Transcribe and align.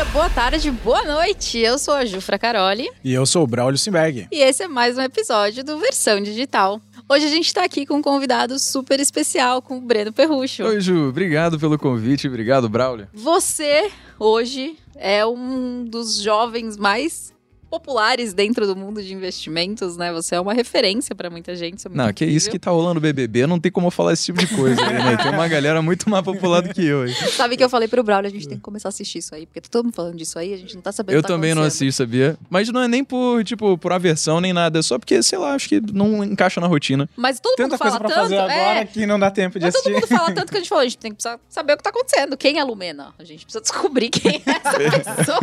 dia, 0.00 0.04
boa 0.12 0.30
tarde, 0.30 0.70
boa 0.70 1.04
noite. 1.04 1.58
Eu 1.58 1.78
sou 1.78 1.92
a 1.92 2.06
Jufra 2.06 2.38
Caroli. 2.38 2.88
E 3.04 3.12
eu 3.12 3.26
sou 3.26 3.44
o 3.44 3.46
Braulio 3.46 3.76
Simberg. 3.76 4.28
E 4.32 4.42
esse 4.42 4.62
é 4.62 4.68
mais 4.68 4.96
um 4.96 5.02
episódio 5.02 5.62
do 5.62 5.78
Versão 5.78 6.22
Digital. 6.22 6.80
Hoje 7.06 7.26
a 7.26 7.28
gente 7.28 7.52
tá 7.52 7.64
aqui 7.64 7.84
com 7.84 7.96
um 7.96 8.02
convidado 8.02 8.58
super 8.58 8.98
especial, 8.98 9.60
com 9.60 9.76
o 9.76 9.80
Breno 9.80 10.10
Perrucho. 10.10 10.64
Oi, 10.64 10.80
Ju. 10.80 11.08
Obrigado 11.08 11.58
pelo 11.58 11.78
convite. 11.78 12.28
Obrigado, 12.28 12.66
Braulio. 12.68 13.08
Você, 13.12 13.90
hoje, 14.18 14.78
é 14.94 15.26
um 15.26 15.84
dos 15.84 16.18
jovens 16.22 16.78
mais 16.78 17.32
populares 17.70 18.34
dentro 18.34 18.66
do 18.66 18.74
mundo 18.74 19.00
de 19.02 19.14
investimentos, 19.14 19.96
né? 19.96 20.12
Você 20.12 20.34
é 20.34 20.40
uma 20.40 20.52
referência 20.52 21.14
para 21.14 21.30
muita 21.30 21.54
gente. 21.54 21.78
Isso 21.78 21.86
é 21.86 21.90
muito 21.90 21.98
Não, 21.98 22.06
que 22.12 22.24
incrível. 22.24 22.36
isso 22.36 22.50
que 22.50 22.58
tá 22.58 22.70
rolando 22.70 23.00
BBB, 23.00 23.46
não 23.46 23.60
tem 23.60 23.70
como 23.70 23.86
eu 23.86 23.90
falar 23.92 24.12
esse 24.12 24.24
tipo 24.24 24.38
de 24.40 24.48
coisa 24.48 24.80
aí, 24.84 24.92
né? 24.94 25.16
Tem 25.16 25.30
uma 25.32 25.46
galera 25.48 25.80
muito 25.80 26.10
mais 26.10 26.24
popular 26.24 26.60
do 26.62 26.74
que 26.74 26.84
eu 26.84 27.02
aí. 27.02 27.14
Sabe 27.14 27.56
que 27.56 27.62
eu 27.64 27.68
falei 27.70 27.86
pro 27.88 28.02
Braulio, 28.02 28.28
a 28.28 28.32
gente 28.32 28.48
tem 28.48 28.56
que 28.56 28.62
começar 28.62 28.88
a 28.88 28.90
assistir 28.90 29.18
isso 29.18 29.34
aí, 29.34 29.46
porque 29.46 29.60
tá 29.60 29.68
todo 29.70 29.84
mundo 29.84 29.94
falando 29.94 30.16
disso 30.16 30.38
aí, 30.38 30.52
a 30.52 30.56
gente 30.56 30.74
não 30.74 30.82
tá 30.82 30.90
sabendo 30.90 31.14
o 31.14 31.18
Eu 31.18 31.22
que 31.22 31.28
tá 31.28 31.34
também 31.34 31.54
não 31.54 31.62
assisto, 31.62 31.98
sabia? 32.02 32.36
Mas 32.50 32.68
não 32.70 32.80
é 32.82 32.88
nem 32.88 33.04
por, 33.04 33.44
tipo, 33.44 33.78
por 33.78 33.92
aversão 33.92 34.40
nem 34.40 34.52
nada, 34.52 34.80
é 34.80 34.82
só 34.82 34.98
porque, 34.98 35.22
sei 35.22 35.38
lá, 35.38 35.54
acho 35.54 35.68
que 35.68 35.80
não 35.92 36.24
encaixa 36.24 36.60
na 36.60 36.66
rotina. 36.66 37.08
Mas 37.16 37.38
todo 37.38 37.54
Tanta 37.56 37.68
mundo 37.70 37.78
fala 37.78 37.90
coisa 37.90 37.98
pra 38.00 38.08
tanto, 38.08 38.20
fazer 38.22 38.38
agora 38.38 38.80
é, 38.80 38.84
que 38.84 39.06
não 39.06 39.18
dá 39.18 39.30
tempo 39.30 39.58
de 39.58 39.64
Mas 39.66 39.74
todo 39.74 39.82
assistir. 39.94 39.94
mundo 40.12 40.18
fala 40.18 40.34
tanto 40.34 40.50
que 40.50 40.56
a 40.56 40.60
gente 40.60 40.68
falou, 40.68 40.82
a 40.82 40.84
gente 40.84 40.98
tem 40.98 41.10
que 41.12 41.16
precisar 41.16 41.38
saber 41.48 41.74
o 41.74 41.76
que 41.76 41.82
tá 41.84 41.90
acontecendo. 41.90 42.36
Quem 42.36 42.58
é 42.58 42.60
a 42.60 42.64
Lumena? 42.64 43.14
A 43.18 43.22
gente 43.24 43.44
precisa 43.44 43.60
descobrir 43.62 44.08
quem 44.10 44.42
é 44.44 44.50
essa 44.50 45.14
pessoa. 45.14 45.40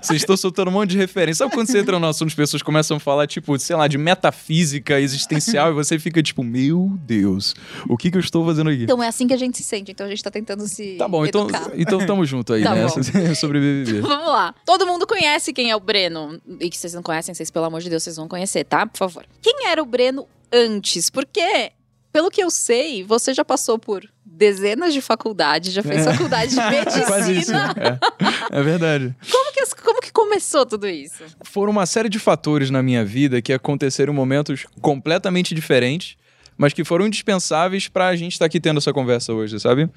Vocês 0.00 0.22
estão 0.22 0.36
soltando 0.36 0.68
um 0.68 0.72
monte 0.72 0.90
de 0.90 0.96
referência. 0.96 1.44
Sabe 1.44 1.54
quando 1.54 1.65
você 1.66 1.78
entra 1.78 1.98
no 1.98 2.06
assunto, 2.06 2.28
as 2.28 2.34
pessoas 2.34 2.62
começam 2.62 2.96
a 2.96 3.00
falar, 3.00 3.26
tipo, 3.26 3.58
sei 3.58 3.76
lá, 3.76 3.86
de 3.88 3.98
metafísica 3.98 5.00
existencial 5.00 5.70
e 5.72 5.74
você 5.74 5.98
fica 5.98 6.22
tipo, 6.22 6.42
meu 6.42 6.92
Deus, 7.02 7.54
o 7.88 7.96
que 7.96 8.10
que 8.10 8.16
eu 8.16 8.20
estou 8.20 8.44
fazendo 8.46 8.70
aqui? 8.70 8.84
então 8.84 9.02
é 9.02 9.08
assim 9.08 9.26
que 9.26 9.34
a 9.34 9.36
gente 9.38 9.56
se 9.58 9.64
sente, 9.64 9.92
então 9.92 10.06
a 10.06 10.08
gente 10.08 10.22
tá 10.22 10.30
tentando 10.30 10.66
se 10.66 10.96
Tá 10.96 11.08
bom, 11.08 11.24
então, 11.26 11.42
educar. 11.48 11.70
então 11.76 12.04
tamo 12.06 12.24
junto 12.24 12.52
aí, 12.52 12.62
Tá 12.62 12.74
né? 12.74 12.86
bom. 12.86 12.96
Sobre 13.34 13.60
BBB. 13.60 14.00
Vamos 14.06 14.28
lá. 14.28 14.54
Todo 14.64 14.86
mundo 14.86 15.06
conhece 15.06 15.52
quem 15.52 15.70
é 15.70 15.76
o 15.76 15.80
Breno. 15.80 16.40
E 16.60 16.68
que 16.70 16.76
vocês 16.76 16.94
não 16.94 17.02
conhecem, 17.02 17.34
vocês, 17.34 17.50
pelo 17.50 17.64
amor 17.66 17.80
de 17.80 17.90
Deus, 17.90 18.02
vocês 18.02 18.16
vão 18.16 18.28
conhecer, 18.28 18.64
tá? 18.64 18.86
Por 18.86 18.98
favor. 18.98 19.24
Quem 19.42 19.66
era 19.68 19.82
o 19.82 19.86
Breno 19.86 20.26
antes? 20.52 21.10
Porque, 21.10 21.72
pelo 22.12 22.30
que 22.30 22.42
eu 22.42 22.50
sei, 22.50 23.02
você 23.04 23.32
já 23.34 23.44
passou 23.44 23.78
por 23.78 24.08
dezenas 24.24 24.92
de 24.92 25.00
faculdades, 25.00 25.72
já 25.72 25.82
fez 25.82 26.06
É. 26.06 26.12
faculdade 26.12 26.50
de 26.54 27.04
Quase 27.06 27.32
isso. 27.38 27.52
medicina. 27.52 27.74
É. 28.52 28.58
é 28.58 28.62
verdade. 28.62 29.14
Como, 29.30 29.52
que, 29.52 29.60
as- 29.60 29.72
como 29.72 29.95
que 29.95 29.95
começou 30.26 30.66
tudo 30.66 30.88
isso? 30.88 31.24
Foram 31.44 31.70
uma 31.72 31.86
série 31.86 32.08
de 32.08 32.18
fatores 32.18 32.68
na 32.68 32.82
minha 32.82 33.04
vida 33.04 33.40
que 33.40 33.52
aconteceram 33.52 34.12
momentos 34.12 34.66
completamente 34.80 35.54
diferentes, 35.54 36.16
mas 36.58 36.72
que 36.72 36.82
foram 36.82 37.06
indispensáveis 37.06 37.86
pra 37.86 38.16
gente 38.16 38.32
estar 38.32 38.46
aqui 38.46 38.58
tendo 38.58 38.78
essa 38.78 38.92
conversa 38.92 39.32
hoje, 39.32 39.60
sabe? 39.60 39.88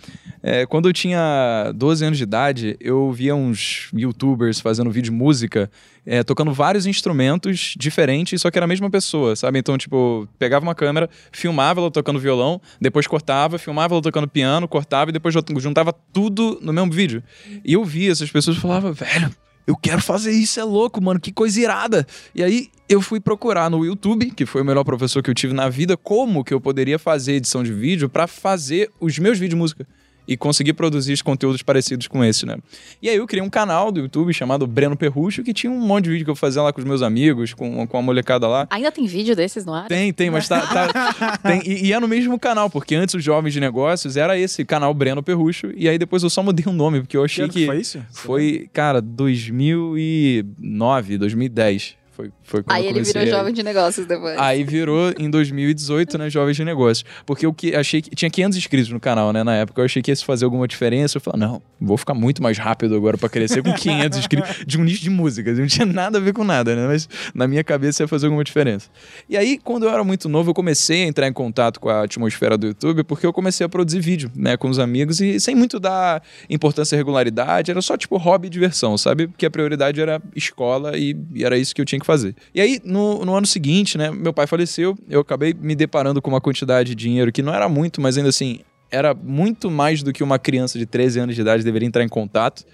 É, 0.43 0.65
quando 0.65 0.89
eu 0.89 0.93
tinha 0.93 1.71
12 1.73 2.05
anos 2.05 2.17
de 2.17 2.23
idade, 2.23 2.77
eu 2.79 3.11
via 3.11 3.33
uns 3.33 3.89
youtubers 3.93 4.59
fazendo 4.59 4.91
vídeo 4.91 5.09
de 5.09 5.17
música, 5.17 5.71
é, 6.05 6.21
tocando 6.21 6.53
vários 6.53 6.85
instrumentos 6.85 7.75
diferentes, 7.77 8.41
só 8.41 8.51
que 8.51 8.57
era 8.57 8.65
a 8.65 8.67
mesma 8.67 8.89
pessoa, 8.89 9.35
sabe? 9.35 9.57
Então, 9.57 9.77
tipo, 9.77 10.27
pegava 10.37 10.63
uma 10.63 10.75
câmera, 10.75 11.09
filmava 11.31 11.79
ela 11.79 11.89
tocando 11.89 12.19
violão, 12.19 12.61
depois 12.79 13.07
cortava, 13.07 13.57
filmava 13.57 13.95
ela 13.95 14.01
tocando 14.01 14.27
piano, 14.27 14.67
cortava 14.67 15.09
e 15.09 15.13
depois 15.13 15.33
juntava 15.59 15.93
tudo 16.13 16.59
no 16.61 16.73
mesmo 16.73 16.91
vídeo. 16.91 17.23
E 17.63 17.73
eu 17.73 17.85
via 17.85 18.11
essas 18.11 18.29
pessoas 18.29 18.57
e 18.57 18.59
falava, 18.59 18.91
velho, 18.91 19.33
eu 19.69 19.77
quero 19.77 20.01
fazer 20.01 20.31
isso, 20.31 20.59
é 20.59 20.63
louco, 20.63 20.99
mano, 20.99 21.19
que 21.19 21.31
coisa 21.31 21.61
irada. 21.61 22.07
E 22.33 22.43
aí 22.43 22.69
eu 22.89 22.99
fui 22.99 23.19
procurar 23.19 23.69
no 23.69 23.85
YouTube, 23.85 24.31
que 24.31 24.43
foi 24.43 24.63
o 24.63 24.65
melhor 24.65 24.83
professor 24.83 25.21
que 25.21 25.29
eu 25.29 25.35
tive 25.35 25.53
na 25.53 25.69
vida, 25.69 25.95
como 25.95 26.43
que 26.43 26.51
eu 26.51 26.59
poderia 26.59 26.97
fazer 26.97 27.33
edição 27.33 27.61
de 27.63 27.71
vídeo 27.71 28.09
pra 28.09 28.25
fazer 28.25 28.89
os 28.99 29.19
meus 29.19 29.37
vídeos 29.37 29.51
de 29.51 29.55
música. 29.55 29.87
E 30.31 30.37
conseguir 30.37 30.73
produzir 30.73 31.11
os 31.13 31.23
conteúdos 31.23 31.63
parecidos 31.63 32.07
com 32.07 32.23
esse, 32.23 32.45
né? 32.45 32.55
E 33.01 33.09
aí 33.09 33.15
eu 33.15 33.25
criei 33.25 33.43
um 33.43 33.49
canal 33.49 33.91
do 33.91 33.99
YouTube 34.01 34.31
chamado 34.31 34.67
Breno 34.67 34.95
Perrucho, 34.95 35.41
que 35.43 35.51
tinha 35.53 35.71
um 35.71 35.79
monte 35.79 36.03
de 36.03 36.11
vídeo 36.11 36.25
que 36.25 36.29
eu 36.29 36.35
fazia 36.35 36.61
lá 36.61 36.71
com 36.71 36.79
os 36.79 36.85
meus 36.85 37.01
amigos, 37.01 37.55
com, 37.55 37.87
com 37.87 37.97
a 37.97 38.01
molecada 38.01 38.47
lá. 38.47 38.67
Ainda 38.69 38.91
tem 38.91 39.07
vídeo 39.07 39.35
desses 39.35 39.65
no 39.65 39.73
ar? 39.73 39.87
Tem, 39.87 40.13
tem, 40.13 40.29
mas 40.29 40.47
tá. 40.47 40.61
tá- 40.67 41.37
tem, 41.41 41.63
e, 41.65 41.87
e 41.87 41.93
é 41.93 41.99
no 41.99 42.07
mesmo 42.07 42.37
canal, 42.37 42.69
porque 42.69 42.93
antes 42.93 43.15
os 43.15 43.23
Jovens 43.23 43.53
de 43.53 43.59
Negócios 43.59 44.15
era 44.15 44.37
esse 44.37 44.63
canal 44.63 44.93
Breno 44.93 45.23
Perrucho, 45.23 45.71
e 45.75 45.89
aí 45.89 45.97
depois 45.97 46.21
eu 46.21 46.29
só 46.29 46.43
mudei 46.43 46.65
o 46.67 46.71
nome, 46.71 46.99
porque 47.01 47.17
eu 47.17 47.21
Que 47.21 47.25
achei 47.25 47.43
ano 47.45 47.53
que. 47.53 47.65
foi 47.65 47.79
isso? 47.79 47.99
Foi, 48.11 48.69
cara, 48.71 49.01
2009, 49.01 51.17
2010. 51.17 51.95
Foi, 52.11 52.31
foi 52.49 52.63
quando 52.63 52.75
Aí 52.75 52.87
ele 52.87 53.03
virou 53.03 53.25
jovem 53.27 53.53
de 53.53 53.63
negócios 53.63 54.05
depois. 54.05 54.37
Aí 54.37 54.63
virou 54.63 55.13
em 55.17 55.29
2018, 55.29 56.17
né, 56.17 56.29
Jovens 56.29 56.57
de 56.57 56.65
Negócios. 56.65 57.05
Porque 57.25 57.45
eu 57.45 57.53
que 57.53 57.75
achei 57.75 58.01
que 58.01 58.09
tinha 58.15 58.29
500 58.29 58.57
inscritos 58.57 58.89
no 58.89 58.99
canal, 58.99 59.31
né, 59.31 59.43
na 59.43 59.55
época. 59.55 59.81
Eu 59.81 59.85
achei 59.85 60.01
que 60.01 60.11
ia 60.11 60.17
fazer 60.17 60.45
alguma 60.45 60.67
diferença. 60.67 61.17
Eu 61.17 61.21
falei, 61.21 61.39
não, 61.39 61.61
vou 61.79 61.97
ficar 61.97 62.13
muito 62.13 62.41
mais 62.41 62.57
rápido 62.57 62.95
agora 62.95 63.17
pra 63.17 63.29
crescer 63.29 63.61
com 63.61 63.73
500 63.73 64.17
inscritos 64.19 64.65
de 64.65 64.79
um 64.79 64.83
nicho 64.83 65.01
de 65.01 65.09
música. 65.09 65.53
Não 65.53 65.67
tinha 65.67 65.85
nada 65.85 66.17
a 66.17 66.21
ver 66.21 66.33
com 66.33 66.43
nada, 66.43 66.75
né? 66.75 66.87
Mas 66.87 67.07
na 67.33 67.47
minha 67.47 67.63
cabeça 67.63 68.03
ia 68.03 68.07
fazer 68.07 68.25
alguma 68.25 68.43
diferença. 68.43 68.89
E 69.29 69.37
aí, 69.37 69.59
quando 69.63 69.83
eu 69.83 69.89
era 69.91 70.03
muito 70.03 70.27
novo, 70.27 70.49
eu 70.49 70.53
comecei 70.53 71.03
a 71.03 71.07
entrar 71.07 71.27
em 71.27 71.33
contato 71.33 71.79
com 71.79 71.89
a 71.89 72.03
atmosfera 72.03 72.57
do 72.57 72.67
YouTube 72.67 73.03
porque 73.03 73.25
eu 73.25 73.33
comecei 73.33 73.65
a 73.65 73.69
produzir 73.69 73.99
vídeo, 73.99 74.31
né, 74.35 74.57
com 74.57 74.69
os 74.69 74.79
amigos 74.79 75.21
e 75.21 75.39
sem 75.39 75.53
muito 75.53 75.79
dar 75.79 76.23
importância 76.49 76.95
à 76.95 76.97
regularidade. 76.97 77.69
Era 77.69 77.81
só 77.81 77.95
tipo 77.95 78.17
hobby 78.17 78.47
e 78.47 78.49
diversão, 78.49 78.97
sabe? 78.97 79.27
Porque 79.27 79.45
a 79.45 79.51
prioridade 79.51 80.01
era 80.01 80.21
escola 80.35 80.97
e, 80.97 81.15
e 81.33 81.45
era 81.45 81.57
isso 81.57 81.75
que 81.75 81.81
eu 81.81 81.85
tinha 81.85 81.99
que 81.99 82.05
fazer. 82.05 82.35
E 82.53 82.61
aí, 82.61 82.81
no, 82.83 83.23
no 83.25 83.35
ano 83.35 83.45
seguinte, 83.45 83.97
né, 83.97 84.09
meu 84.11 84.33
pai 84.33 84.47
faleceu, 84.47 84.97
eu 85.09 85.21
acabei 85.21 85.53
me 85.53 85.75
deparando 85.75 86.21
com 86.21 86.29
uma 86.29 86.41
quantidade 86.41 86.89
de 86.89 86.95
dinheiro 86.95 87.31
que 87.31 87.41
não 87.41 87.53
era 87.53 87.69
muito, 87.69 88.01
mas 88.01 88.17
ainda 88.17 88.29
assim, 88.29 88.59
era 88.91 89.13
muito 89.13 89.69
mais 89.69 90.01
do 90.01 90.11
que 90.11 90.23
uma 90.23 90.39
criança 90.39 90.79
de 90.79 90.85
13 90.85 91.19
anos 91.19 91.35
de 91.35 91.41
idade 91.41 91.63
deveria 91.63 91.87
entrar 91.87 92.03
em 92.03 92.09
contato. 92.09 92.65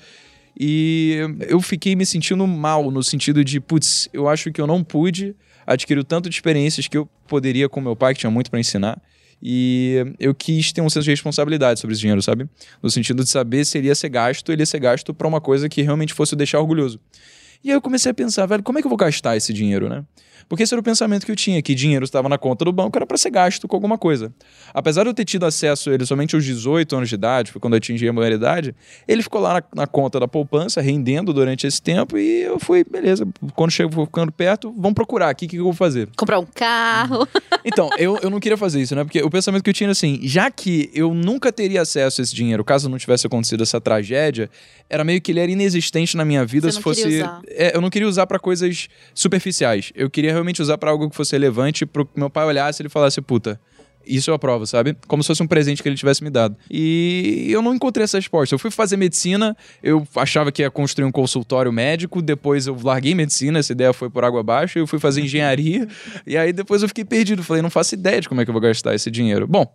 E 0.57 1.19
eu 1.47 1.59
fiquei 1.61 1.95
me 1.95 2.05
sentindo 2.05 2.47
mal, 2.47 2.89
no 2.89 3.03
sentido 3.03 3.43
de, 3.43 3.59
putz, 3.59 4.07
eu 4.13 4.29
acho 4.29 4.51
que 4.51 4.61
eu 4.61 4.67
não 4.67 4.83
pude 4.83 5.35
adquirir 5.67 5.99
o 5.99 6.03
tanto 6.03 6.29
de 6.29 6.35
experiências 6.35 6.87
que 6.87 6.97
eu 6.97 7.09
poderia 7.27 7.67
com 7.67 7.81
meu 7.81 7.95
pai, 7.95 8.13
que 8.13 8.21
tinha 8.21 8.31
muito 8.31 8.49
para 8.49 8.59
ensinar. 8.59 9.01
E 9.41 10.15
eu 10.17 10.33
quis 10.33 10.71
ter 10.71 10.81
um 10.81 10.89
senso 10.89 11.03
de 11.03 11.11
responsabilidade 11.11 11.79
sobre 11.79 11.93
esse 11.93 12.01
dinheiro, 12.01 12.21
sabe? 12.21 12.47
No 12.81 12.89
sentido 12.89 13.23
de 13.23 13.29
saber 13.29 13.65
se 13.65 13.77
ele 13.77 13.87
ia 13.87 13.95
ser 13.95 14.09
gasto, 14.09 14.51
ele 14.51 14.61
ia 14.61 14.65
ser 14.65 14.79
gasto 14.79 15.13
para 15.13 15.27
uma 15.27 15.41
coisa 15.41 15.67
que 15.67 15.81
realmente 15.81 16.13
fosse 16.13 16.35
deixar 16.35 16.59
orgulhoso. 16.59 16.99
E 17.63 17.69
aí 17.69 17.75
eu 17.75 17.81
comecei 17.81 18.11
a 18.11 18.13
pensar, 18.13 18.45
velho, 18.45 18.63
como 18.63 18.77
é 18.77 18.81
que 18.81 18.87
eu 18.87 18.89
vou 18.89 18.97
gastar 18.97 19.35
esse 19.35 19.53
dinheiro, 19.53 19.89
né? 19.89 20.03
Porque 20.47 20.63
esse 20.63 20.73
era 20.73 20.79
o 20.79 20.83
pensamento 20.83 21.25
que 21.25 21.31
eu 21.31 21.35
tinha, 21.35 21.61
que 21.61 21.73
dinheiro 21.73 22.05
estava 22.05 22.29
na 22.29 22.37
conta 22.37 22.65
do 22.65 22.71
banco, 22.71 22.97
era 22.97 23.05
para 23.05 23.17
ser 23.17 23.31
gasto 23.31 23.67
com 23.67 23.75
alguma 23.75 23.97
coisa. 23.97 24.33
Apesar 24.73 25.03
de 25.03 25.09
eu 25.09 25.13
ter 25.13 25.25
tido 25.25 25.45
acesso 25.45 25.89
a 25.89 25.93
ele 25.93 26.05
somente 26.05 26.35
aos 26.35 26.45
18 26.45 26.95
anos 26.95 27.09
de 27.09 27.15
idade, 27.15 27.51
foi 27.51 27.59
quando 27.59 27.73
eu 27.73 27.77
atingi 27.77 28.07
a 28.07 28.13
maioridade, 28.13 28.75
ele 29.07 29.23
ficou 29.23 29.41
lá 29.41 29.55
na, 29.55 29.63
na 29.75 29.87
conta 29.87 30.19
da 30.19 30.27
poupança, 30.27 30.81
rendendo 30.81 31.33
durante 31.33 31.65
esse 31.65 31.81
tempo, 31.81 32.17
e 32.17 32.43
eu 32.43 32.59
fui, 32.59 32.83
beleza, 32.83 33.27
quando 33.55 33.71
chego 33.71 34.05
ficando 34.05 34.31
perto, 34.31 34.71
vamos 34.77 34.93
procurar 34.93 35.29
aqui 35.29 35.45
o 35.45 35.49
que, 35.49 35.55
que 35.55 35.59
eu 35.59 35.65
vou 35.65 35.73
fazer. 35.73 36.09
Comprar 36.15 36.39
um 36.39 36.45
carro. 36.45 37.27
Então, 37.63 37.89
eu, 37.97 38.19
eu 38.21 38.29
não 38.29 38.39
queria 38.39 38.57
fazer 38.57 38.81
isso, 38.81 38.95
né? 38.95 39.03
Porque 39.03 39.21
o 39.21 39.29
pensamento 39.29 39.63
que 39.63 39.69
eu 39.69 39.73
tinha 39.73 39.87
era 39.87 39.91
assim, 39.91 40.19
já 40.21 40.51
que 40.51 40.91
eu 40.93 41.13
nunca 41.13 41.51
teria 41.51 41.81
acesso 41.81 42.21
a 42.21 42.23
esse 42.23 42.35
dinheiro, 42.35 42.63
caso 42.63 42.87
não 42.87 42.97
tivesse 42.97 43.25
acontecido 43.25 43.63
essa 43.63 43.81
tragédia, 43.81 44.49
era 44.87 45.03
meio 45.03 45.19
que 45.19 45.31
ele 45.31 45.39
era 45.39 45.51
inexistente 45.51 46.15
na 46.15 46.23
minha 46.23 46.45
vida 46.45 46.71
se 46.71 46.79
fosse. 46.79 47.07
usar. 47.07 47.41
É, 47.49 47.75
eu 47.75 47.81
não 47.81 47.89
queria 47.89 48.07
usar 48.07 48.27
pra 48.27 48.39
coisas 48.39 48.87
superficiais. 49.13 49.91
Eu 49.95 50.09
queria 50.09 50.31
realmente 50.31 50.61
usar 50.61 50.77
pra 50.77 50.91
algo 50.91 51.09
que 51.09 51.15
fosse 51.15 51.33
relevante, 51.33 51.85
pro 51.85 52.05
que 52.05 52.19
meu 52.19 52.29
pai 52.29 52.45
olhasse 52.45 52.81
e 52.81 52.83
ele 52.83 52.89
falasse, 52.89 53.21
puta. 53.21 53.59
Isso 54.07 54.29
eu 54.29 54.35
aprovo, 54.35 54.65
sabe? 54.67 54.95
Como 55.07 55.23
se 55.23 55.27
fosse 55.27 55.41
um 55.41 55.47
presente 55.47 55.81
que 55.81 55.89
ele 55.89 55.95
tivesse 55.95 56.23
me 56.23 56.29
dado. 56.29 56.55
E 56.69 57.47
eu 57.49 57.61
não 57.61 57.73
encontrei 57.73 58.03
essa 58.03 58.17
resposta. 58.17 58.53
Eu 58.53 58.59
fui 58.59 58.69
fazer 58.69 58.97
medicina, 58.97 59.57
eu 59.81 60.07
achava 60.15 60.51
que 60.51 60.61
ia 60.61 60.69
construir 60.69 61.05
um 61.05 61.11
consultório 61.11 61.71
médico, 61.73 62.21
depois 62.21 62.67
eu 62.67 62.77
larguei 62.81 63.15
medicina, 63.15 63.59
essa 63.59 63.71
ideia 63.71 63.91
foi 63.93 64.09
por 64.09 64.23
água 64.23 64.41
abaixo, 64.41 64.77
eu 64.77 64.85
fui 64.85 64.99
fazer 64.99 65.21
engenharia, 65.21 65.87
e 66.25 66.37
aí 66.37 66.53
depois 66.53 66.81
eu 66.83 66.87
fiquei 66.87 67.03
perdido. 67.03 67.43
Falei, 67.43 67.61
não 67.61 67.69
faço 67.69 67.95
ideia 67.95 68.21
de 68.21 68.29
como 68.29 68.41
é 68.41 68.45
que 68.45 68.49
eu 68.49 68.53
vou 68.53 68.61
gastar 68.61 68.93
esse 68.93 69.09
dinheiro. 69.09 69.47
Bom, 69.47 69.65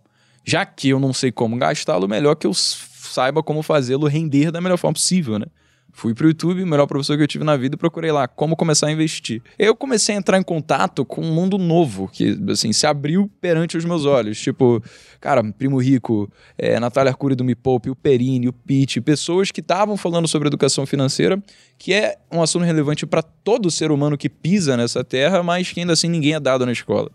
já 0.45 0.65
que 0.65 0.89
eu 0.89 0.99
não 0.99 1.13
sei 1.13 1.31
como 1.31 1.57
gastá-lo, 1.57 2.07
melhor 2.07 2.35
que 2.35 2.47
eu 2.47 2.53
saiba 2.53 3.43
como 3.43 3.61
fazê-lo 3.61 4.07
render 4.07 4.51
da 4.51 4.61
melhor 4.61 4.77
forma 4.77 4.93
possível, 4.93 5.37
né? 5.37 5.45
Fui 5.93 6.13
pro 6.13 6.27
YouTube, 6.27 6.63
o 6.63 6.67
melhor 6.67 6.87
professor 6.87 7.17
que 7.17 7.23
eu 7.23 7.27
tive 7.27 7.43
na 7.43 7.57
vida, 7.57 7.75
e 7.75 7.77
procurei 7.77 8.11
lá 8.11 8.27
como 8.27 8.55
começar 8.55 8.87
a 8.87 8.91
investir. 8.91 9.41
Eu 9.59 9.75
comecei 9.75 10.15
a 10.15 10.17
entrar 10.17 10.37
em 10.37 10.43
contato 10.43 11.03
com 11.05 11.21
um 11.21 11.33
mundo 11.33 11.57
novo, 11.57 12.09
que, 12.11 12.37
assim, 12.49 12.71
se 12.71 12.87
abriu 12.87 13.29
perante 13.41 13.77
os 13.77 13.85
meus 13.85 14.05
olhos. 14.05 14.39
Tipo, 14.39 14.81
cara, 15.19 15.43
Primo 15.53 15.77
Rico, 15.77 16.31
é, 16.57 16.79
Natália 16.79 17.11
Arcuri 17.11 17.35
do 17.35 17.43
Me 17.43 17.55
Poupe, 17.55 17.89
o 17.89 17.95
Perini, 17.95 18.47
o 18.47 18.53
Pitt, 18.53 19.01
pessoas 19.01 19.51
que 19.51 19.59
estavam 19.59 19.97
falando 19.97 20.27
sobre 20.27 20.47
educação 20.47 20.85
financeira, 20.85 21.41
que 21.77 21.93
é 21.93 22.17
um 22.31 22.41
assunto 22.41 22.63
relevante 22.63 23.05
para 23.05 23.21
todo 23.21 23.69
ser 23.69 23.91
humano 23.91 24.17
que 24.17 24.29
pisa 24.29 24.77
nessa 24.77 25.03
terra, 25.03 25.43
mas 25.43 25.71
que 25.71 25.79
ainda 25.79 25.93
assim 25.93 26.09
ninguém 26.09 26.33
é 26.33 26.39
dado 26.39 26.65
na 26.65 26.71
escola. 26.71 27.11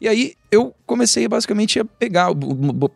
E 0.00 0.08
aí 0.08 0.34
eu 0.54 0.74
comecei 0.86 1.26
basicamente 1.26 1.80
a 1.80 1.84
pegar, 1.84 2.28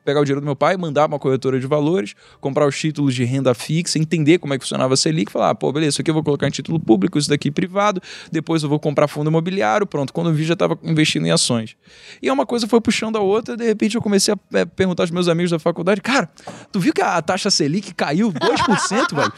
pegar 0.04 0.20
o 0.20 0.24
dinheiro 0.24 0.40
do 0.40 0.44
meu 0.44 0.54
pai, 0.54 0.76
mandar 0.76 1.06
uma 1.06 1.18
corretora 1.18 1.58
de 1.58 1.66
valores, 1.66 2.14
comprar 2.40 2.66
os 2.66 2.78
títulos 2.78 3.14
de 3.14 3.24
renda 3.24 3.54
fixa, 3.54 3.98
entender 3.98 4.38
como 4.38 4.52
é 4.54 4.58
que 4.58 4.64
funcionava 4.64 4.94
a 4.94 4.96
Selic, 4.96 5.32
falar, 5.32 5.50
ah, 5.50 5.54
pô, 5.54 5.72
beleza, 5.72 5.90
isso 5.90 6.00
aqui 6.02 6.10
eu 6.10 6.14
vou 6.14 6.22
colocar 6.22 6.46
em 6.46 6.50
título 6.50 6.78
público, 6.78 7.18
isso 7.18 7.28
daqui 7.28 7.50
privado, 7.50 8.00
depois 8.30 8.62
eu 8.62 8.68
vou 8.68 8.78
comprar 8.78 9.08
fundo 9.08 9.28
imobiliário, 9.30 9.86
pronto. 9.86 10.12
Quando 10.12 10.28
eu 10.28 10.34
vi, 10.34 10.44
já 10.44 10.52
estava 10.52 10.78
investindo 10.82 11.26
em 11.26 11.30
ações. 11.30 11.76
E 12.22 12.30
uma 12.30 12.44
coisa 12.46 12.66
foi 12.68 12.80
puxando 12.80 13.16
a 13.16 13.20
outra, 13.20 13.56
de 13.56 13.64
repente 13.64 13.94
eu 13.96 14.02
comecei 14.02 14.34
a 14.34 14.58
é, 14.58 14.64
perguntar 14.64 15.02
aos 15.04 15.10
meus 15.10 15.26
amigos 15.28 15.50
da 15.50 15.58
faculdade, 15.58 16.00
cara, 16.00 16.28
tu 16.70 16.78
viu 16.78 16.92
que 16.92 17.00
a 17.02 17.20
taxa 17.22 17.50
Selic 17.50 17.94
caiu 17.94 18.32
2%, 18.32 19.14
velho? 19.14 19.32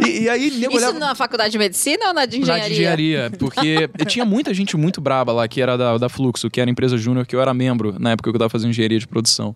E, 0.00 0.22
e 0.22 0.28
aí, 0.28 0.50
nego 0.52 0.76
Isso 0.76 0.86
olhava- 0.86 0.98
na 0.98 1.14
faculdade 1.14 1.52
de 1.52 1.58
medicina 1.58 2.08
ou 2.08 2.14
na 2.14 2.24
de 2.26 2.38
na 2.38 2.42
engenharia? 2.42 2.66
de 2.68 2.74
engenharia, 2.74 3.32
porque 3.38 3.88
tinha 4.06 4.24
muita 4.24 4.52
gente 4.54 4.76
muito 4.76 5.00
braba 5.00 5.32
lá, 5.32 5.46
que 5.46 5.60
era 5.60 5.76
da, 5.76 5.98
da 5.98 6.08
Fluxo, 6.08 6.48
que 6.50 6.60
era 6.60 6.70
empresa 6.70 6.96
júnior, 6.96 7.26
que 7.26 7.36
eu 7.36 7.40
era 7.40 7.52
membro 7.60 7.94
na 7.98 8.12
época 8.12 8.30
que 8.30 8.34
eu 8.34 8.38
tava 8.38 8.48
fazendo 8.48 8.70
engenharia 8.70 8.98
de 8.98 9.06
produção. 9.06 9.54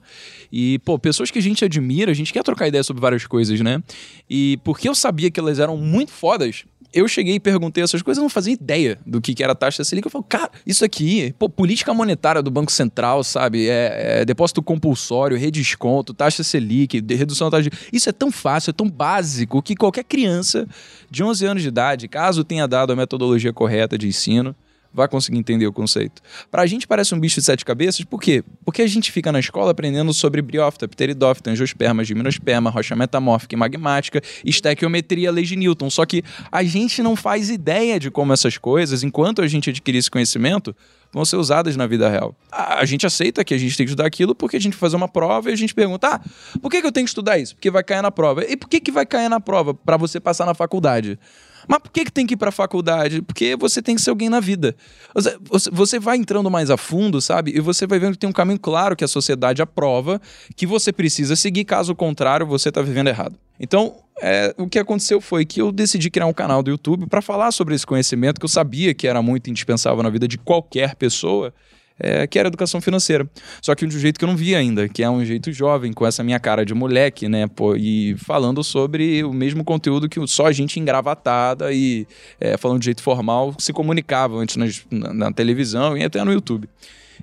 E, 0.52 0.78
pô, 0.80 0.98
pessoas 0.98 1.30
que 1.30 1.38
a 1.38 1.42
gente 1.42 1.64
admira, 1.64 2.10
a 2.10 2.14
gente 2.14 2.32
quer 2.32 2.42
trocar 2.42 2.68
ideia 2.68 2.84
sobre 2.84 3.00
várias 3.00 3.26
coisas, 3.26 3.58
né? 3.60 3.82
E 4.28 4.58
porque 4.62 4.86
eu 4.86 4.94
sabia 4.94 5.30
que 5.30 5.40
elas 5.40 5.58
eram 5.58 5.76
muito 5.78 6.12
fodas, 6.12 6.64
eu 6.94 7.08
cheguei 7.08 7.34
e 7.34 7.40
perguntei 7.40 7.82
essas 7.82 8.02
coisas, 8.02 8.18
eu 8.18 8.22
não 8.22 8.30
fazia 8.30 8.52
ideia 8.52 8.98
do 9.04 9.20
que, 9.20 9.34
que 9.34 9.42
era 9.42 9.52
a 9.52 9.56
taxa 9.56 9.82
Selic. 9.82 10.06
Eu 10.06 10.10
falo, 10.10 10.22
cara, 10.22 10.50
isso 10.64 10.84
aqui, 10.84 11.34
pô, 11.38 11.48
política 11.48 11.92
monetária 11.92 12.40
do 12.40 12.52
Banco 12.52 12.70
Central, 12.70 13.24
sabe? 13.24 13.68
É, 13.68 14.20
é 14.20 14.24
depósito 14.24 14.62
compulsório, 14.62 15.36
redesconto, 15.36 16.14
taxa 16.14 16.44
Selic, 16.44 17.04
redução 17.10 17.50
da 17.50 17.58
taxa 17.58 17.68
de... 17.68 17.76
Isso 17.92 18.08
é 18.08 18.12
tão 18.12 18.30
fácil, 18.30 18.70
é 18.70 18.72
tão 18.72 18.88
básico 18.88 19.60
que 19.60 19.74
qualquer 19.74 20.04
criança 20.04 20.68
de 21.10 21.24
11 21.24 21.46
anos 21.46 21.62
de 21.62 21.68
idade, 21.68 22.06
caso 22.06 22.44
tenha 22.44 22.68
dado 22.68 22.92
a 22.92 22.96
metodologia 22.96 23.52
correta 23.52 23.98
de 23.98 24.06
ensino, 24.06 24.54
vai 24.94 25.08
conseguir 25.08 25.38
entender 25.38 25.66
o 25.66 25.72
conceito. 25.72 26.22
Pra 26.50 26.64
gente 26.66 26.86
parece 26.86 27.14
um 27.14 27.18
bicho 27.18 27.40
de 27.40 27.46
sete 27.46 27.64
cabeças, 27.64 28.04
por 28.04 28.20
quê? 28.20 28.44
Porque 28.64 28.82
a 28.82 28.86
gente 28.86 29.10
fica 29.10 29.32
na 29.32 29.40
escola 29.40 29.72
aprendendo 29.72 30.14
sobre 30.14 30.40
briófita, 30.40 30.86
pteridófita, 30.86 31.50
angiosperma, 31.50 32.04
gimnosperma, 32.04 32.70
rocha 32.70 32.94
metamórfica 32.94 33.54
e 33.54 33.58
magmática, 33.58 34.22
estequiometria, 34.44 35.32
lei 35.32 35.44
de 35.44 35.56
Newton. 35.56 35.90
Só 35.90 36.06
que 36.06 36.22
a 36.52 36.62
gente 36.62 37.02
não 37.02 37.16
faz 37.16 37.50
ideia 37.50 37.98
de 37.98 38.10
como 38.10 38.32
essas 38.32 38.56
coisas, 38.56 39.02
enquanto 39.02 39.42
a 39.42 39.48
gente 39.48 39.70
adquirir 39.70 39.98
esse 39.98 40.10
conhecimento, 40.10 40.74
vão 41.12 41.24
ser 41.24 41.36
usadas 41.36 41.76
na 41.76 41.86
vida 41.86 42.08
real. 42.08 42.34
A 42.50 42.84
a 42.84 42.86
gente 42.86 43.06
aceita 43.06 43.42
que 43.42 43.54
a 43.54 43.58
gente 43.58 43.76
tem 43.76 43.86
que 43.86 43.90
estudar 43.90 44.06
aquilo 44.06 44.34
porque 44.34 44.56
a 44.56 44.60
gente 44.60 44.76
faz 44.76 44.92
uma 44.92 45.08
prova 45.08 45.50
e 45.50 45.52
a 45.52 45.56
gente 45.56 45.74
pergunta: 45.74 46.06
ah, 46.06 46.20
por 46.60 46.70
que, 46.70 46.80
que 46.80 46.86
eu 46.86 46.92
tenho 46.92 47.06
que 47.06 47.10
estudar 47.10 47.38
isso? 47.38 47.54
Porque 47.54 47.70
vai 47.70 47.82
cair 47.82 48.02
na 48.02 48.10
prova. 48.10 48.44
E 48.44 48.56
por 48.56 48.68
que, 48.68 48.78
que 48.78 48.92
vai 48.92 49.06
cair 49.06 49.28
na 49.28 49.40
prova? 49.40 49.74
Para 49.74 49.96
você 49.96 50.20
passar 50.20 50.44
na 50.44 50.54
faculdade. 50.54 51.18
Mas 51.66 51.78
por 51.78 51.90
que, 51.90 52.04
que 52.04 52.12
tem 52.12 52.26
que 52.26 52.34
ir 52.34 52.36
pra 52.36 52.50
faculdade? 52.50 53.22
Porque 53.22 53.56
você 53.56 53.80
tem 53.82 53.94
que 53.96 54.02
ser 54.02 54.10
alguém 54.10 54.28
na 54.28 54.40
vida. 54.40 54.74
Você- 55.14 55.98
vai 55.98 56.16
entrando 56.16 56.50
mais 56.50 56.70
a 56.70 56.76
fundo, 56.76 57.20
sabe? 57.20 57.52
E 57.56 57.60
você 57.60 57.86
vai 57.86 57.98
vendo 57.98 58.12
que 58.12 58.18
tem 58.18 58.28
um 58.28 58.32
caminho 58.32 58.58
claro 58.58 58.96
que 58.96 59.04
a 59.04 59.08
sociedade 59.08 59.62
aprova, 59.62 60.20
que 60.56 60.66
você 60.66 60.92
precisa 60.92 61.36
seguir, 61.36 61.64
caso 61.64 61.94
contrário, 61.94 62.46
você 62.46 62.70
tá 62.70 62.82
vivendo 62.82 63.08
errado. 63.08 63.36
Então, 63.58 63.96
é, 64.20 64.54
o 64.58 64.68
que 64.68 64.78
aconteceu 64.78 65.20
foi 65.20 65.44
que 65.44 65.60
eu 65.60 65.70
decidi 65.72 66.10
criar 66.10 66.26
um 66.26 66.32
canal 66.32 66.62
do 66.62 66.70
YouTube 66.70 67.06
para 67.06 67.22
falar 67.22 67.52
sobre 67.52 67.74
esse 67.74 67.86
conhecimento 67.86 68.38
que 68.40 68.44
eu 68.44 68.48
sabia 68.48 68.92
que 68.94 69.06
era 69.06 69.22
muito 69.22 69.48
indispensável 69.50 70.02
na 70.02 70.10
vida 70.10 70.26
de 70.26 70.36
qualquer 70.38 70.94
pessoa, 70.96 71.52
é, 71.98 72.26
que 72.26 72.38
era 72.38 72.48
educação 72.48 72.80
financeira. 72.80 73.28
Só 73.62 73.74
que 73.74 73.86
de 73.86 73.96
um 73.96 74.00
jeito 74.00 74.18
que 74.18 74.24
eu 74.24 74.28
não 74.28 74.36
vi 74.36 74.54
ainda, 74.54 74.88
que 74.88 75.02
é 75.02 75.08
um 75.10 75.24
jeito 75.24 75.52
jovem, 75.52 75.92
com 75.92 76.06
essa 76.06 76.22
minha 76.24 76.40
cara 76.40 76.64
de 76.64 76.74
moleque, 76.74 77.28
né? 77.28 77.46
Pô, 77.46 77.76
e 77.76 78.16
falando 78.18 78.62
sobre 78.64 79.22
o 79.24 79.32
mesmo 79.32 79.62
conteúdo 79.64 80.08
que 80.08 80.24
só 80.26 80.50
gente 80.52 80.80
engravatada 80.80 81.72
e 81.72 82.06
é, 82.40 82.56
falando 82.56 82.78
de 82.80 82.86
jeito 82.86 83.02
formal 83.02 83.54
se 83.58 83.72
comunicava 83.72 84.36
antes 84.36 84.56
nas- 84.56 84.84
na, 84.90 85.12
na 85.14 85.32
televisão 85.32 85.96
e 85.96 86.02
até 86.04 86.22
no 86.24 86.32
YouTube. 86.32 86.68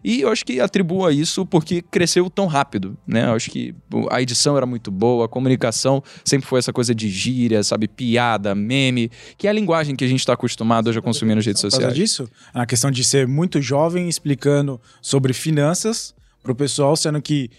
E 0.03 0.21
eu 0.21 0.29
acho 0.29 0.45
que 0.45 0.59
atribuo 0.59 1.05
a 1.05 1.11
isso 1.11 1.45
porque 1.45 1.81
cresceu 1.81 2.29
tão 2.29 2.47
rápido, 2.47 2.97
né? 3.05 3.25
Eu 3.25 3.33
acho 3.33 3.49
que 3.49 3.73
a 4.09 4.21
edição 4.21 4.57
era 4.57 4.65
muito 4.65 4.91
boa, 4.91 5.25
a 5.25 5.27
comunicação 5.27 6.03
sempre 6.23 6.47
foi 6.47 6.59
essa 6.59 6.73
coisa 6.73 6.93
de 6.93 7.09
gíria, 7.09 7.63
sabe? 7.63 7.87
Piada, 7.87 8.55
meme, 8.55 9.11
que 9.37 9.47
é 9.47 9.49
a 9.49 9.53
linguagem 9.53 9.95
que 9.95 10.03
a 10.03 10.07
gente 10.07 10.19
está 10.19 10.33
acostumado 10.33 10.89
hoje 10.89 10.99
a 10.99 11.01
consumir 11.01 11.35
nas 11.35 11.45
redes 11.45 11.61
Por 11.61 11.71
sociais. 11.71 11.93
disso, 11.93 12.29
a 12.53 12.65
questão 12.65 12.91
de 12.91 13.03
ser 13.03 13.27
muito 13.27 13.61
jovem 13.61 14.09
explicando 14.09 14.79
sobre 15.01 15.33
finanças 15.33 16.13
pro 16.43 16.55
pessoal, 16.55 16.95
sendo 16.95 17.21
que 17.21 17.49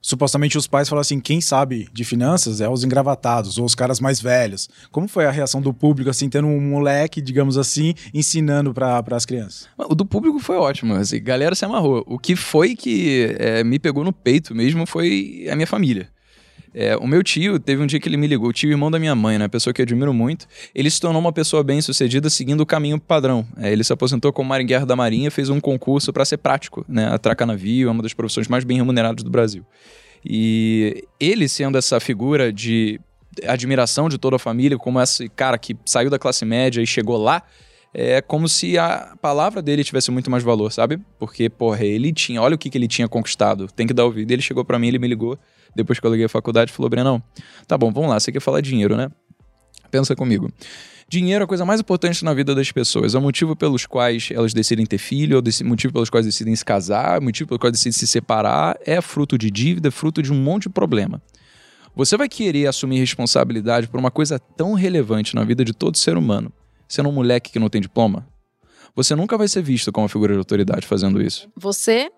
supostamente 0.00 0.56
os 0.56 0.66
pais 0.66 0.88
falam 0.88 1.00
assim, 1.00 1.20
quem 1.20 1.40
sabe 1.40 1.88
de 1.92 2.04
finanças 2.04 2.60
é 2.60 2.68
os 2.68 2.84
engravatados 2.84 3.58
ou 3.58 3.64
os 3.64 3.74
caras 3.74 4.00
mais 4.00 4.20
velhos. 4.20 4.68
Como 4.90 5.08
foi 5.08 5.26
a 5.26 5.30
reação 5.30 5.60
do 5.60 5.72
público, 5.72 6.10
assim, 6.10 6.28
tendo 6.28 6.46
um 6.46 6.60
moleque, 6.60 7.20
digamos 7.20 7.58
assim, 7.58 7.94
ensinando 8.12 8.72
para 8.72 9.02
as 9.10 9.26
crianças? 9.26 9.68
O 9.76 9.94
do 9.94 10.06
público 10.06 10.38
foi 10.38 10.56
ótimo, 10.56 10.94
assim, 10.94 11.22
galera 11.22 11.54
se 11.54 11.64
amarrou. 11.64 12.02
O 12.06 12.18
que 12.18 12.36
foi 12.36 12.74
que 12.74 13.34
é, 13.38 13.64
me 13.64 13.78
pegou 13.78 14.04
no 14.04 14.12
peito 14.12 14.54
mesmo 14.54 14.86
foi 14.86 15.46
a 15.50 15.56
minha 15.56 15.66
família. 15.66 16.08
É, 16.72 16.96
o 16.96 17.06
meu 17.06 17.22
tio, 17.22 17.58
teve 17.58 17.82
um 17.82 17.86
dia 17.86 17.98
que 17.98 18.08
ele 18.08 18.16
me 18.16 18.26
ligou, 18.26 18.48
o 18.48 18.52
tio 18.52 18.70
irmão 18.70 18.90
da 18.90 18.98
minha 18.98 19.14
mãe, 19.14 19.38
né, 19.38 19.48
pessoa 19.48 19.74
que 19.74 19.80
eu 19.80 19.84
admiro 19.84 20.14
muito, 20.14 20.46
ele 20.74 20.88
se 20.88 21.00
tornou 21.00 21.20
uma 21.20 21.32
pessoa 21.32 21.64
bem 21.64 21.80
sucedida 21.80 22.30
seguindo 22.30 22.60
o 22.60 22.66
caminho 22.66 22.98
padrão. 23.00 23.44
É, 23.56 23.72
ele 23.72 23.82
se 23.82 23.92
aposentou 23.92 24.32
como 24.32 24.48
maringueiro 24.48 24.86
da 24.86 24.94
Marinha, 24.94 25.30
fez 25.30 25.48
um 25.50 25.60
concurso 25.60 26.12
para 26.12 26.24
ser 26.24 26.36
prático, 26.36 26.84
né, 26.88 27.08
atracar 27.08 27.46
navio, 27.46 27.88
é 27.88 27.90
uma 27.90 28.02
das 28.02 28.14
profissões 28.14 28.46
mais 28.46 28.62
bem 28.62 28.76
remuneradas 28.76 29.24
do 29.24 29.30
Brasil. 29.30 29.64
E 30.24 31.04
ele 31.18 31.48
sendo 31.48 31.76
essa 31.76 31.98
figura 31.98 32.52
de 32.52 33.00
admiração 33.46 34.08
de 34.08 34.18
toda 34.18 34.36
a 34.36 34.38
família, 34.38 34.76
como 34.76 35.00
esse 35.00 35.28
cara 35.28 35.56
que 35.58 35.76
saiu 35.84 36.10
da 36.10 36.18
classe 36.18 36.44
média 36.44 36.80
e 36.80 36.86
chegou 36.86 37.16
lá, 37.16 37.42
é 37.92 38.20
como 38.20 38.48
se 38.48 38.78
a 38.78 39.16
palavra 39.20 39.60
dele 39.60 39.82
tivesse 39.82 40.10
muito 40.10 40.30
mais 40.30 40.42
valor, 40.42 40.70
sabe? 40.70 40.98
Porque, 41.18 41.48
porra, 41.48 41.84
ele 41.84 42.12
tinha, 42.12 42.40
olha 42.40 42.54
o 42.54 42.58
que, 42.58 42.70
que 42.70 42.78
ele 42.78 42.88
tinha 42.88 43.08
conquistado, 43.08 43.66
tem 43.68 43.86
que 43.86 43.92
dar 43.92 44.04
ouvido. 44.04 44.30
Ele 44.30 44.42
chegou 44.42 44.64
pra 44.64 44.78
mim, 44.78 44.88
ele 44.88 44.98
me 44.98 45.08
ligou, 45.08 45.38
depois 45.74 45.98
que 45.98 46.06
eu 46.06 46.10
liguei 46.10 46.26
a 46.26 46.28
faculdade, 46.28 46.72
falou: 46.72 46.88
Brenão, 46.88 47.22
tá 47.66 47.76
bom, 47.76 47.92
vamos 47.92 48.10
lá, 48.10 48.20
você 48.20 48.30
quer 48.30 48.40
falar 48.40 48.60
dinheiro, 48.60 48.96
né? 48.96 49.10
Pensa 49.90 50.14
comigo. 50.14 50.48
Dinheiro 51.08 51.42
é 51.42 51.44
a 51.44 51.48
coisa 51.48 51.64
mais 51.64 51.80
importante 51.80 52.24
na 52.24 52.32
vida 52.32 52.54
das 52.54 52.70
pessoas. 52.70 53.16
É 53.16 53.18
o 53.18 53.20
motivo 53.20 53.56
pelos 53.56 53.84
quais 53.84 54.28
elas 54.30 54.54
decidem 54.54 54.86
ter 54.86 54.98
filho, 54.98 55.36
é 55.36 55.64
o 55.64 55.66
motivo 55.66 55.92
pelos 55.92 56.08
quais 56.08 56.24
decidem 56.24 56.54
se 56.54 56.64
casar, 56.64 57.16
é 57.16 57.18
o 57.18 57.22
motivo 57.22 57.48
pelos 57.48 57.60
quais 57.60 57.72
decidem 57.72 57.92
se 57.92 58.06
separar. 58.06 58.78
É 58.86 59.00
fruto 59.00 59.36
de 59.36 59.50
dívida, 59.50 59.88
é 59.88 59.90
fruto 59.90 60.22
de 60.22 60.32
um 60.32 60.36
monte 60.36 60.64
de 60.64 60.68
problema. 60.68 61.20
Você 61.96 62.16
vai 62.16 62.28
querer 62.28 62.68
assumir 62.68 63.00
responsabilidade 63.00 63.88
por 63.88 63.98
uma 63.98 64.12
coisa 64.12 64.38
tão 64.38 64.74
relevante 64.74 65.34
na 65.34 65.42
vida 65.42 65.64
de 65.64 65.72
todo 65.72 65.98
ser 65.98 66.16
humano, 66.16 66.52
sendo 66.90 67.08
um 67.08 67.12
moleque 67.12 67.52
que 67.52 67.58
não 67.58 67.70
tem 67.70 67.80
diploma? 67.80 68.26
Você 68.94 69.14
nunca 69.14 69.38
vai 69.38 69.48
ser 69.48 69.62
visto 69.62 69.92
como 69.92 70.02
uma 70.02 70.08
figura 70.08 70.34
de 70.34 70.38
autoridade 70.38 70.86
fazendo 70.86 71.22
isso. 71.22 71.48
Você 71.56 72.10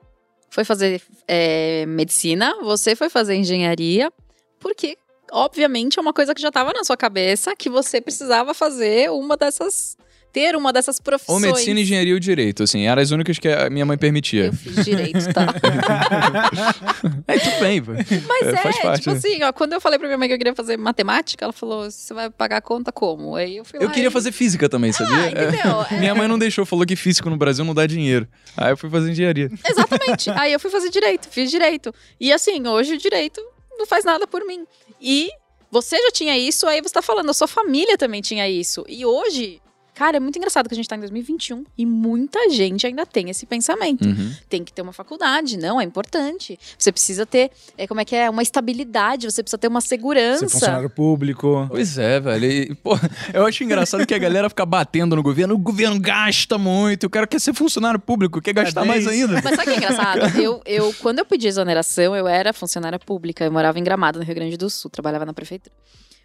foi 0.51 0.65
fazer 0.65 1.03
é, 1.29 1.85
medicina, 1.87 2.57
você 2.63 2.97
foi 2.97 3.11
fazer 3.11 3.35
engenharia, 3.35 4.11
porque, 4.59 4.97
obviamente, 5.31 5.99
é 5.99 6.03
uma 6.03 6.13
coisa 6.13 6.35
que 6.35 6.41
já 6.41 6.49
estava 6.49 6.73
na 6.73 6.83
sua 6.85 6.97
cabeça 6.97 7.55
que 7.55 7.69
você 7.69 8.01
precisava 8.01 8.55
fazer 8.55 9.11
uma 9.11 9.37
dessas. 9.37 9.97
Ter 10.33 10.57
uma 10.57 10.73
dessas 10.73 10.99
profissões. 10.99 11.35
Ou 11.35 11.41
medicina, 11.53 11.81
engenharia 11.81 12.15
ou 12.15 12.19
direito, 12.21 12.63
assim, 12.63 12.87
eram 12.87 13.03
as 13.03 13.11
únicas 13.11 13.39
que 13.39 13.49
a 13.49 13.69
minha 13.69 13.85
mãe 13.85 13.99
permitia. 13.99 14.47
Eu 14.47 14.53
fiz 14.53 14.85
direito, 14.85 15.19
tá? 15.33 15.47
É, 17.27 17.39
tudo 17.39 17.61
bem, 17.61 17.83
pô. 17.83 17.93
Mas 17.93 18.43
É, 18.47 18.51
é, 18.51 18.57
faz 18.57 18.79
parte, 18.81 18.99
tipo 19.01 19.11
né? 19.11 19.17
assim, 19.17 19.43
ó, 19.43 19.53
quando 19.53 19.73
eu 19.73 19.81
falei 19.81 19.99
pra 19.99 20.09
minha 20.09 20.19
mãe 20.19 20.29
que 20.29 20.35
eu 20.35 20.39
queria 20.39 20.55
fazer 20.55 20.77
matemática, 20.77 21.45
ela 21.45 21.53
falou: 21.53 21.91
você 21.91 22.13
vai 22.15 22.31
pagar 22.31 22.59
a 22.59 22.61
conta 22.61 22.91
como? 22.93 23.37
Aí 23.37 23.57
eu 23.57 23.65
fui 23.65 23.79
lá. 23.79 23.85
Eu 23.85 23.91
queria 23.91 24.09
e- 24.09 24.13
fazer 24.13 24.33
física 24.33 24.69
também, 24.69 24.93
sabia? 24.93 25.17
Ah, 25.17 25.29
entendeu? 25.31 25.73
É. 25.93 25.99
Minha 25.99 26.15
mãe 26.15 26.27
não 26.29 26.39
deixou, 26.39 26.65
falou 26.65 26.87
que 26.87 26.97
físico 26.97 27.29
no 27.31 27.37
Brasil 27.37 27.65
não 27.65 27.75
dá 27.75 27.87
dinheiro. 27.87 28.27
Aí 28.57 28.73
eu 28.73 28.77
fui 28.77 28.89
fazer 28.91 29.11
engenharia. 29.11 29.51
Exatamente. 29.69 30.31
Aí 30.31 30.53
eu 30.53 30.61
fui 30.61 30.71
fazer 30.71 30.91
direito, 30.91 31.29
fiz 31.31 31.51
direito. 31.51 31.93
E 32.21 32.33
assim, 32.33 32.67
hoje 32.67 32.95
o 32.95 32.99
direito 32.99 33.41
não 33.79 33.87
faz 33.87 34.05
nada 34.05 34.27
por 34.27 34.45
mim. 34.47 34.65
E 35.01 35.29
você 35.71 35.97
já 35.97 36.11
tinha 36.11 36.37
isso, 36.39 36.67
aí 36.67 36.81
você 36.81 36.93
tá 36.95 37.03
falando, 37.03 37.31
a 37.31 37.35
sua 37.35 37.49
família 37.49 37.97
também 37.99 38.21
tinha 38.21 38.49
isso. 38.49 38.85
E 38.89 39.05
hoje, 39.05 39.61
cara, 39.95 40.17
é 40.17 40.21
muito 40.21 40.37
engraçado 40.37 40.69
que 40.69 40.75
a 40.75 40.77
gente 40.77 40.89
tá 40.89 40.97
em 40.97 41.01
2021 41.01 41.65
e 41.77 41.87
muita 41.87 42.51
gente 42.51 42.87
ainda 42.87 43.07
tem 43.07 43.31
esse 43.31 43.47
pensamento. 43.47 44.07
Uhum. 44.07 44.35
Tem 44.49 44.65
que 44.65 44.73
ter 44.73 44.83
uma 44.83 44.93
faculdade, 44.93 45.57
não, 45.57 45.81
é 45.81 45.85
importante. 45.85 46.59
Você 46.79 46.91
precisa 46.91 47.25
ter, 47.25 47.51
é, 47.77 47.87
como 47.87 48.01
é 48.01 48.05
que 48.05 48.17
é, 48.17 48.29
uma 48.29 48.43
estabilidade, 48.43 49.31
você 49.31 49.43
precisa 49.43 49.59
ter 49.59 49.69
uma 49.69 49.81
Ser 49.81 49.89
segurança. 49.89 50.49
funcionário 50.49 50.91
público. 50.91 51.67
Pois 51.71 51.99
é, 51.99 52.19
velho. 52.19 52.45
E, 52.45 52.75
pô, 52.75 52.99
eu 53.33 53.47
acho 53.47 53.63
engraçado 53.63 54.07
que 54.07 54.15
a 54.15 54.19
galera 54.19 54.49
fica 54.49 54.65
batendo 54.65 55.15
no 55.15 55.23
governo. 55.23 55.55
O 55.55 55.59
governo 55.59 56.01
gasta 56.01 56.57
muito. 56.57 57.07
O 57.07 57.11
cara 57.11 57.27
quer 57.27 57.41
ser 57.41 57.55
funcionário 57.55 58.01
público, 58.01 58.41
quer 58.41 58.53
gastar 58.55 58.81
bem 58.83 58.91
mais 58.91 59.07
ainda. 59.07 59.35
Mas 59.35 59.43
sabe 59.43 59.63
o 59.63 59.65
que 59.65 59.71
é 59.71 59.77
engraçado? 59.77 60.23
Eu, 60.43 60.61
eu, 60.67 60.95
quando 60.95 61.19
eu 61.19 61.25
pedi 61.25 61.47
exoneração, 61.47 62.17
eu 62.17 62.27
era 62.27 62.53
funcionária 62.53 62.99
pública. 62.99 63.45
Eu 63.45 63.53
morava 63.53 63.79
em 63.79 63.85
Gramado, 63.85 64.19
no 64.19 64.25
Rio 64.25 64.35
Grande 64.35 64.57
do 64.57 64.69
Sul, 64.69 64.91
trabalhava 64.91 65.25
na 65.25 65.33
prefeitura. 65.33 65.75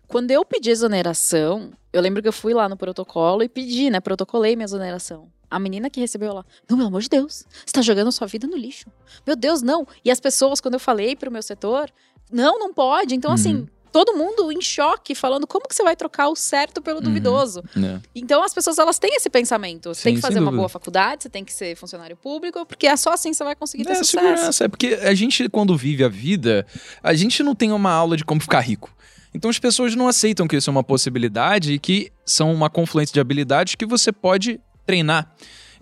Quando 0.08 0.32
eu 0.32 0.44
pedi 0.46 0.70
exoneração, 0.70 1.72
eu 1.92 2.02
lembro 2.02 2.22
que 2.22 2.28
eu 2.28 2.34
fui 2.34 2.54
lá 2.54 2.68
no 2.70 2.78
protocolo 2.78 3.44
e 3.44 3.50
pedi, 3.50 3.90
né? 3.90 4.00
Protocolei 4.00 4.56
minha 4.56 4.66
exoneração. 4.66 5.28
A 5.50 5.60
menina 5.60 5.90
que 5.90 6.00
recebeu 6.00 6.34
lá, 6.34 6.46
não, 6.70 6.78
pelo 6.78 6.90
amor 6.90 7.02
de 7.02 7.10
Deus, 7.10 7.46
você 7.66 7.72
tá 7.72 7.82
jogando 7.82 8.12
sua 8.12 8.28
vida 8.28 8.46
no 8.48 8.58
lixo. 8.58 8.86
Meu 9.26 9.36
Deus, 9.36 9.62
não. 9.62 9.88
E 10.04 10.12
as 10.12 10.20
pessoas, 10.20 10.60
quando 10.60 10.74
eu 10.76 10.80
falei 10.80 11.16
pro 11.16 11.32
meu 11.32 11.42
setor, 11.42 11.90
não, 12.32 12.60
não 12.60 12.74
pode. 12.74 13.16
Então, 13.16 13.32
assim, 13.32 13.66
todo 13.92 14.14
mundo 14.16 14.52
em 14.52 14.62
choque, 14.62 15.16
falando 15.16 15.48
como 15.48 15.66
que 15.68 15.74
você 15.74 15.84
vai 15.84 15.96
trocar 15.96 16.28
o 16.28 16.36
certo 16.36 16.82
pelo 16.82 17.00
duvidoso. 17.00 17.64
É. 17.78 18.00
Então 18.14 18.44
as 18.44 18.54
pessoas 18.54 18.78
elas 18.78 19.00
têm 19.00 19.16
esse 19.16 19.30
pensamento. 19.30 19.94
Você 19.94 20.04
tem 20.04 20.16
Sim, 20.16 20.22
que 20.22 20.22
fazer 20.22 20.40
uma 20.40 20.52
boa 20.52 20.68
faculdade, 20.70 21.24
você 21.24 21.30
tem 21.30 21.44
que 21.46 21.54
ser 21.54 21.76
funcionário 21.78 22.16
público, 22.18 22.66
porque 22.66 22.86
é 22.86 22.96
só 22.98 23.12
assim 23.14 23.32
que 23.32 23.38
você 23.38 23.44
vai 23.46 23.56
conseguir 23.56 23.86
ter 23.86 23.92
É, 23.92 23.96
sucesso. 23.96 24.12
segurança. 24.26 24.66
É 24.66 24.68
porque 24.68 24.88
a 25.02 25.14
gente, 25.14 25.48
quando 25.50 25.76
vive 25.78 26.04
a 26.04 26.10
vida, 26.10 26.68
a 27.02 27.14
gente 27.14 27.42
não 27.42 27.56
tem 27.56 27.72
uma 27.72 27.92
aula 27.92 28.18
de 28.18 28.26
como 28.26 28.42
ficar 28.42 28.60
rico. 28.60 28.94
Então 29.38 29.51
as 29.51 29.60
pessoas 29.60 29.94
não 29.94 30.08
aceitam 30.08 30.48
que 30.48 30.56
isso 30.56 30.67
é 30.67 30.72
uma 30.72 30.84
possibilidade 30.84 31.72
e 31.72 31.77
que 31.77 32.12
são 32.25 32.51
uma 32.51 32.72
confluência 32.72 33.13
de 33.13 33.20
habilidades 33.20 33.75
que 33.75 33.86
você 33.86 34.12
pode 34.12 34.60
treinar. 34.84 35.32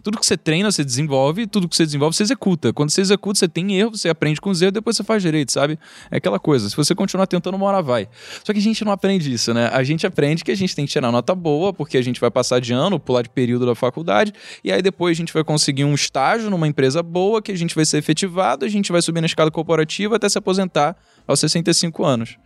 Tudo 0.03 0.19
que 0.19 0.25
você 0.25 0.38
treina, 0.38 0.71
você 0.71 0.83
desenvolve, 0.83 1.47
tudo 1.47 1.67
que 1.67 1.75
você 1.75 1.83
desenvolve, 1.83 2.15
você 2.15 2.21
executa. 2.21 2.71
Quando 2.71 2.91
você 2.91 3.01
executa, 3.01 3.39
você 3.39 3.47
tem 3.47 3.75
erro, 3.75 3.97
você 3.97 4.07
aprende 4.07 4.39
com 4.39 4.51
os 4.51 4.62
erros, 4.62 4.74
depois 4.74 4.95
você 4.95 5.03
faz 5.03 5.24
direito, 5.24 5.51
sabe? 5.51 5.79
É 6.12 6.17
aquela 6.17 6.38
coisa. 6.38 6.69
Se 6.69 6.75
você 6.75 6.93
continuar 6.93 7.25
tentando, 7.25 7.55
uma 7.55 7.65
hora 7.65 7.81
vai. 7.81 8.07
Só 8.43 8.53
que 8.53 8.59
a 8.59 8.62
gente 8.62 8.85
não 8.85 8.91
aprende 8.91 9.33
isso, 9.33 9.51
né? 9.51 9.67
A 9.74 9.83
gente 9.83 10.05
aprende 10.05 10.43
que 10.43 10.51
a 10.51 10.55
gente 10.55 10.75
tem 10.75 10.85
que 10.85 10.91
tirar 10.91 11.12
nota 11.12 11.33
boa, 11.33 11.74
porque 11.74 11.97
a 11.97 12.03
gente 12.03 12.21
vai 12.21 12.29
passar 12.29 12.59
de 12.59 12.71
ano, 12.71 13.00
pular 13.00 13.24
de 13.24 13.29
período 13.29 13.65
da 13.65 13.74
faculdade, 13.74 14.31
e 14.63 14.71
aí 14.71 14.81
depois 14.81 15.17
a 15.17 15.17
gente 15.17 15.33
vai 15.33 15.43
conseguir 15.43 15.85
um 15.85 15.95
estágio 15.95 16.51
numa 16.51 16.67
empresa 16.67 17.01
boa, 17.01 17.41
que 17.41 17.51
a 17.51 17.57
gente 17.57 17.74
vai 17.74 17.85
ser 17.85 17.97
efetivado, 17.97 18.63
a 18.63 18.69
gente 18.69 18.91
vai 18.91 19.01
subir 19.01 19.21
na 19.21 19.27
escada 19.27 19.50
corporativa 19.50 20.17
até 20.17 20.29
se 20.29 20.38
aposentar 20.38 20.95
aos 21.27 21.39
65 21.39 22.03
anos. 22.03 22.38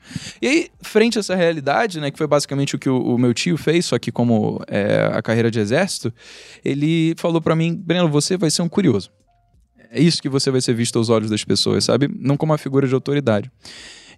E 0.42 0.48
aí, 0.48 0.68
frente 0.82 1.18
a 1.18 1.22
essa 1.22 1.36
realidade, 1.36 2.00
né, 2.00 2.12
que 2.12 2.18
foi 2.18 2.28
basicamente 2.28 2.76
o 2.76 2.80
que 2.80 2.90
o, 2.90 2.98
o 2.98 3.18
meu 3.18 3.34
tio 3.34 3.58
fez, 3.58 3.86
só 3.86 4.00
que 4.00 4.12
como 4.12 4.62
é, 4.68 5.10
a 5.14 5.22
carreira 5.22 5.52
de 5.52 5.60
exército, 5.60 6.14
ele 6.64 7.14
falou 7.18 7.42
pra 7.42 7.56
mim, 7.56 7.76
Breno, 7.76 8.10
você 8.10 8.38
vai 8.38 8.50
ser 8.50 8.62
um 8.62 8.70
curioso. 8.70 9.12
É 9.92 10.00
isso 10.00 10.22
que 10.22 10.30
você 10.30 10.52
vai 10.52 10.62
ser 10.62 10.74
visto 10.74 10.98
aos 10.98 11.10
olhos 11.10 11.30
das 11.30 11.44
pessoas, 11.44 11.86
sabe? 11.86 12.08
Não 12.20 12.38
como 12.38 12.52
uma 12.52 12.58
figura 12.58 12.88
de 12.88 12.94
autoridade. 12.94 13.52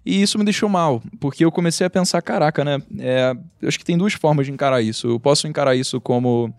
E 0.04 0.20
isso 0.20 0.38
me 0.38 0.44
deixou 0.44 0.68
mal, 0.68 1.00
porque 1.20 1.44
eu 1.44 1.52
comecei 1.52 1.86
a 1.86 1.90
pensar, 1.90 2.20
caraca, 2.20 2.64
né? 2.64 2.82
É, 2.98 3.34
eu 3.60 3.68
acho 3.68 3.78
que 3.78 3.84
tem 3.84 3.96
duas 3.96 4.12
formas 4.14 4.46
de 4.46 4.52
encarar 4.52 4.82
isso. 4.82 5.06
Eu 5.08 5.20
posso 5.20 5.46
encarar 5.46 5.76
isso 5.76 6.00
como 6.00 6.52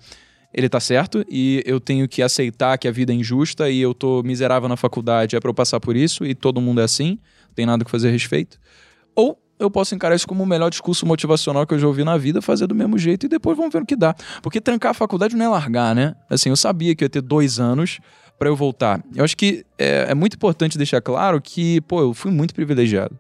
ele 0.54 0.70
tá 0.70 0.80
certo 0.80 1.26
e 1.28 1.64
eu 1.66 1.80
tenho 1.80 2.08
que 2.08 2.22
aceitar 2.22 2.78
que 2.78 2.88
a 2.88 2.92
vida 2.92 3.12
é 3.12 3.16
injusta 3.16 3.70
e 3.70 3.82
eu 3.82 3.94
tô 3.94 4.22
miserável 4.24 4.70
na 4.70 4.78
faculdade, 4.78 5.36
é 5.36 5.40
pra 5.40 5.50
eu 5.50 5.54
passar 5.54 5.80
por 5.80 5.96
isso 5.96 6.26
e 6.26 6.36
todo 6.36 6.62
mundo 6.62 6.82
é 6.82 6.84
assim, 6.84 7.18
não 7.48 7.56
tem 7.56 7.66
nada 7.66 7.84
que 7.84 7.90
fazer 7.90 8.10
a 8.10 8.12
respeito. 8.12 8.60
Ou 9.16 9.40
eu 9.60 9.72
posso 9.72 9.96
encarar 9.96 10.16
isso 10.16 10.28
como 10.28 10.44
o 10.44 10.46
melhor 10.46 10.70
discurso 10.70 11.06
motivacional 11.06 11.66
que 11.66 11.74
eu 11.74 11.80
já 11.80 11.88
ouvi 11.88 12.04
na 12.04 12.18
vida, 12.18 12.42
fazer 12.42 12.68
do 12.68 12.76
mesmo 12.76 12.98
jeito 12.98 13.26
e 13.26 13.30
depois 13.30 13.58
vamos 13.58 13.72
ver 13.72 13.82
o 13.82 13.86
que 13.86 13.96
dá. 13.96 14.14
Porque 14.42 14.60
trancar 14.60 14.92
a 14.92 14.94
faculdade 14.94 15.36
não 15.36 15.46
é 15.46 15.50
largar, 15.50 15.96
né? 15.96 16.16
Assim, 16.30 16.50
eu 16.50 16.56
sabia 16.56 16.96
que 16.96 17.04
eu 17.04 17.06
ia 17.06 17.10
ter 17.10 17.22
dois 17.22 17.60
anos 17.60 18.00
para 18.38 18.50
eu 18.50 18.56
voltar. 18.56 19.02
Eu 19.16 19.24
acho 19.24 19.38
que 19.38 19.66
é, 19.78 20.08
é 20.10 20.16
muito 20.16 20.36
importante 20.36 20.78
deixar 20.78 21.02
claro 21.02 21.42
que, 21.42 21.82
pô, 21.82 22.02
eu 22.02 22.14
fui 22.14 22.32
muito 22.32 22.54
privilegiado. 22.54 23.18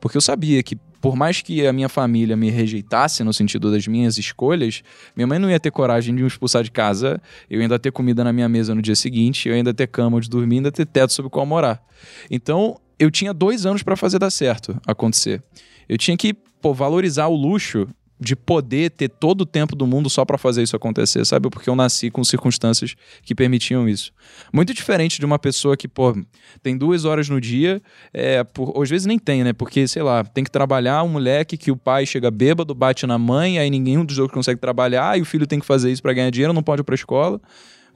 Porque 0.00 0.16
eu 0.16 0.20
sabia 0.20 0.62
que, 0.62 0.76
por 1.00 1.16
mais 1.16 1.40
que 1.40 1.66
a 1.66 1.72
minha 1.72 1.88
família 1.88 2.36
me 2.36 2.50
rejeitasse 2.50 3.24
no 3.24 3.32
sentido 3.32 3.70
das 3.70 3.86
minhas 3.86 4.18
escolhas, 4.18 4.82
minha 5.16 5.26
mãe 5.26 5.38
não 5.38 5.50
ia 5.50 5.58
ter 5.58 5.70
coragem 5.70 6.14
de 6.14 6.22
me 6.22 6.28
expulsar 6.28 6.62
de 6.62 6.70
casa, 6.70 7.20
eu 7.48 7.60
ainda 7.60 7.78
ter 7.78 7.90
comida 7.90 8.22
na 8.22 8.32
minha 8.32 8.48
mesa 8.48 8.74
no 8.74 8.82
dia 8.82 8.94
seguinte, 8.94 9.48
eu 9.48 9.54
ainda 9.54 9.72
ter 9.72 9.86
cama 9.86 10.18
onde 10.18 10.28
dormir, 10.28 10.56
ainda 10.56 10.70
ter 10.70 10.86
teto 10.86 11.12
sobre 11.12 11.28
o 11.28 11.30
qual 11.30 11.46
morar. 11.46 11.82
Então, 12.30 12.78
eu 12.98 13.10
tinha 13.10 13.32
dois 13.32 13.64
anos 13.64 13.82
para 13.82 13.96
fazer 13.96 14.18
dar 14.18 14.30
certo, 14.30 14.78
acontecer. 14.86 15.42
Eu 15.88 15.96
tinha 15.96 16.16
que 16.16 16.34
pô, 16.60 16.74
valorizar 16.74 17.28
o 17.28 17.34
luxo 17.34 17.88
de 18.20 18.36
poder 18.36 18.90
ter 18.90 19.08
todo 19.08 19.40
o 19.40 19.46
tempo 19.46 19.74
do 19.74 19.86
mundo 19.86 20.10
só 20.10 20.26
para 20.26 20.36
fazer 20.36 20.62
isso 20.62 20.76
acontecer, 20.76 21.24
sabe? 21.24 21.48
Porque 21.48 21.70
eu 21.70 21.74
nasci 21.74 22.10
com 22.10 22.22
circunstâncias 22.22 22.94
que 23.22 23.34
permitiam 23.34 23.88
isso. 23.88 24.12
Muito 24.52 24.74
diferente 24.74 25.18
de 25.18 25.24
uma 25.24 25.38
pessoa 25.38 25.74
que, 25.74 25.88
pô, 25.88 26.14
tem 26.62 26.76
duas 26.76 27.06
horas 27.06 27.30
no 27.30 27.40
dia, 27.40 27.80
é, 28.12 28.44
por, 28.44 28.80
às 28.82 28.90
vezes 28.90 29.06
nem 29.06 29.18
tem, 29.18 29.42
né? 29.42 29.54
Porque, 29.54 29.88
sei 29.88 30.02
lá, 30.02 30.22
tem 30.22 30.44
que 30.44 30.50
trabalhar 30.50 31.02
um 31.02 31.08
moleque 31.08 31.56
que 31.56 31.70
o 31.70 31.76
pai 31.76 32.04
chega 32.04 32.30
bêbado, 32.30 32.74
bate 32.74 33.06
na 33.06 33.18
mãe, 33.18 33.58
aí 33.58 33.70
nenhum 33.70 34.04
dos 34.04 34.16
dois 34.16 34.30
consegue 34.30 34.60
trabalhar, 34.60 35.18
e 35.18 35.22
o 35.22 35.24
filho 35.24 35.46
tem 35.46 35.58
que 35.58 35.66
fazer 35.66 35.90
isso 35.90 36.02
para 36.02 36.12
ganhar 36.12 36.30
dinheiro, 36.30 36.52
não 36.52 36.62
pode 36.62 36.82
ir 36.82 36.84
pra 36.84 36.94
escola. 36.94 37.40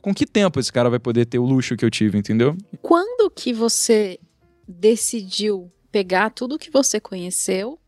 Com 0.01 0.15
que 0.15 0.27
tempo 0.27 0.59
esse 0.59 0.73
cara 0.73 0.89
vai 0.89 0.99
poder 0.99 1.27
ter 1.27 1.39
o 1.39 1.45
luxo 1.45 1.77
que 1.77 1.85
eu 1.85 1.91
tive, 1.91 2.17
entendeu? 2.17 2.57
Quando 2.81 3.31
que 3.31 3.53
você 3.53 4.19
decidiu 4.67 5.71
pegar 5.93 6.31
tudo 6.31 6.59
que 6.59 6.71
você 6.71 6.99
conheceu 6.99 7.79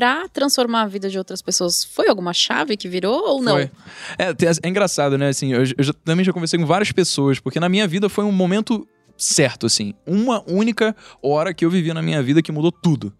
pra 0.00 0.26
transformar 0.30 0.80
a 0.82 0.86
vida 0.86 1.10
de 1.10 1.18
outras 1.18 1.42
pessoas? 1.42 1.84
Foi 1.84 2.08
alguma 2.08 2.32
chave 2.32 2.74
que 2.74 2.88
virou 2.88 3.20
ou 3.22 3.42
não? 3.42 3.52
Foi. 3.52 3.70
É, 4.18 4.30
é 4.64 4.68
engraçado, 4.68 5.18
né? 5.18 5.28
Assim, 5.28 5.52
eu, 5.52 5.60
eu 5.76 5.84
já- 5.84 5.92
também 6.02 6.24
já 6.24 6.32
conversei 6.32 6.58
com 6.58 6.64
várias 6.64 6.90
pessoas, 6.90 7.38
porque 7.38 7.60
na 7.60 7.68
minha 7.68 7.86
vida 7.86 8.08
foi 8.08 8.24
um 8.24 8.32
momento 8.32 8.88
certo, 9.14 9.66
assim. 9.66 9.92
Uma 10.06 10.42
única 10.50 10.96
hora 11.22 11.52
que 11.52 11.66
eu 11.66 11.70
vivi 11.70 11.92
na 11.92 12.00
minha 12.00 12.22
vida 12.22 12.40
que 12.40 12.50
mudou 12.50 12.72
tudo. 12.72 13.12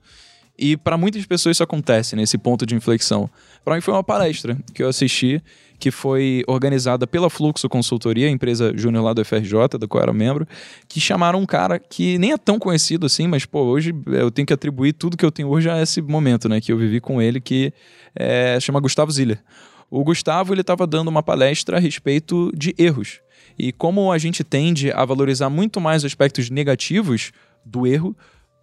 E 0.60 0.76
para 0.76 0.98
muitas 0.98 1.24
pessoas 1.24 1.56
isso 1.56 1.62
acontece 1.62 2.14
nesse 2.14 2.36
ponto 2.36 2.66
de 2.66 2.74
inflexão. 2.74 3.30
Para 3.64 3.76
mim 3.76 3.80
foi 3.80 3.94
uma 3.94 4.04
palestra 4.04 4.58
que 4.74 4.82
eu 4.82 4.88
assisti, 4.90 5.42
que 5.78 5.90
foi 5.90 6.44
organizada 6.46 7.06
pela 7.06 7.30
Fluxo 7.30 7.66
Consultoria, 7.66 8.28
empresa 8.28 8.70
júnior 8.76 9.02
lá 9.02 9.14
do 9.14 9.24
FRJ, 9.24 9.78
da 9.80 9.88
qual 9.88 10.00
eu 10.00 10.02
era 10.02 10.12
membro, 10.12 10.46
que 10.86 11.00
chamaram 11.00 11.40
um 11.40 11.46
cara 11.46 11.78
que 11.78 12.18
nem 12.18 12.32
é 12.32 12.36
tão 12.36 12.58
conhecido 12.58 13.06
assim, 13.06 13.26
mas 13.26 13.46
pô, 13.46 13.62
hoje 13.62 13.94
eu 14.08 14.30
tenho 14.30 14.44
que 14.44 14.52
atribuir 14.52 14.92
tudo 14.92 15.16
que 15.16 15.24
eu 15.24 15.32
tenho 15.32 15.48
hoje 15.48 15.70
a 15.70 15.80
esse 15.80 16.02
momento, 16.02 16.46
né, 16.46 16.60
que 16.60 16.70
eu 16.70 16.76
vivi 16.76 17.00
com 17.00 17.22
ele, 17.22 17.40
que 17.40 17.72
é, 18.14 18.60
chama 18.60 18.80
Gustavo 18.80 19.10
Ziller. 19.10 19.42
O 19.90 20.04
Gustavo 20.04 20.52
ele 20.52 20.60
estava 20.60 20.86
dando 20.86 21.08
uma 21.08 21.22
palestra 21.22 21.78
a 21.78 21.80
respeito 21.80 22.52
de 22.54 22.74
erros 22.76 23.20
e 23.58 23.72
como 23.72 24.12
a 24.12 24.18
gente 24.18 24.44
tende 24.44 24.92
a 24.92 25.06
valorizar 25.06 25.48
muito 25.48 25.80
mais 25.80 26.04
aspectos 26.04 26.50
negativos 26.50 27.32
do 27.64 27.86
erro 27.86 28.14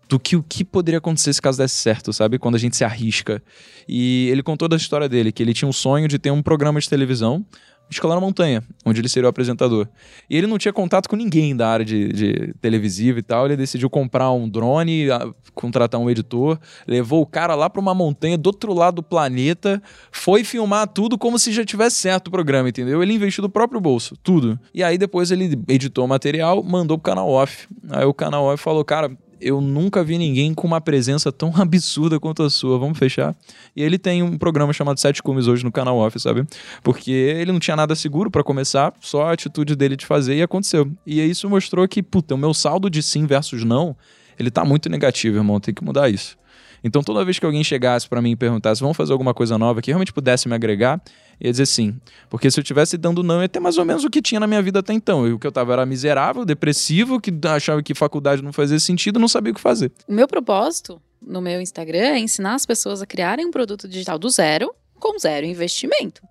do 0.09 0.19
que 0.19 0.35
o 0.35 0.43
que 0.43 0.63
poderia 0.63 0.99
acontecer 0.99 1.33
se 1.33 1.41
caso 1.41 1.57
desse 1.57 1.75
certo, 1.75 2.13
sabe? 2.13 2.39
Quando 2.39 2.55
a 2.55 2.59
gente 2.59 2.75
se 2.77 2.83
arrisca. 2.83 3.41
E 3.87 4.29
ele 4.31 4.41
contou 4.43 4.67
da 4.67 4.75
história 4.77 5.07
dele, 5.09 5.31
que 5.31 5.43
ele 5.43 5.53
tinha 5.53 5.67
um 5.67 5.73
sonho 5.73 6.07
de 6.07 6.17
ter 6.17 6.31
um 6.31 6.41
programa 6.41 6.79
de 6.79 6.89
televisão, 6.89 7.45
escalar 7.89 8.15
na 8.15 8.21
montanha, 8.21 8.61
onde 8.85 8.99
ele 8.99 9.07
seria 9.07 9.27
o 9.27 9.29
apresentador. 9.29 9.87
E 10.29 10.35
ele 10.37 10.45
não 10.45 10.57
tinha 10.57 10.73
contato 10.73 11.07
com 11.07 11.15
ninguém 11.15 11.55
da 11.55 11.69
área 11.69 11.85
de, 11.85 12.09
de 12.09 12.53
televisiva 12.59 13.17
e 13.19 13.21
tal. 13.21 13.45
Ele 13.45 13.55
decidiu 13.55 13.89
comprar 13.89 14.29
um 14.31 14.47
drone, 14.49 15.09
a- 15.09 15.29
contratar 15.53 15.99
um 15.99 16.09
editor, 16.09 16.59
levou 16.85 17.21
o 17.21 17.25
cara 17.25 17.55
lá 17.55 17.69
para 17.69 17.79
uma 17.81 17.93
montanha 17.93 18.37
do 18.37 18.47
outro 18.47 18.73
lado 18.73 18.95
do 18.95 19.03
planeta, 19.03 19.81
foi 20.11 20.43
filmar 20.43 20.87
tudo 20.89 21.17
como 21.17 21.39
se 21.39 21.51
já 21.53 21.63
tivesse 21.63 21.95
certo 21.95 22.27
o 22.27 22.31
programa, 22.31 22.67
entendeu? 22.67 23.01
Ele 23.01 23.13
investiu 23.13 23.41
do 23.41 23.49
próprio 23.49 23.79
bolso, 23.79 24.17
tudo. 24.21 24.59
E 24.73 24.83
aí 24.83 24.97
depois 24.97 25.31
ele 25.31 25.57
editou 25.69 26.03
o 26.03 26.07
material, 26.09 26.61
mandou 26.61 26.97
pro 26.97 27.11
canal 27.11 27.29
off. 27.29 27.67
Aí 27.89 28.05
o 28.05 28.13
canal 28.13 28.45
off 28.45 28.61
falou, 28.61 28.83
cara. 28.83 29.09
Eu 29.39 29.61
nunca 29.61 30.03
vi 30.03 30.17
ninguém 30.17 30.53
com 30.53 30.67
uma 30.67 30.81
presença 30.81 31.31
tão 31.31 31.53
absurda 31.57 32.19
quanto 32.19 32.43
a 32.43 32.49
sua. 32.49 32.77
Vamos 32.77 32.97
fechar. 32.97 33.35
E 33.75 33.81
ele 33.81 33.97
tem 33.97 34.23
um 34.23 34.37
programa 34.37 34.73
chamado 34.73 34.99
Sete 34.99 35.21
Cumes 35.21 35.47
hoje 35.47 35.63
no 35.63 35.71
canal 35.71 35.97
off, 35.97 36.19
sabe? 36.19 36.45
Porque 36.83 37.11
ele 37.11 37.51
não 37.51 37.59
tinha 37.59 37.75
nada 37.75 37.95
seguro 37.95 38.31
pra 38.31 38.43
começar, 38.43 38.93
só 38.99 39.27
a 39.27 39.31
atitude 39.33 39.75
dele 39.75 39.95
de 39.95 40.05
fazer 40.05 40.35
e 40.35 40.41
aconteceu. 40.41 40.91
E 41.05 41.21
isso 41.21 41.49
mostrou 41.49 41.87
que, 41.87 42.01
puta, 42.01 42.35
o 42.35 42.37
meu 42.37 42.53
saldo 42.53 42.89
de 42.89 43.01
sim 43.03 43.25
versus 43.25 43.63
não, 43.63 43.95
ele 44.39 44.51
tá 44.51 44.65
muito 44.65 44.89
negativo, 44.89 45.37
irmão. 45.37 45.59
Tem 45.59 45.73
que 45.73 45.83
mudar 45.83 46.09
isso. 46.09 46.37
Então 46.83 47.01
toda 47.01 47.25
vez 47.25 47.39
que 47.39 47.45
alguém 47.45 47.63
chegasse 47.63 48.07
pra 48.07 48.21
mim 48.21 48.31
e 48.31 48.35
perguntasse, 48.35 48.81
vamos 48.81 48.95
fazer 48.95 49.11
alguma 49.11 49.33
coisa 49.33 49.57
nova 49.57 49.81
que 49.81 49.91
realmente 49.91 50.13
pudesse 50.13 50.47
me 50.47 50.55
agregar, 50.55 51.01
ia 51.39 51.51
dizer 51.51 51.65
sim. 51.65 51.95
Porque 52.29 52.49
se 52.49 52.59
eu 52.59 52.63
tivesse 52.63 52.97
dando 52.97 53.23
não, 53.23 53.41
ia 53.41 53.49
ter 53.49 53.59
mais 53.59 53.77
ou 53.77 53.85
menos 53.85 54.03
o 54.03 54.09
que 54.09 54.21
tinha 54.21 54.39
na 54.39 54.47
minha 54.47 54.61
vida 54.61 54.79
até 54.79 54.93
então. 54.93 55.27
E 55.27 55.31
o 55.31 55.39
que 55.39 55.47
eu 55.47 55.51
tava 55.51 55.73
era 55.73 55.85
miserável, 55.85 56.45
depressivo, 56.45 57.19
que 57.19 57.31
achava 57.47 57.81
que 57.83 57.93
faculdade 57.93 58.41
não 58.41 58.53
fazia 58.53 58.79
sentido, 58.79 59.19
não 59.19 59.27
sabia 59.27 59.51
o 59.51 59.55
que 59.55 59.61
fazer. 59.61 59.91
O 60.07 60.13
meu 60.13 60.27
propósito 60.27 61.01
no 61.21 61.41
meu 61.41 61.61
Instagram 61.61 61.99
é 61.99 62.19
ensinar 62.19 62.55
as 62.55 62.65
pessoas 62.65 63.01
a 63.01 63.05
criarem 63.05 63.45
um 63.45 63.51
produto 63.51 63.87
digital 63.87 64.17
do 64.17 64.29
zero, 64.29 64.73
com 64.99 65.17
zero 65.19 65.45
investimento. 65.45 66.21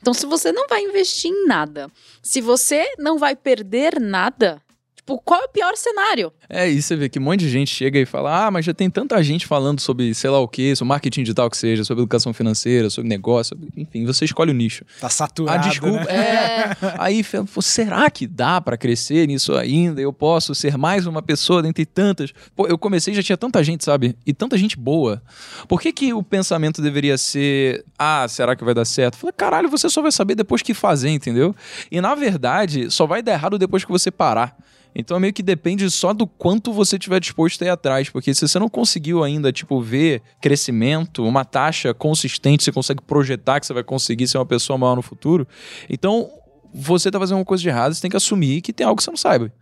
Então, 0.00 0.12
se 0.12 0.26
você 0.26 0.52
não 0.52 0.68
vai 0.68 0.82
investir 0.82 1.30
em 1.30 1.46
nada, 1.46 1.90
se 2.22 2.40
você 2.40 2.84
não 2.98 3.18
vai 3.18 3.34
perder 3.34 3.98
nada, 3.98 4.60
tipo, 5.04 5.20
qual 5.24 5.40
é 5.42 5.44
o 5.44 5.48
pior 5.48 5.76
cenário? 5.76 6.32
É, 6.48 6.68
e 6.68 6.80
você 6.80 6.96
vê 6.96 7.08
que 7.08 7.18
um 7.18 7.22
monte 7.22 7.40
de 7.40 7.50
gente 7.50 7.70
chega 7.70 7.98
e 7.98 8.06
fala: 8.06 8.46
ah, 8.46 8.50
mas 8.50 8.64
já 8.64 8.72
tem 8.72 8.88
tanta 8.88 9.22
gente 9.22 9.46
falando 9.46 9.80
sobre 9.80 10.14
sei 10.14 10.30
lá 10.30 10.38
o 10.38 10.48
que, 10.48 10.74
sobre 10.74 10.88
marketing 10.88 11.22
digital 11.22 11.50
que 11.50 11.56
seja, 11.56 11.84
sobre 11.84 12.02
educação 12.02 12.32
financeira, 12.32 12.88
sobre 12.90 13.08
negócio, 13.08 13.56
sobre- 13.56 13.70
enfim, 13.76 14.04
você 14.04 14.24
escolhe 14.24 14.50
o 14.50 14.54
nicho. 14.54 14.84
Tá 15.00 15.06
Ah, 15.06 15.10
saturado, 15.10 15.68
desculpa. 15.68 16.04
né? 16.04 16.14
É. 16.14 16.76
Aí, 16.98 17.22
será 17.62 18.08
que 18.10 18.26
dá 18.26 18.60
pra 18.60 18.76
crescer 18.76 19.26
nisso 19.26 19.54
ainda? 19.54 20.00
Eu 20.00 20.12
posso 20.12 20.54
ser 20.54 20.76
mais 20.78 21.06
uma 21.06 21.20
pessoa 21.22 21.62
dentre 21.62 21.84
tantas? 21.84 22.32
Pô, 22.56 22.66
eu 22.66 22.78
comecei 22.78 23.12
já 23.14 23.22
tinha 23.22 23.36
tanta 23.36 23.62
gente, 23.62 23.84
sabe? 23.84 24.16
E 24.26 24.32
tanta 24.32 24.56
gente 24.56 24.76
boa. 24.78 25.22
Por 25.68 25.80
que, 25.80 25.92
que 25.92 26.12
o 26.14 26.22
pensamento 26.22 26.80
deveria 26.80 27.16
ser, 27.18 27.84
ah, 27.98 28.26
será 28.28 28.56
que 28.56 28.64
vai 28.64 28.74
dar 28.74 28.84
certo? 28.84 29.14
Eu 29.14 29.18
Falei, 29.20 29.34
caralho, 29.36 29.68
você 29.68 29.88
só 29.88 30.00
vai 30.02 30.10
saber 30.12 30.34
depois 30.34 30.62
que 30.62 30.72
fazer, 30.74 31.10
entendeu? 31.10 31.54
E 31.90 32.00
na 32.00 32.14
verdade, 32.14 32.90
só 32.90 33.06
vai 33.06 33.22
dar 33.22 33.32
errado 33.32 33.58
depois 33.58 33.84
que 33.84 33.90
você 33.90 34.10
parar. 34.10 34.56
Então 34.94 35.18
meio 35.18 35.32
que 35.32 35.42
depende 35.42 35.90
só 35.90 36.12
do 36.12 36.26
quanto 36.26 36.72
você 36.72 36.98
tiver 36.98 37.18
disposto 37.18 37.62
a 37.62 37.66
ir 37.66 37.70
atrás, 37.70 38.08
porque 38.08 38.32
se 38.34 38.46
você 38.46 38.58
não 38.58 38.68
conseguiu 38.68 39.24
ainda, 39.24 39.52
tipo, 39.52 39.80
ver 39.80 40.22
crescimento, 40.40 41.24
uma 41.24 41.44
taxa 41.44 41.92
consistente, 41.92 42.62
você 42.62 42.70
consegue 42.70 43.02
projetar 43.02 43.58
que 43.58 43.66
você 43.66 43.74
vai 43.74 43.82
conseguir 43.82 44.28
ser 44.28 44.38
uma 44.38 44.46
pessoa 44.46 44.78
maior 44.78 44.94
no 44.94 45.02
futuro, 45.02 45.46
então 45.90 46.30
você 46.72 47.10
tá 47.10 47.18
fazendo 47.18 47.38
uma 47.38 47.44
coisa 47.44 47.62
de 47.62 47.68
errado, 47.68 47.94
você 47.94 48.00
tem 48.00 48.10
que 48.10 48.16
assumir 48.16 48.60
que 48.60 48.72
tem 48.72 48.86
algo 48.86 48.96
que 48.96 49.04
você 49.04 49.10
não 49.10 49.16
saiba. 49.16 49.52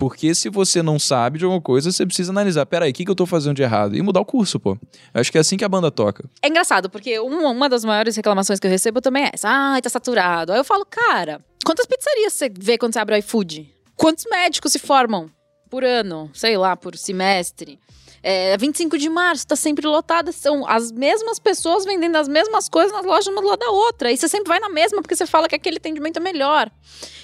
Porque 0.00 0.34
se 0.34 0.48
você 0.48 0.82
não 0.82 0.98
sabe 0.98 1.38
de 1.38 1.44
alguma 1.44 1.60
coisa, 1.60 1.92
você 1.92 2.06
precisa 2.06 2.32
analisar. 2.32 2.64
Peraí, 2.64 2.90
o 2.90 2.94
que, 2.94 3.04
que 3.04 3.10
eu 3.10 3.14
tô 3.14 3.26
fazendo 3.26 3.56
de 3.56 3.62
errado? 3.62 3.94
E 3.94 4.00
mudar 4.00 4.20
o 4.20 4.24
curso, 4.24 4.58
pô. 4.58 4.78
Eu 5.12 5.20
acho 5.20 5.30
que 5.30 5.36
é 5.36 5.42
assim 5.42 5.58
que 5.58 5.64
a 5.64 5.68
banda 5.68 5.90
toca. 5.90 6.24
É 6.40 6.48
engraçado, 6.48 6.88
porque 6.88 7.18
uma, 7.18 7.68
das 7.68 7.84
maiores 7.84 8.16
reclamações 8.16 8.58
que 8.58 8.66
eu 8.66 8.70
recebo 8.70 9.02
também 9.02 9.24
é 9.24 9.30
essa. 9.34 9.46
Ai, 9.50 9.82
tá 9.82 9.90
saturado. 9.90 10.52
Aí 10.52 10.58
eu 10.58 10.64
falo, 10.64 10.86
cara, 10.86 11.44
quantas 11.66 11.84
pizzarias 11.84 12.32
você 12.32 12.48
vê 12.48 12.78
quando 12.78 12.94
você 12.94 12.98
abre 12.98 13.14
o 13.14 13.18
iFood? 13.18 13.79
Quantos 14.00 14.24
médicos 14.30 14.72
se 14.72 14.78
formam 14.78 15.28
por 15.68 15.84
ano? 15.84 16.30
Sei 16.32 16.56
lá, 16.56 16.74
por 16.74 16.96
semestre? 16.96 17.78
É, 18.22 18.56
25 18.56 18.96
de 18.96 19.10
março, 19.10 19.46
tá 19.46 19.54
sempre 19.54 19.86
lotada. 19.86 20.32
São 20.32 20.66
as 20.66 20.90
mesmas 20.90 21.38
pessoas 21.38 21.84
vendendo 21.84 22.16
as 22.16 22.26
mesmas 22.26 22.66
coisas 22.66 22.92
nas 22.92 23.04
lojas 23.04 23.26
uma 23.26 23.42
do 23.42 23.48
lado 23.48 23.58
da 23.58 23.70
outra. 23.70 24.10
E 24.10 24.16
você 24.16 24.26
sempre 24.26 24.48
vai 24.48 24.58
na 24.58 24.70
mesma 24.70 25.02
porque 25.02 25.14
você 25.14 25.26
fala 25.26 25.46
que 25.46 25.54
aquele 25.54 25.76
atendimento 25.76 26.16
é 26.16 26.20
melhor. 26.20 26.70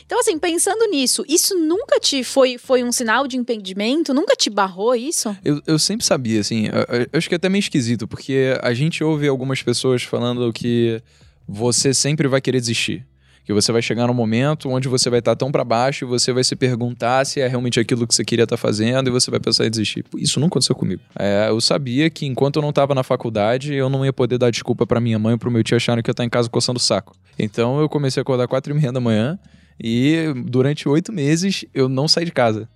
Então, 0.05 0.21
assim, 0.21 0.39
pensando 0.39 0.85
nisso, 0.91 1.25
isso 1.27 1.57
nunca 1.57 1.99
te 1.99 2.23
foi, 2.23 2.59
foi 2.59 2.85
um 2.85 2.93
sinal 2.93 3.27
de 3.27 3.39
impedimento? 3.39 4.13
Nunca 4.13 4.37
te 4.37 4.51
barrou 4.51 4.95
isso? 4.95 5.35
Eu, 5.43 5.63
eu 5.67 5.79
sempre 5.79 6.05
sabia, 6.05 6.41
assim. 6.41 6.67
Eu, 6.67 7.07
eu 7.11 7.19
acho 7.19 7.27
que 7.27 7.35
é 7.35 7.37
até 7.37 7.49
meio 7.49 7.61
esquisito, 7.61 8.07
porque 8.07 8.55
a 8.63 8.75
gente 8.75 9.03
ouve 9.03 9.27
algumas 9.27 9.63
pessoas 9.63 10.03
falando 10.03 10.53
que 10.53 11.03
você 11.49 11.95
sempre 11.95 12.29
vai 12.29 12.43
querer 12.43 12.61
desistir. 12.61 13.07
Que 13.47 13.53
você 13.53 13.71
vai 13.71 13.81
chegar 13.81 14.09
num 14.09 14.13
momento 14.13 14.69
onde 14.69 14.89
você 14.89 15.09
vai 15.09 15.21
estar 15.21 15.37
tão 15.37 15.53
para 15.53 15.65
baixo 15.65 16.05
e 16.05 16.07
você 16.07 16.33
vai 16.33 16.43
se 16.43 16.57
perguntar 16.57 17.25
se 17.25 17.41
é 17.41 17.47
realmente 17.47 17.79
aquilo 17.79 18.07
que 18.07 18.15
você 18.15 18.25
queria 18.25 18.43
estar 18.43 18.57
fazendo 18.57 19.09
e 19.09 19.11
você 19.11 19.31
vai 19.31 19.39
pensar 19.39 19.65
em 19.67 19.71
desistir. 19.71 20.05
Isso 20.17 20.41
não 20.41 20.49
aconteceu 20.49 20.75
comigo. 20.75 21.01
É, 21.17 21.47
eu 21.49 21.61
sabia 21.61 22.11
que 22.11 22.27
enquanto 22.27 22.57
eu 22.57 22.63
não 22.63 22.71
estava 22.71 22.93
na 22.95 23.05
faculdade, 23.05 23.73
eu 23.73 23.89
não 23.89 24.05
ia 24.05 24.13
poder 24.13 24.37
dar 24.37 24.51
desculpa 24.51 24.85
para 24.85 25.01
minha 25.01 25.19
mãe 25.19 25.37
e 25.37 25.39
pro 25.39 25.51
meu 25.51 25.63
tio 25.63 25.77
acharem 25.77 26.03
que 26.03 26.11
eu 26.11 26.13
estava 26.13 26.27
em 26.27 26.31
casa 26.31 26.51
coçando 26.51 26.79
o 26.79 26.83
saco. 26.83 27.15
Então 27.39 27.81
eu 27.81 27.89
comecei 27.89 28.21
a 28.21 28.23
acordar 28.23 28.49
quatro 28.49 28.75
e 28.75 28.77
meia 28.77 28.93
da 28.93 29.01
manhã 29.01 29.39
e 29.81 30.33
durante 30.47 30.89
oito 30.89 31.13
meses 31.13 31.65
eu 31.73 31.89
não 31.89 32.09
saí 32.09 32.25
de 32.25 32.33
casa. 32.33 32.69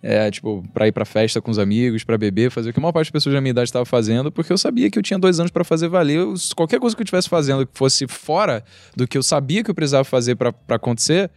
É, 0.00 0.30
tipo, 0.30 0.64
pra 0.72 0.86
ir 0.86 0.92
pra 0.92 1.04
festa 1.04 1.40
com 1.40 1.50
os 1.50 1.58
amigos, 1.58 2.04
pra 2.04 2.16
beber, 2.16 2.52
fazer 2.52 2.70
o 2.70 2.72
que 2.72 2.78
a 2.78 2.82
maior 2.82 2.92
parte 2.92 3.06
das 3.06 3.12
pessoas 3.12 3.34
da 3.34 3.40
minha 3.40 3.50
idade 3.50 3.68
estava 3.68 3.84
fazendo, 3.84 4.30
porque 4.30 4.52
eu 4.52 4.58
sabia 4.58 4.88
que 4.88 4.96
eu 4.96 5.02
tinha 5.02 5.18
dois 5.18 5.40
anos 5.40 5.50
para 5.50 5.64
fazer 5.64 5.88
valer. 5.88 6.24
Qualquer 6.54 6.78
coisa 6.78 6.94
que 6.94 7.02
eu 7.02 7.04
estivesse 7.04 7.28
fazendo 7.28 7.66
que 7.66 7.76
fosse 7.76 8.06
fora 8.06 8.64
do 8.96 9.08
que 9.08 9.18
eu 9.18 9.22
sabia 9.24 9.64
que 9.64 9.70
eu 9.70 9.74
precisava 9.74 10.04
fazer 10.04 10.36
para 10.36 10.54
acontecer, 10.68 11.30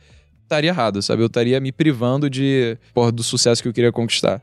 estaria 0.44 0.70
errado, 0.70 1.02
sabe? 1.02 1.24
Eu 1.24 1.28
estaria 1.28 1.60
me 1.60 1.72
privando 1.72 2.30
de, 2.30 2.78
porra, 2.94 3.12
do 3.12 3.24
sucesso 3.24 3.64
que 3.64 3.68
eu 3.68 3.74
queria 3.74 3.92
conquistar. 3.92 4.42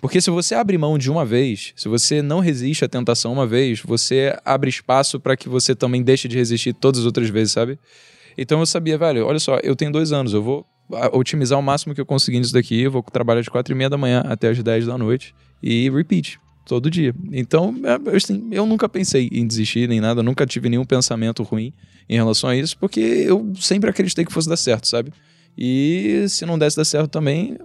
Porque 0.00 0.20
se 0.20 0.30
você 0.30 0.54
abre 0.54 0.76
mão 0.76 0.98
de 0.98 1.10
uma 1.10 1.24
vez, 1.24 1.72
se 1.76 1.88
você 1.88 2.22
não 2.22 2.40
resiste 2.40 2.84
à 2.84 2.88
tentação 2.88 3.32
uma 3.32 3.46
vez, 3.46 3.80
você 3.80 4.36
abre 4.44 4.68
espaço 4.68 5.20
para 5.20 5.36
que 5.36 5.48
você 5.48 5.74
também 5.74 6.02
deixe 6.02 6.28
de 6.28 6.36
resistir 6.36 6.72
todas 6.72 7.00
as 7.00 7.06
outras 7.06 7.28
vezes, 7.28 7.52
sabe? 7.52 7.78
Então 8.36 8.60
eu 8.60 8.66
sabia, 8.66 8.98
velho, 8.98 9.26
olha 9.26 9.38
só, 9.38 9.58
eu 9.62 9.76
tenho 9.76 9.92
dois 9.92 10.12
anos, 10.12 10.32
eu 10.32 10.42
vou 10.42 10.66
otimizar 11.12 11.58
o 11.58 11.62
máximo 11.62 11.94
que 11.94 12.00
eu 12.00 12.06
conseguir 12.06 12.38
nisso 12.38 12.52
daqui. 12.52 12.80
Eu 12.80 12.90
vou 12.90 13.02
trabalhar 13.02 13.40
de 13.40 13.50
4 13.50 13.72
e 13.72 13.76
meia 13.76 13.90
da 13.90 13.96
manhã 13.96 14.22
até 14.26 14.48
as 14.48 14.62
10 14.62 14.86
da 14.86 14.98
noite 14.98 15.34
e 15.62 15.88
repeat 15.90 16.38
todo 16.64 16.90
dia. 16.90 17.14
Então, 17.32 17.74
é, 17.84 18.16
assim, 18.16 18.48
eu 18.50 18.66
nunca 18.66 18.88
pensei 18.88 19.28
em 19.32 19.46
desistir 19.46 19.88
nem 19.88 20.00
nada, 20.00 20.22
nunca 20.22 20.46
tive 20.46 20.68
nenhum 20.68 20.84
pensamento 20.84 21.42
ruim 21.42 21.72
em 22.08 22.16
relação 22.16 22.50
a 22.50 22.56
isso, 22.56 22.76
porque 22.78 23.00
eu 23.00 23.52
sempre 23.56 23.90
acreditei 23.90 24.24
que 24.24 24.32
fosse 24.32 24.48
dar 24.48 24.56
certo, 24.56 24.88
sabe? 24.88 25.12
E 25.56 26.24
se 26.28 26.44
não 26.44 26.58
desse 26.58 26.76
dar 26.76 26.84
certo 26.84 27.10
também, 27.10 27.56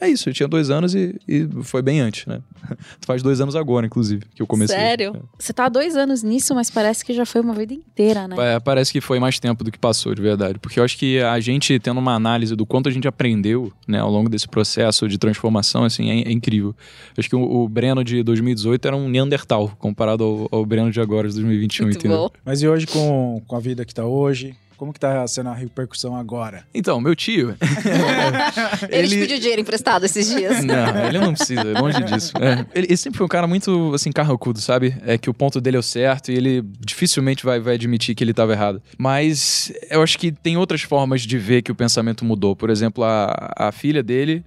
é 0.00 0.08
isso, 0.08 0.28
eu 0.28 0.34
tinha 0.34 0.48
dois 0.48 0.70
anos 0.70 0.94
e, 0.94 1.18
e 1.26 1.48
foi 1.62 1.80
bem 1.80 2.00
antes, 2.00 2.26
né? 2.26 2.40
Faz 3.06 3.22
dois 3.22 3.40
anos 3.40 3.54
agora, 3.54 3.86
inclusive, 3.86 4.24
que 4.34 4.42
eu 4.42 4.46
comecei. 4.46 4.76
Sério? 4.76 5.12
É. 5.16 5.20
Você 5.38 5.52
tá 5.52 5.66
há 5.66 5.68
dois 5.68 5.96
anos 5.96 6.22
nisso, 6.22 6.54
mas 6.54 6.68
parece 6.70 7.04
que 7.04 7.14
já 7.14 7.24
foi 7.24 7.40
uma 7.40 7.54
vida 7.54 7.72
inteira, 7.72 8.26
né? 8.26 8.36
É, 8.38 8.60
parece 8.60 8.92
que 8.92 9.00
foi 9.00 9.20
mais 9.20 9.38
tempo 9.38 9.62
do 9.62 9.70
que 9.70 9.78
passou, 9.78 10.14
de 10.14 10.20
verdade. 10.20 10.58
Porque 10.58 10.80
eu 10.80 10.84
acho 10.84 10.98
que 10.98 11.20
a 11.20 11.38
gente, 11.38 11.78
tendo 11.78 11.98
uma 11.98 12.14
análise 12.14 12.56
do 12.56 12.66
quanto 12.66 12.88
a 12.88 12.92
gente 12.92 13.06
aprendeu, 13.06 13.72
né, 13.86 14.00
ao 14.00 14.10
longo 14.10 14.28
desse 14.28 14.48
processo 14.48 15.08
de 15.08 15.16
transformação, 15.16 15.84
assim, 15.84 16.10
é, 16.10 16.28
é 16.28 16.32
incrível. 16.32 16.74
Eu 17.16 17.20
acho 17.20 17.28
que 17.28 17.36
o, 17.36 17.42
o, 17.42 17.68
Breno 17.68 18.02
de 18.02 18.22
2018 18.22 18.86
era 18.86 18.96
um 18.96 19.08
Neandertal, 19.08 19.76
comparado 19.78 20.24
ao, 20.24 20.48
ao 20.50 20.66
Breno 20.66 20.90
de 20.90 21.00
agora, 21.00 21.28
de 21.28 21.34
2021, 21.34 21.86
Muito 21.86 21.98
entendeu? 21.98 22.18
Bom. 22.18 22.30
Mas 22.44 22.62
e 22.62 22.68
hoje, 22.68 22.86
com, 22.86 23.40
com 23.46 23.56
a 23.56 23.60
vida 23.60 23.84
que 23.84 23.94
tá 23.94 24.04
hoje, 24.04 24.56
como 24.76 24.92
que 24.92 25.00
tá 25.00 25.26
sendo 25.26 25.50
a 25.50 25.54
repercussão 25.54 26.16
agora? 26.16 26.66
Então, 26.74 27.00
meu 27.00 27.14
tio. 27.14 27.56
ele, 28.90 29.08
te 29.08 29.18
pediu 29.18 29.38
dinheiro 29.38 29.60
emprestado 29.60 30.04
esses 30.04 30.28
dias. 30.28 30.64
Não, 30.64 31.06
ele 31.06 31.18
não 31.18 31.34
precisa, 31.34 31.62
longe 31.80 32.02
disso. 32.02 32.32
É. 32.40 32.66
Ele, 32.74 32.86
ele, 32.88 32.96
sempre 32.96 33.18
foi 33.18 33.24
um 33.24 33.28
cara 33.28 33.46
muito, 33.46 33.92
assim, 33.94 34.10
carrancudo, 34.12 34.60
sabe? 34.60 34.96
É 35.06 35.16
que 35.18 35.30
o 35.30 35.34
ponto 35.34 35.60
dele 35.60 35.76
é 35.76 35.80
o 35.80 35.82
certo 35.82 36.30
e 36.30 36.36
ele 36.36 36.62
dificilmente 36.80 37.44
vai, 37.44 37.60
vai 37.60 37.74
admitir 37.74 38.14
que 38.14 38.24
ele 38.24 38.30
estava 38.32 38.52
errado. 38.52 38.82
Mas 38.98 39.72
eu 39.90 40.02
acho 40.02 40.18
que 40.18 40.32
tem 40.32 40.56
outras 40.56 40.82
formas 40.82 41.22
de 41.22 41.38
ver 41.38 41.62
que 41.62 41.72
o 41.72 41.74
pensamento 41.74 42.24
mudou. 42.24 42.56
Por 42.56 42.70
exemplo, 42.70 43.04
a, 43.04 43.52
a 43.56 43.72
filha 43.72 44.02
dele 44.02 44.44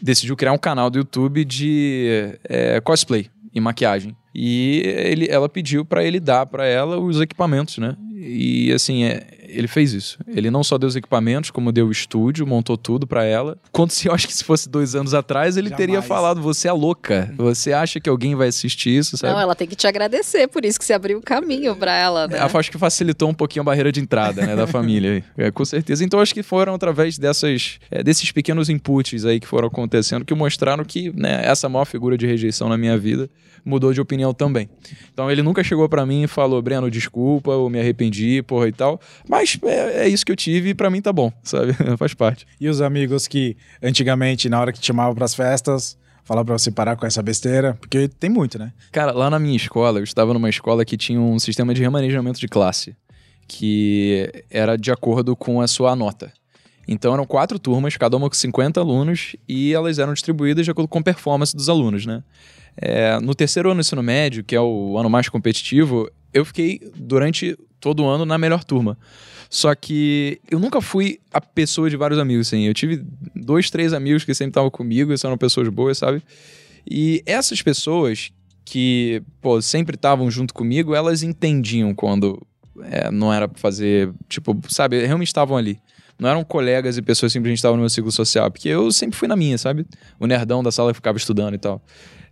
decidiu 0.00 0.36
criar 0.36 0.52
um 0.52 0.58
canal 0.58 0.90
do 0.90 0.98
YouTube 0.98 1.44
de 1.44 2.38
é, 2.44 2.80
cosplay 2.80 3.28
e 3.52 3.60
maquiagem. 3.60 4.16
E 4.34 4.82
ele, 4.84 5.26
ela 5.28 5.48
pediu 5.48 5.84
para 5.84 6.04
ele 6.04 6.20
dar 6.20 6.46
para 6.46 6.66
ela 6.66 6.98
os 6.98 7.20
equipamentos, 7.20 7.78
né? 7.78 7.96
E 8.14 8.72
assim, 8.72 9.04
é, 9.04 9.26
ele 9.48 9.68
fez 9.68 9.92
isso. 9.92 10.18
Ele 10.26 10.50
não 10.50 10.62
só 10.62 10.78
deu 10.78 10.88
os 10.88 10.96
equipamentos, 10.96 11.50
como 11.50 11.72
deu 11.72 11.86
o 11.88 11.90
estúdio, 11.90 12.46
montou 12.46 12.76
tudo 12.76 13.06
para 13.06 13.24
ela. 13.24 13.58
Quando 13.72 13.90
se 13.90 14.08
eu 14.08 14.12
acho 14.12 14.26
que 14.26 14.34
se 14.34 14.44
fosse 14.44 14.68
dois 14.68 14.94
anos 14.94 15.14
atrás, 15.14 15.56
ele 15.56 15.68
Jamais. 15.68 15.86
teria 15.86 16.02
falado: 16.02 16.40
você 16.40 16.68
é 16.68 16.72
louca. 16.72 17.32
Você 17.36 17.72
acha 17.72 18.00
que 18.00 18.08
alguém 18.08 18.34
vai 18.34 18.48
assistir 18.48 18.96
isso, 18.96 19.16
sabe? 19.16 19.32
Não, 19.32 19.40
ela 19.40 19.54
tem 19.54 19.66
que 19.66 19.76
te 19.76 19.86
agradecer, 19.86 20.48
por 20.48 20.64
isso 20.64 20.78
que 20.78 20.84
você 20.84 20.92
abriu 20.92 21.18
o 21.18 21.22
caminho 21.22 21.74
para 21.74 21.94
ela, 21.94 22.28
né? 22.28 22.38
É, 22.38 22.58
acho 22.58 22.70
que 22.70 22.78
facilitou 22.78 23.28
um 23.28 23.34
pouquinho 23.34 23.62
a 23.62 23.64
barreira 23.64 23.90
de 23.92 24.00
entrada, 24.00 24.44
né, 24.44 24.56
da 24.56 24.66
família. 24.66 25.24
É, 25.36 25.50
com 25.50 25.64
certeza. 25.64 26.04
Então 26.04 26.20
acho 26.20 26.34
que 26.34 26.42
foram 26.42 26.74
através 26.74 27.16
dessas, 27.16 27.78
é, 27.90 28.02
desses 28.02 28.32
pequenos 28.32 28.68
inputs 28.68 29.24
aí 29.24 29.38
que 29.38 29.46
foram 29.46 29.68
acontecendo 29.68 30.24
que 30.24 30.34
mostraram 30.34 30.84
que 30.84 31.12
né, 31.14 31.42
essa 31.44 31.68
maior 31.68 31.84
figura 31.84 32.18
de 32.18 32.26
rejeição 32.26 32.68
na 32.68 32.76
minha 32.76 32.98
vida 32.98 33.30
mudou 33.64 33.92
de 33.92 34.00
opinião 34.00 34.32
também. 34.32 34.68
Então 35.12 35.30
ele 35.30 35.42
nunca 35.42 35.62
chegou 35.62 35.88
para 35.88 36.04
mim 36.06 36.24
e 36.24 36.26
falou: 36.26 36.60
Breno, 36.62 36.90
desculpa, 36.90 37.50
eu 37.50 37.68
me 37.68 37.78
arrependi, 37.78 38.42
porra 38.42 38.68
e 38.68 38.72
tal. 38.72 39.00
Mas 39.28 39.37
é, 39.64 40.04
é 40.04 40.08
isso 40.08 40.24
que 40.24 40.32
eu 40.32 40.36
tive 40.36 40.70
e 40.70 40.74
pra 40.74 40.90
mim 40.90 41.00
tá 41.00 41.12
bom, 41.12 41.32
sabe? 41.42 41.72
Faz 41.98 42.14
parte. 42.14 42.46
E 42.60 42.68
os 42.68 42.80
amigos 42.80 43.26
que 43.26 43.56
antigamente, 43.82 44.48
na 44.48 44.60
hora 44.60 44.72
que 44.72 44.80
te 44.80 44.86
chamavam 44.86 45.14
pras 45.14 45.34
festas, 45.34 45.96
falar 46.28 46.44
para 46.44 46.58
você 46.58 46.70
parar 46.70 46.94
com 46.96 47.06
essa 47.06 47.22
besteira? 47.22 47.74
Porque 47.80 48.06
tem 48.06 48.28
muito, 48.28 48.58
né? 48.58 48.72
Cara, 48.92 49.12
lá 49.12 49.30
na 49.30 49.38
minha 49.38 49.56
escola, 49.56 49.98
eu 49.98 50.04
estava 50.04 50.34
numa 50.34 50.50
escola 50.50 50.84
que 50.84 50.96
tinha 50.96 51.18
um 51.18 51.38
sistema 51.38 51.72
de 51.72 51.80
remanejamento 51.80 52.38
de 52.38 52.46
classe, 52.46 52.94
que 53.46 54.30
era 54.50 54.76
de 54.76 54.92
acordo 54.92 55.34
com 55.34 55.60
a 55.62 55.66
sua 55.66 55.96
nota. 55.96 56.30
Então 56.86 57.14
eram 57.14 57.24
quatro 57.24 57.58
turmas, 57.58 57.96
cada 57.96 58.16
uma 58.16 58.28
com 58.28 58.34
50 58.34 58.78
alunos, 58.78 59.36
e 59.48 59.72
elas 59.72 59.98
eram 59.98 60.12
distribuídas 60.12 60.66
de 60.66 60.70
acordo 60.70 60.88
com 60.88 60.98
a 60.98 61.02
performance 61.02 61.56
dos 61.56 61.68
alunos, 61.68 62.04
né? 62.04 62.22
É, 62.76 63.18
no 63.20 63.34
terceiro 63.34 63.70
ano 63.70 63.78
do 63.78 63.80
ensino 63.80 64.02
médio, 64.02 64.44
que 64.44 64.54
é 64.54 64.60
o 64.60 64.96
ano 64.98 65.10
mais 65.10 65.28
competitivo, 65.28 66.10
eu 66.32 66.44
fiquei 66.44 66.80
durante 66.94 67.58
todo 67.80 68.06
ano 68.06 68.24
na 68.24 68.38
melhor 68.38 68.64
turma. 68.64 68.98
Só 69.50 69.74
que 69.74 70.40
eu 70.50 70.58
nunca 70.58 70.80
fui 70.80 71.20
a 71.32 71.40
pessoa 71.40 71.88
de 71.88 71.96
vários 71.96 72.18
amigos, 72.18 72.48
assim. 72.48 72.64
Eu 72.64 72.74
tive 72.74 73.02
dois, 73.34 73.70
três 73.70 73.92
amigos 73.92 74.24
que 74.24 74.34
sempre 74.34 74.50
estavam 74.50 74.70
comigo, 74.70 75.12
e 75.12 75.16
eram 75.24 75.38
pessoas 75.38 75.68
boas, 75.68 75.98
sabe? 75.98 76.22
E 76.88 77.22
essas 77.24 77.62
pessoas 77.62 78.30
que, 78.64 79.22
pô, 79.40 79.62
sempre 79.62 79.94
estavam 79.94 80.30
junto 80.30 80.52
comigo, 80.52 80.94
elas 80.94 81.22
entendiam 81.22 81.94
quando 81.94 82.40
é, 82.82 83.10
não 83.10 83.32
era 83.32 83.48
pra 83.48 83.58
fazer, 83.58 84.10
tipo, 84.28 84.58
sabe? 84.68 85.04
Realmente 85.06 85.28
estavam 85.28 85.56
ali. 85.56 85.78
Não 86.18 86.28
eram 86.28 86.44
colegas 86.44 86.98
e 86.98 87.02
pessoas 87.02 87.30
que 87.30 87.38
simplesmente 87.38 87.58
estavam 87.58 87.76
no 87.76 87.82
meu 87.82 87.88
ciclo 87.88 88.10
social, 88.10 88.50
porque 88.50 88.68
eu 88.68 88.90
sempre 88.90 89.16
fui 89.16 89.28
na 89.28 89.36
minha, 89.36 89.56
sabe? 89.56 89.86
O 90.18 90.26
nerdão 90.26 90.62
da 90.62 90.72
sala 90.72 90.90
que 90.90 90.96
ficava 90.96 91.16
estudando 91.16 91.54
e 91.54 91.58
tal. 91.58 91.80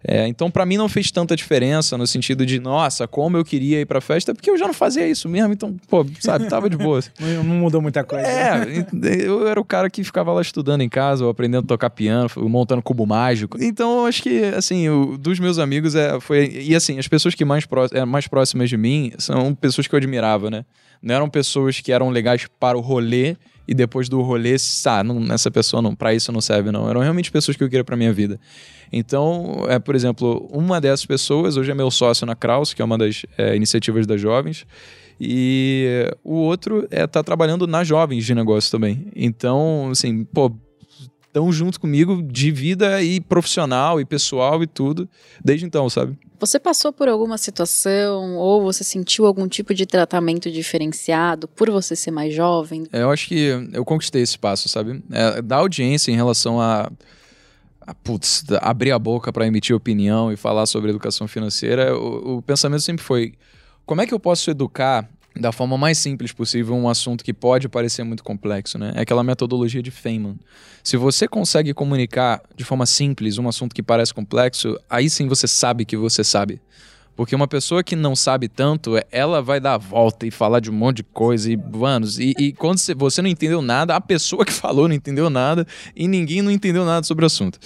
É, 0.02 0.26
então, 0.26 0.50
para 0.50 0.64
mim, 0.66 0.76
não 0.76 0.88
fez 0.88 1.10
tanta 1.10 1.34
diferença 1.34 1.96
no 1.96 2.06
sentido 2.06 2.46
de, 2.46 2.60
nossa, 2.60 3.06
como 3.06 3.36
eu 3.36 3.44
queria 3.44 3.80
ir 3.80 3.86
pra 3.86 4.00
festa, 4.00 4.34
porque 4.34 4.50
eu 4.50 4.56
já 4.56 4.66
não 4.66 4.74
fazia 4.74 5.06
isso 5.06 5.28
mesmo, 5.28 5.52
então, 5.52 5.76
pô, 5.88 6.06
sabe, 6.20 6.48
tava 6.48 6.70
de 6.70 6.76
boa. 6.76 7.00
não, 7.18 7.44
não 7.44 7.54
mudou 7.56 7.82
muita 7.82 8.04
coisa. 8.04 8.26
É, 8.26 8.86
eu 9.24 9.48
era 9.48 9.60
o 9.60 9.64
cara 9.64 9.90
que 9.90 10.02
ficava 10.04 10.32
lá 10.32 10.40
estudando 10.40 10.80
em 10.80 10.88
casa, 10.88 11.24
ou 11.24 11.30
aprendendo 11.30 11.64
a 11.64 11.68
tocar 11.68 11.90
piano, 11.90 12.28
montando 12.36 12.82
cubo 12.82 13.06
mágico. 13.06 13.58
Então, 13.60 14.00
eu 14.00 14.06
acho 14.06 14.22
que, 14.22 14.44
assim, 14.56 14.88
o, 14.88 15.16
dos 15.18 15.38
meus 15.38 15.58
amigos, 15.58 15.94
é, 15.94 16.18
foi. 16.20 16.46
E 16.46 16.74
assim, 16.74 16.98
as 16.98 17.08
pessoas 17.08 17.34
que 17.34 17.44
mais, 17.44 17.66
pró, 17.66 17.86
é, 17.92 18.04
mais 18.04 18.26
próximas 18.26 18.68
de 18.68 18.76
mim 18.76 19.12
são 19.18 19.54
pessoas 19.54 19.86
que 19.86 19.94
eu 19.94 19.98
admirava, 19.98 20.50
né? 20.50 20.64
Não 21.02 21.14
eram 21.14 21.28
pessoas 21.28 21.80
que 21.80 21.92
eram 21.92 22.10
legais 22.10 22.46
para 22.58 22.76
o 22.76 22.80
rolê 22.80 23.36
e 23.66 23.74
depois 23.74 24.08
do 24.08 24.20
rolê, 24.22 24.56
ah, 24.86 25.02
não, 25.02 25.32
essa 25.32 25.50
pessoa 25.50 25.82
não, 25.82 25.94
para 25.94 26.14
isso 26.14 26.30
não 26.30 26.40
serve 26.40 26.70
não. 26.70 26.88
Eram 26.88 27.00
realmente 27.00 27.30
pessoas 27.30 27.56
que 27.56 27.64
eu 27.64 27.68
queria 27.68 27.84
para 27.84 27.96
minha 27.96 28.12
vida. 28.12 28.38
Então, 28.92 29.64
é, 29.68 29.78
por 29.78 29.94
exemplo, 29.94 30.48
uma 30.52 30.80
dessas 30.80 31.04
pessoas 31.04 31.56
hoje 31.56 31.70
é 31.70 31.74
meu 31.74 31.90
sócio 31.90 32.26
na 32.26 32.36
Kraus, 32.36 32.72
que 32.72 32.80
é 32.80 32.84
uma 32.84 32.96
das 32.96 33.26
é, 33.36 33.56
iniciativas 33.56 34.06
das 34.06 34.20
jovens, 34.20 34.66
e 35.20 36.12
o 36.22 36.34
outro 36.34 36.86
é 36.90 37.06
tá 37.06 37.22
trabalhando 37.22 37.66
na 37.66 37.82
jovens 37.82 38.24
de 38.24 38.34
negócio 38.34 38.70
também. 38.70 39.06
Então, 39.16 39.88
assim, 39.90 40.24
pô, 40.24 40.52
estão 41.26 41.52
junto 41.52 41.80
comigo 41.80 42.22
de 42.22 42.50
vida 42.50 43.02
e 43.02 43.20
profissional 43.20 44.00
e 44.00 44.04
pessoal 44.04 44.62
e 44.62 44.66
tudo, 44.66 45.08
desde 45.44 45.66
então, 45.66 45.88
sabe? 45.90 46.16
Você 46.38 46.58
passou 46.58 46.92
por 46.92 47.08
alguma 47.08 47.38
situação 47.38 48.36
ou 48.36 48.62
você 48.62 48.84
sentiu 48.84 49.26
algum 49.26 49.48
tipo 49.48 49.72
de 49.74 49.86
tratamento 49.86 50.50
diferenciado 50.50 51.48
por 51.48 51.70
você 51.70 51.96
ser 51.96 52.10
mais 52.10 52.34
jovem? 52.34 52.86
É, 52.92 53.02
eu 53.02 53.10
acho 53.10 53.28
que 53.28 53.68
eu 53.72 53.84
conquistei 53.84 54.22
esse 54.22 54.38
passo, 54.38 54.68
sabe? 54.68 55.02
É, 55.10 55.40
da 55.40 55.56
audiência 55.56 56.10
em 56.10 56.16
relação 56.16 56.60
a 56.60 56.90
ah, 57.86 57.94
putz, 57.94 58.44
abrir 58.60 58.90
a 58.90 58.98
boca 58.98 59.32
para 59.32 59.46
emitir 59.46 59.74
opinião 59.74 60.32
e 60.32 60.36
falar 60.36 60.66
sobre 60.66 60.90
educação 60.90 61.28
financeira, 61.28 61.96
o, 61.96 62.38
o 62.38 62.42
pensamento 62.42 62.82
sempre 62.82 63.04
foi: 63.04 63.34
como 63.84 64.00
é 64.00 64.06
que 64.06 64.12
eu 64.12 64.18
posso 64.18 64.50
educar 64.50 65.08
da 65.38 65.52
forma 65.52 65.76
mais 65.76 65.98
simples 65.98 66.32
possível 66.32 66.74
um 66.74 66.88
assunto 66.88 67.24
que 67.24 67.32
pode 67.32 67.68
parecer 67.68 68.02
muito 68.04 68.24
complexo, 68.24 68.78
né? 68.78 68.92
É 68.94 69.00
aquela 69.00 69.22
metodologia 69.22 69.82
de 69.82 69.90
Feynman. 69.90 70.38
Se 70.82 70.96
você 70.96 71.28
consegue 71.28 71.74
comunicar 71.74 72.42
de 72.54 72.64
forma 72.64 72.86
simples 72.86 73.38
um 73.38 73.48
assunto 73.48 73.74
que 73.74 73.82
parece 73.82 74.14
complexo, 74.14 74.78
aí 74.88 75.10
sim 75.10 75.28
você 75.28 75.46
sabe 75.46 75.84
que 75.84 75.96
você 75.96 76.24
sabe. 76.24 76.60
Porque 77.16 77.34
uma 77.34 77.48
pessoa 77.48 77.82
que 77.82 77.96
não 77.96 78.14
sabe 78.14 78.46
tanto, 78.46 78.92
ela 79.10 79.40
vai 79.40 79.58
dar 79.58 79.74
a 79.74 79.78
volta 79.78 80.26
e 80.26 80.30
falar 80.30 80.60
de 80.60 80.70
um 80.70 80.74
monte 80.74 80.98
de 80.98 81.02
coisa 81.02 81.50
e, 81.50 81.56
mano, 81.56 82.06
e, 82.18 82.34
e 82.38 82.52
quando 82.52 82.78
você 82.96 83.22
não 83.22 83.28
entendeu 83.28 83.62
nada, 83.62 83.96
a 83.96 84.00
pessoa 84.00 84.44
que 84.44 84.52
falou 84.54 84.86
não 84.86 84.94
entendeu 84.94 85.30
nada 85.30 85.66
e 85.96 86.06
ninguém 86.06 86.42
não 86.42 86.50
entendeu 86.50 86.84
nada 86.84 87.06
sobre 87.06 87.24
o 87.24 87.26
assunto. 87.26 87.58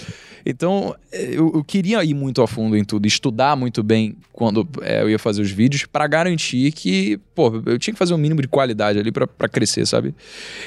Então, 0.47 0.95
eu, 1.13 1.53
eu 1.55 1.65
queria 1.65 2.03
ir 2.05 2.15
muito 2.15 2.41
a 2.41 2.47
fundo 2.47 2.77
em 2.77 2.85
tudo, 2.85 3.07
estudar 3.07 3.57
muito 3.57 3.83
bem 3.83 4.17
quando 4.33 4.67
é, 4.81 5.03
eu 5.03 5.11
ia 5.11 5.19
fazer 5.19 5.43
os 5.43 5.51
vídeos 5.51 5.85
para 5.85 6.07
garantir 6.07 6.73
que, 6.73 7.19
pô, 7.35 7.63
eu 7.67 7.79
tinha 7.79 7.93
que 7.93 7.99
fazer 7.99 8.15
um 8.15 8.19
mínimo 8.19 8.41
de 8.41 8.49
qualidade 8.49 8.99
ali 8.99 9.13
para 9.13 9.49
crescer, 9.49 9.87
sabe? 9.87 10.15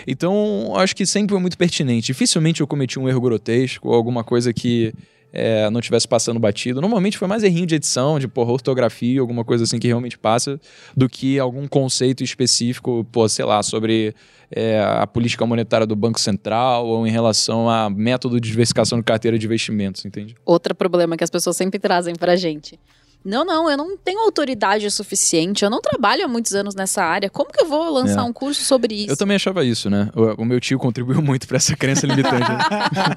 Então, 0.05 0.73
acho 0.75 0.95
que 0.95 1.05
sempre 1.05 1.33
foi 1.33 1.41
muito 1.41 1.57
pertinente. 1.57 2.07
Dificilmente 2.07 2.61
eu 2.61 2.67
cometi 2.67 2.99
um 2.99 3.07
erro 3.07 3.21
grotesco 3.21 3.87
ou 3.87 3.95
alguma 3.95 4.23
coisa 4.23 4.53
que 4.53 4.93
é, 5.33 5.67
não 5.71 5.81
tivesse 5.81 6.07
passando 6.07 6.39
batido. 6.39 6.79
Normalmente 6.79 7.17
foi 7.17 7.27
mais 7.27 7.43
errinho 7.43 7.65
de 7.65 7.75
edição, 7.75 8.19
de 8.19 8.27
porra, 8.27 8.51
ortografia, 8.51 9.19
alguma 9.19 9.43
coisa 9.43 9.63
assim 9.63 9.79
que 9.79 9.87
realmente 9.87 10.17
passa, 10.17 10.61
do 10.95 11.09
que 11.09 11.39
algum 11.39 11.67
conceito 11.67 12.23
específico, 12.23 13.03
pô, 13.11 13.27
sei 13.27 13.43
lá, 13.43 13.63
sobre 13.63 14.13
é, 14.51 14.79
a 14.79 15.07
política 15.07 15.45
monetária 15.45 15.87
do 15.87 15.95
Banco 15.95 16.19
Central 16.19 16.85
ou 16.85 17.07
em 17.07 17.11
relação 17.11 17.67
a 17.67 17.89
método 17.89 18.39
de 18.39 18.47
diversificação 18.47 18.99
de 18.99 19.03
carteira 19.03 19.39
de 19.39 19.45
investimentos, 19.47 20.05
entende? 20.05 20.35
Outro 20.45 20.75
problema 20.75 21.17
que 21.17 21.23
as 21.23 21.31
pessoas 21.31 21.57
sempre 21.57 21.79
trazem 21.79 22.13
pra 22.13 22.35
gente. 22.35 22.79
Não, 23.23 23.45
não, 23.45 23.69
eu 23.69 23.77
não 23.77 23.97
tenho 23.97 24.19
autoridade 24.19 24.89
suficiente, 24.91 25.63
eu 25.63 25.69
não 25.69 25.79
trabalho 25.79 26.25
há 26.25 26.27
muitos 26.27 26.53
anos 26.53 26.75
nessa 26.75 27.03
área. 27.03 27.29
Como 27.29 27.51
que 27.51 27.63
eu 27.63 27.67
vou 27.67 27.89
lançar 27.89 28.19
é. 28.19 28.23
um 28.23 28.33
curso 28.33 28.63
sobre 28.63 28.93
isso? 28.95 29.12
Eu 29.12 29.17
também 29.17 29.36
achava 29.36 29.63
isso, 29.63 29.89
né? 29.89 30.09
O, 30.13 30.41
o 30.41 30.45
meu 30.45 30.59
tio 30.59 30.77
contribuiu 30.77 31.21
muito 31.23 31.47
para 31.47 31.57
essa 31.57 31.75
crença 31.75 32.05
limitante. 32.05 32.49
Né? 32.49 32.57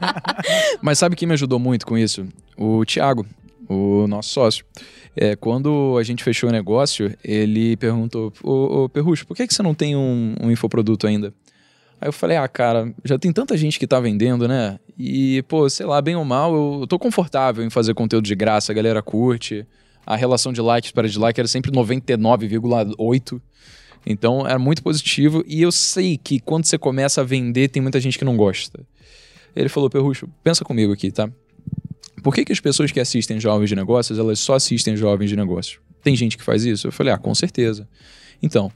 Mas 0.81 0.99
sabe 0.99 1.17
quem 1.17 1.27
me 1.27 1.35
ajudou 1.35 1.59
muito 1.59 1.85
com 1.85 1.99
isso? 1.99 2.25
O 2.57 2.85
Thiago, 2.85 3.27
o 3.69 4.07
nosso 4.07 4.31
sócio. 4.31 4.65
É, 5.17 5.35
quando 5.35 5.97
a 5.99 6.03
gente 6.05 6.23
fechou 6.23 6.49
o 6.51 6.53
negócio, 6.53 7.13
ele 7.25 7.77
perguntou: 7.77 8.33
Ô, 8.45 8.85
ô 8.85 8.89
Perrucho, 8.89 9.27
por 9.27 9.37
que, 9.37 9.47
que 9.47 9.55
você 9.55 9.63
não 9.63 9.75
tem 9.75 9.97
um, 9.97 10.37
um 10.41 10.51
infoproduto 10.53 11.07
ainda? 11.07 11.35
Aí 11.99 12.09
eu 12.09 12.13
falei, 12.13 12.37
ah, 12.37 12.47
cara, 12.47 12.93
já 13.03 13.19
tem 13.19 13.33
tanta 13.33 13.57
gente 13.57 13.79
que 13.79 13.87
tá 13.87 13.99
vendendo, 13.99 14.47
né? 14.47 14.79
E, 14.99 15.43
pô, 15.49 15.69
sei 15.71 15.87
lá, 15.87 16.01
bem 16.03 16.15
ou 16.15 16.27
mal, 16.27 16.55
eu 16.81 16.87
tô 16.87 16.99
confortável 16.99 17.65
em 17.65 17.71
fazer 17.71 17.95
conteúdo 17.95 18.27
de 18.27 18.35
graça, 18.35 18.71
a 18.71 18.75
galera 18.75 19.01
curte 19.01 19.67
a 20.07 20.15
relação 20.15 20.53
de 20.53 20.61
likes 20.61 20.93
para 20.93 21.09
dislike 21.09 21.41
era 21.41 21.49
sempre 21.49 21.73
99,8. 21.73 23.41
Então 24.07 24.47
era 24.47 24.59
muito 24.59 24.83
positivo. 24.83 25.45
E 25.49 25.61
eu 25.61 25.73
sei 25.73 26.17
que 26.17 26.39
quando 26.39 26.65
você 26.65 26.79
começa 26.79 27.21
a 27.21 27.25
vender, 27.25 27.69
tem 27.69 27.83
muita 27.83 28.01
gente 28.01 28.17
que 28.17 28.25
não 28.25 28.37
gosta. 28.37 28.87
Ele 29.55 29.69
falou, 29.69 29.91
Perrucho, 29.91 30.29
pensa 30.45 30.65
comigo 30.65 30.93
aqui, 30.93 31.11
tá? 31.11 31.29
Por 32.23 32.35
que, 32.35 32.45
que 32.45 32.53
as 32.53 32.61
pessoas 32.61 32.93
que 32.93 33.01
assistem 33.01 33.41
jovens 33.41 33.69
de 33.69 33.75
negócios, 33.75 34.19
elas 34.19 34.39
só 34.39 34.55
assistem 34.55 34.97
jovens 34.97 35.29
de 35.29 35.37
negócios? 35.37 35.81
Tem 36.03 36.15
gente 36.15 36.37
que 36.37 36.45
faz 36.45 36.65
isso? 36.65 36.87
Eu 36.87 36.93
falei, 36.93 37.13
ah, 37.13 37.19
com 37.19 37.35
certeza. 37.35 37.89
Então, 38.43 38.71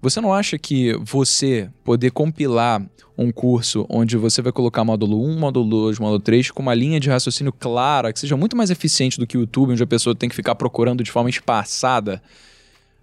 você 0.00 0.20
não 0.20 0.32
acha 0.32 0.58
que 0.58 0.92
você 1.00 1.68
poder 1.82 2.12
compilar 2.12 2.84
um 3.18 3.32
curso 3.32 3.84
onde 3.88 4.16
você 4.16 4.40
vai 4.40 4.52
colocar 4.52 4.84
módulo 4.84 5.20
1, 5.24 5.38
módulo 5.38 5.68
2, 5.68 5.98
módulo 5.98 6.20
3 6.20 6.52
com 6.52 6.62
uma 6.62 6.72
linha 6.72 7.00
de 7.00 7.10
raciocínio 7.10 7.52
clara, 7.52 8.12
que 8.12 8.20
seja 8.20 8.36
muito 8.36 8.56
mais 8.56 8.70
eficiente 8.70 9.18
do 9.18 9.26
que 9.26 9.36
o 9.36 9.40
YouTube, 9.40 9.72
onde 9.72 9.82
a 9.82 9.86
pessoa 9.86 10.14
tem 10.14 10.28
que 10.28 10.36
ficar 10.36 10.54
procurando 10.54 11.02
de 11.02 11.10
forma 11.10 11.28
espaçada, 11.28 12.22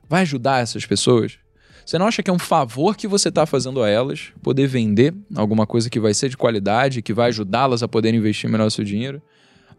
vai 0.08 0.22
ajudar 0.22 0.64
essas 0.64 0.86
pessoas? 0.86 1.38
Você 1.86 2.00
não 2.00 2.08
acha 2.08 2.24
que 2.24 2.32
é 2.32 2.34
um 2.34 2.40
favor 2.40 2.96
que 2.96 3.08
você 3.08 3.28
está 3.28 3.46
fazendo 3.46 3.84
a 3.84 3.90
elas 3.90 4.32
poder 4.42 4.68
vender 4.68 5.14
alguma 5.36 5.68
coisa 5.68 5.90
que 5.90 6.00
vai 6.00 6.14
ser 6.14 6.30
de 6.30 6.38
qualidade, 6.38 7.02
que 7.02 7.14
vai 7.14 7.28
ajudá-las 7.28 7.84
a 7.84 7.88
poder 7.88 8.14
investir 8.14 8.50
melhor 8.50 8.68
o 8.68 8.72
seu 8.72 8.86
dinheiro? 8.86 9.22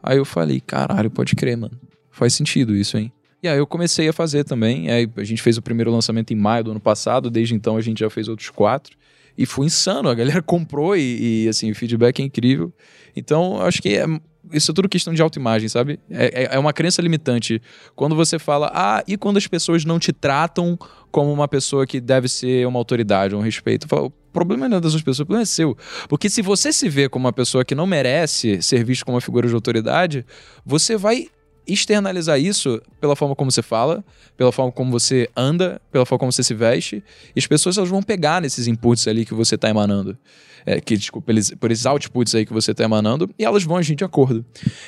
Aí 0.02 0.18
eu 0.18 0.24
falei, 0.24 0.60
caralho, 0.60 1.10
pode 1.10 1.34
crer, 1.34 1.56
mano. 1.56 1.80
Faz 2.10 2.34
sentido 2.34 2.76
isso, 2.76 2.96
hein? 2.98 3.10
E 3.42 3.48
aí 3.48 3.58
eu 3.58 3.66
comecei 3.66 4.08
a 4.08 4.12
fazer 4.12 4.44
também. 4.44 4.86
A 4.90 5.24
gente 5.24 5.42
fez 5.42 5.56
o 5.56 5.62
primeiro 5.62 5.90
lançamento 5.90 6.32
em 6.32 6.36
maio 6.36 6.64
do 6.64 6.70
ano 6.72 6.80
passado, 6.80 7.30
desde 7.30 7.54
então 7.54 7.76
a 7.76 7.80
gente 7.80 8.00
já 8.00 8.10
fez 8.10 8.28
outros 8.28 8.50
quatro. 8.50 8.96
E 9.36 9.44
foi 9.46 9.66
insano, 9.66 10.08
a 10.08 10.14
galera 10.14 10.40
comprou 10.42 10.96
e, 10.96 11.44
e 11.44 11.48
assim, 11.48 11.70
o 11.70 11.74
feedback 11.74 12.20
é 12.20 12.24
incrível. 12.24 12.72
Então, 13.14 13.60
acho 13.60 13.80
que 13.80 13.96
é, 13.96 14.06
isso 14.52 14.70
é 14.70 14.74
tudo 14.74 14.88
questão 14.88 15.12
de 15.12 15.22
autoimagem, 15.22 15.68
sabe? 15.68 15.98
É, 16.10 16.44
é, 16.44 16.48
é 16.52 16.58
uma 16.58 16.72
crença 16.72 17.02
limitante. 17.02 17.60
Quando 17.94 18.14
você 18.14 18.38
fala, 18.38 18.70
ah, 18.74 19.02
e 19.06 19.16
quando 19.16 19.36
as 19.36 19.46
pessoas 19.46 19.84
não 19.84 19.98
te 19.98 20.12
tratam 20.12 20.78
como 21.10 21.32
uma 21.32 21.48
pessoa 21.48 21.86
que 21.86 22.00
deve 22.00 22.28
ser 22.28 22.66
uma 22.66 22.78
autoridade, 22.78 23.34
um 23.34 23.40
respeito? 23.40 23.88
Falo, 23.88 24.06
o 24.06 24.32
problema 24.32 24.68
não 24.68 24.78
é 24.78 24.80
das 24.80 24.94
pessoas, 24.94 25.20
o 25.20 25.26
problema 25.26 25.42
é 25.42 25.46
seu. 25.46 25.76
Porque 26.08 26.28
se 26.28 26.42
você 26.42 26.72
se 26.72 26.88
vê 26.88 27.08
como 27.08 27.26
uma 27.26 27.32
pessoa 27.32 27.64
que 27.64 27.74
não 27.74 27.86
merece 27.86 28.60
ser 28.62 28.84
visto 28.84 29.04
como 29.04 29.16
uma 29.16 29.20
figura 29.20 29.48
de 29.48 29.54
autoridade, 29.54 30.24
você 30.64 30.96
vai 30.96 31.28
externalizar 31.66 32.38
isso 32.40 32.80
pela 33.00 33.16
forma 33.16 33.34
como 33.34 33.50
você 33.50 33.62
fala, 33.62 34.04
pela 34.36 34.52
forma 34.52 34.70
como 34.70 34.90
você 34.90 35.28
anda, 35.36 35.80
pela 35.90 36.06
forma 36.06 36.20
como 36.20 36.32
você 36.32 36.42
se 36.42 36.54
veste, 36.54 37.02
e 37.34 37.38
as 37.38 37.46
pessoas 37.46 37.76
elas 37.76 37.90
vão 37.90 38.02
pegar 38.02 38.40
nesses 38.40 38.66
inputs 38.66 39.06
ali 39.08 39.24
que 39.24 39.34
você 39.34 39.56
está 39.56 39.68
emanando 39.68 40.16
é, 40.66 40.80
que, 40.80 40.96
desculpa, 40.96 41.30
eles, 41.30 41.52
por 41.52 41.70
esses 41.70 41.86
outputs 41.86 42.34
aí 42.34 42.44
que 42.44 42.52
você 42.52 42.72
está 42.72 42.82
emanando, 42.82 43.30
e 43.38 43.44
elas 43.44 43.62
vão 43.62 43.76
agir 43.76 43.94
de 43.94 44.04
acordo. 44.04 44.44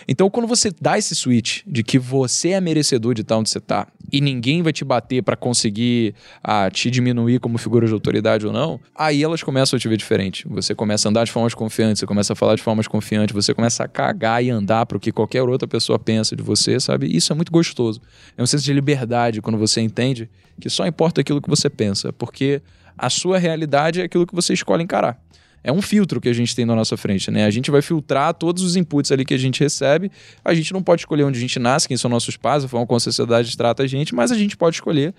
Então, 0.08 0.28
quando 0.28 0.48
você 0.48 0.72
dá 0.80 0.98
esse 0.98 1.14
switch 1.14 1.62
de 1.64 1.84
que 1.84 1.98
você 1.98 2.50
é 2.50 2.60
merecedor 2.60 3.14
de 3.14 3.22
estar 3.22 3.38
onde 3.38 3.48
você 3.48 3.58
está, 3.58 3.86
e 4.10 4.20
ninguém 4.20 4.60
vai 4.60 4.72
te 4.72 4.84
bater 4.84 5.22
para 5.22 5.36
conseguir 5.36 6.14
ah, 6.42 6.68
te 6.70 6.90
diminuir 6.90 7.38
como 7.38 7.56
figura 7.58 7.86
de 7.86 7.92
autoridade 7.92 8.46
ou 8.46 8.52
não, 8.52 8.80
aí 8.94 9.22
elas 9.22 9.42
começam 9.42 9.76
a 9.76 9.80
te 9.80 9.88
ver 9.88 9.96
diferente. 9.96 10.48
Você 10.48 10.74
começa 10.74 11.06
a 11.06 11.10
andar 11.10 11.24
de 11.24 11.30
formas 11.30 11.54
confiantes, 11.54 12.00
você 12.00 12.06
começa 12.06 12.32
a 12.32 12.36
falar 12.36 12.56
de 12.56 12.62
formas 12.62 12.88
confiantes, 12.88 13.34
você 13.34 13.54
começa 13.54 13.84
a 13.84 13.88
cagar 13.88 14.42
e 14.42 14.50
andar 14.50 14.84
para 14.86 14.96
o 14.96 15.00
que 15.00 15.12
qualquer 15.12 15.42
outra 15.42 15.68
pessoa 15.68 15.98
pensa 15.98 16.34
de 16.34 16.42
você, 16.42 16.80
sabe? 16.80 17.14
Isso 17.14 17.32
é 17.32 17.36
muito 17.36 17.52
gostoso. 17.52 18.00
É 18.36 18.42
um 18.42 18.46
senso 18.46 18.64
de 18.64 18.72
liberdade 18.72 19.40
quando 19.40 19.58
você 19.58 19.80
entende 19.80 20.28
que 20.60 20.68
só 20.68 20.86
importa 20.86 21.20
aquilo 21.20 21.40
que 21.40 21.48
você 21.48 21.70
pensa, 21.70 22.12
porque 22.12 22.60
a 22.96 23.08
sua 23.08 23.38
realidade 23.38 24.00
é 24.00 24.04
aquilo 24.04 24.26
que 24.26 24.34
você 24.34 24.52
escolhe 24.52 24.82
encarar 24.82 25.20
é 25.62 25.72
um 25.72 25.82
filtro 25.82 26.20
que 26.20 26.28
a 26.28 26.32
gente 26.32 26.54
tem 26.54 26.64
na 26.64 26.74
nossa 26.74 26.96
frente, 26.96 27.30
né? 27.30 27.44
A 27.44 27.50
gente 27.50 27.70
vai 27.70 27.82
filtrar 27.82 28.32
todos 28.34 28.62
os 28.62 28.76
inputs 28.76 29.10
ali 29.12 29.24
que 29.24 29.34
a 29.34 29.38
gente 29.38 29.60
recebe. 29.60 30.10
A 30.44 30.54
gente 30.54 30.72
não 30.72 30.82
pode 30.82 31.02
escolher 31.02 31.24
onde 31.24 31.38
a 31.38 31.40
gente 31.40 31.58
nasce, 31.58 31.88
quem 31.88 31.96
são 31.96 32.10
nossos 32.10 32.36
pais, 32.36 32.64
a 32.64 32.68
forma 32.68 32.86
como 32.86 32.96
a 32.96 33.00
sociedade 33.00 33.56
trata 33.56 33.82
a 33.82 33.86
gente, 33.86 34.14
mas 34.14 34.30
a 34.30 34.36
gente 34.36 34.56
pode 34.56 34.76
escolher 34.76 35.14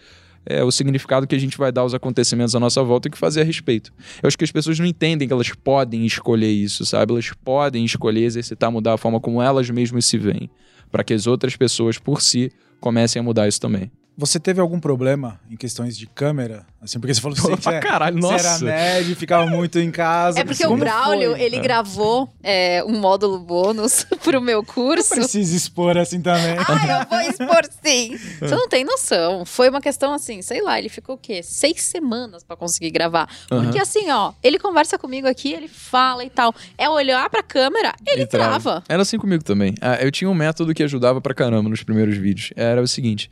é, 0.45 0.63
o 0.63 0.71
significado 0.71 1.27
que 1.27 1.35
a 1.35 1.39
gente 1.39 1.57
vai 1.57 1.71
dar 1.71 1.81
aos 1.81 1.93
acontecimentos 1.93 2.55
à 2.55 2.59
nossa 2.59 2.81
volta 2.83 3.07
e 3.07 3.09
o 3.09 3.11
que 3.11 3.17
fazer 3.17 3.41
a 3.41 3.43
respeito. 3.43 3.93
Eu 4.21 4.27
acho 4.27 4.37
que 4.37 4.43
as 4.43 4.51
pessoas 4.51 4.79
não 4.79 4.85
entendem 4.85 5.27
que 5.27 5.33
elas 5.33 5.51
podem 5.51 6.05
escolher 6.05 6.51
isso, 6.51 6.85
sabe? 6.85 7.11
Elas 7.11 7.31
podem 7.43 7.85
escolher 7.85 8.23
exercitar, 8.23 8.71
mudar 8.71 8.93
a 8.93 8.97
forma 8.97 9.19
como 9.19 9.41
elas 9.41 9.69
mesmas 9.69 10.05
se 10.05 10.17
veem, 10.17 10.49
para 10.91 11.03
que 11.03 11.13
as 11.13 11.27
outras 11.27 11.55
pessoas 11.55 11.97
por 11.97 12.21
si 12.21 12.51
comecem 12.79 13.19
a 13.19 13.23
mudar 13.23 13.47
isso 13.47 13.59
também. 13.59 13.91
Você 14.19 14.37
teve 14.37 14.59
algum 14.59 14.81
problema 14.81 15.39
em 15.49 15.55
questões 15.55 15.97
de 15.97 16.05
câmera? 16.05 16.65
Assim, 16.81 16.99
porque 16.99 17.13
você 17.13 17.21
falou 17.21 17.37
assim, 17.37 17.55
que 17.55 17.79
caralho, 17.79 18.21
você 18.21 18.33
nossa. 18.33 18.65
era 18.65 18.75
nerd, 18.75 19.15
ficava 19.15 19.45
muito 19.45 19.79
em 19.79 19.89
casa. 19.89 20.41
É 20.41 20.43
porque 20.43 20.67
o 20.67 20.75
Braulio, 20.75 21.31
foi? 21.31 21.41
ele 21.41 21.55
é. 21.55 21.59
gravou 21.61 22.29
é, 22.43 22.83
um 22.85 22.99
módulo 22.99 23.39
bônus 23.39 24.05
pro 24.21 24.41
meu 24.41 24.61
curso. 24.61 25.11
Não 25.11 25.21
precisa 25.21 25.55
expor 25.55 25.97
assim 25.97 26.21
também. 26.21 26.53
Ah, 26.57 26.99
eu 26.99 27.09
vou 27.09 27.29
expor 27.29 27.61
sim. 27.81 28.17
Você 28.41 28.55
não 28.55 28.67
tem 28.67 28.83
noção. 28.83 29.45
Foi 29.45 29.69
uma 29.69 29.79
questão 29.79 30.13
assim, 30.13 30.41
sei 30.41 30.61
lá, 30.61 30.77
ele 30.77 30.89
ficou 30.89 31.15
o 31.15 31.17
quê? 31.17 31.41
Seis 31.41 31.81
semanas 31.83 32.43
para 32.43 32.57
conseguir 32.57 32.91
gravar. 32.91 33.29
Porque 33.47 33.77
uhum. 33.77 33.81
assim, 33.81 34.11
ó, 34.11 34.33
ele 34.43 34.59
conversa 34.59 34.97
comigo 34.97 35.29
aqui, 35.29 35.53
ele 35.53 35.69
fala 35.69 36.25
e 36.25 36.29
tal. 36.29 36.53
É 36.77 36.89
olhar 36.89 37.29
pra 37.29 37.41
câmera, 37.41 37.93
ele 38.05 38.25
trava. 38.25 38.83
Era 38.89 39.01
assim 39.01 39.17
comigo 39.17 39.45
também. 39.45 39.75
Ah, 39.79 39.95
eu 40.03 40.11
tinha 40.11 40.29
um 40.29 40.35
método 40.35 40.73
que 40.73 40.83
ajudava 40.83 41.21
pra 41.21 41.33
caramba 41.33 41.69
nos 41.69 41.83
primeiros 41.83 42.17
vídeos. 42.17 42.51
Era 42.57 42.81
o 42.81 42.87
seguinte 42.87 43.31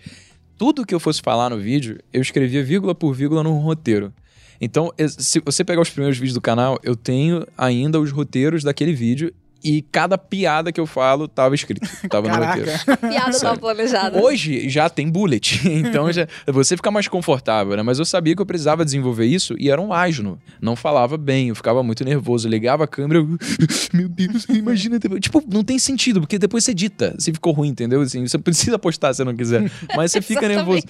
tudo 0.58 0.86
que 0.86 0.96
eu 0.96 1.00
fosse 1.00 1.22
falar 1.22 1.50
no 1.50 1.58
vídeo, 1.58 2.00
eu 2.12 2.22
escrevia 2.22 2.63
vírgula 2.63 2.96
por 2.96 3.13
vírgula 3.13 3.43
no 3.43 3.58
roteiro. 3.60 4.12
Então, 4.60 4.91
se 5.08 5.39
você 5.39 5.63
pegar 5.63 5.82
os 5.82 5.89
primeiros 5.89 6.17
vídeos 6.17 6.34
do 6.34 6.41
canal, 6.41 6.80
eu 6.82 6.96
tenho 6.96 7.46
ainda 7.56 8.00
os 8.00 8.12
roteiros 8.12 8.63
daquele 8.63 8.93
vídeo 8.93 9.32
e 9.63 9.82
cada 9.82 10.17
piada 10.17 10.72
que 10.72 10.80
eu 10.80 10.86
falo 10.86 11.28
tava 11.28 11.56
escrito, 11.56 11.88
tava 12.10 12.28
no 12.28 12.36
roteiro. 12.36 12.72
Piada 13.10 13.39
tava 13.39 13.60
planejada. 13.60 14.22
Hoje 14.22 14.70
já 14.70 14.89
tem 14.89 15.10
bullet, 15.10 15.62
então 15.67 16.12
já, 16.12 16.28
você 16.48 16.76
fica 16.76 16.91
mais 16.91 17.08
confortável, 17.08 17.76
né? 17.76 17.84
Mas 17.84 18.00
eu 18.00 18.06
sabia 18.06 18.36
que 18.36 18.41
eu 18.41 18.46
precisava 18.46 18.86
desenvolver 18.86 19.26
isso 19.26 19.56
e 19.60 19.70
era 19.70 19.82
um 19.82 19.93
asno. 19.93 20.39
Não 20.62 20.76
falava 20.76 21.17
bem, 21.17 21.50
eu 21.50 21.56
ficava 21.56 21.82
muito 21.84 22.04
nervoso, 22.04 22.48
ligava 22.48 22.84
a 22.84 22.88
câmera, 22.88 23.20
eu, 23.20 23.28
meu 23.93 24.10
Deus, 24.10 24.46
imagina. 24.50 25.00
Tipo, 25.20 25.43
não 25.52 25.63
tem 25.63 25.80
sentido, 25.80 26.22
porque 26.22 26.38
depois 26.38 26.63
você 26.63 26.72
edita, 26.72 27.15
se 27.17 27.34
ficou 27.34 27.54
ruim, 27.54 27.70
entendeu? 27.70 28.02
Assim, 28.02 28.28
você 28.28 28.38
precisa 28.38 28.78
postar 28.78 29.13
se 29.13 29.24
não 29.24 29.36
quiser, 29.36 29.70
mas 29.96 30.12
você 30.12 30.22
fica 30.22 30.48
nervoso. 30.48 30.84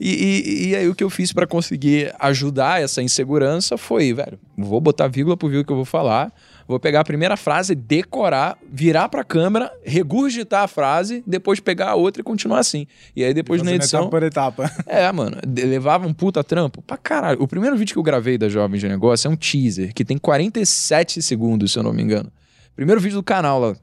E, 0.00 0.10
e, 0.10 0.68
e 0.68 0.76
aí 0.76 0.88
o 0.88 0.94
que 0.94 1.04
eu 1.04 1.10
fiz 1.10 1.32
para 1.32 1.46
conseguir 1.46 2.14
ajudar 2.18 2.82
essa 2.82 3.02
insegurança 3.02 3.76
foi, 3.76 4.12
velho, 4.12 4.38
vou 4.56 4.80
botar 4.80 5.08
vírgula 5.08 5.36
por 5.36 5.48
vírgula 5.48 5.64
que 5.64 5.72
eu 5.72 5.76
vou 5.76 5.84
falar, 5.84 6.32
vou 6.66 6.78
pegar 6.80 7.00
a 7.00 7.04
primeira 7.04 7.36
frase, 7.36 7.74
decorar, 7.74 8.58
virar 8.70 9.08
pra 9.08 9.22
câmera, 9.24 9.72
regurgitar 9.84 10.62
a 10.62 10.68
frase, 10.68 11.22
depois 11.26 11.60
pegar 11.60 11.90
a 11.90 11.94
outra 11.94 12.20
e 12.20 12.24
continuar 12.24 12.58
assim. 12.58 12.86
E 13.14 13.22
aí 13.24 13.32
depois 13.34 13.60
na 13.60 13.66
Fazendo 13.66 13.80
edição. 13.82 14.00
etapa 14.00 14.10
por 14.10 14.22
etapa. 14.22 14.70
É, 14.86 15.10
mano, 15.12 15.36
levava 15.46 16.06
um 16.06 16.12
puta 16.12 16.44
trampo 16.44 16.82
pra 16.82 16.96
caralho. 16.96 17.42
O 17.42 17.48
primeiro 17.48 17.76
vídeo 17.76 17.92
que 17.92 17.98
eu 17.98 18.02
gravei 18.02 18.38
da 18.38 18.48
Jovem 18.48 18.78
de 18.78 18.88
Negócio 18.88 19.28
é 19.28 19.30
um 19.30 19.36
teaser, 19.36 19.92
que 19.94 20.04
tem 20.04 20.16
47 20.18 21.20
segundos, 21.22 21.72
se 21.72 21.78
eu 21.78 21.82
não 21.82 21.92
me 21.92 22.02
engano. 22.02 22.30
Primeiro 22.76 23.00
vídeo 23.00 23.16
do 23.16 23.22
canal 23.22 23.60
lá. 23.60 23.76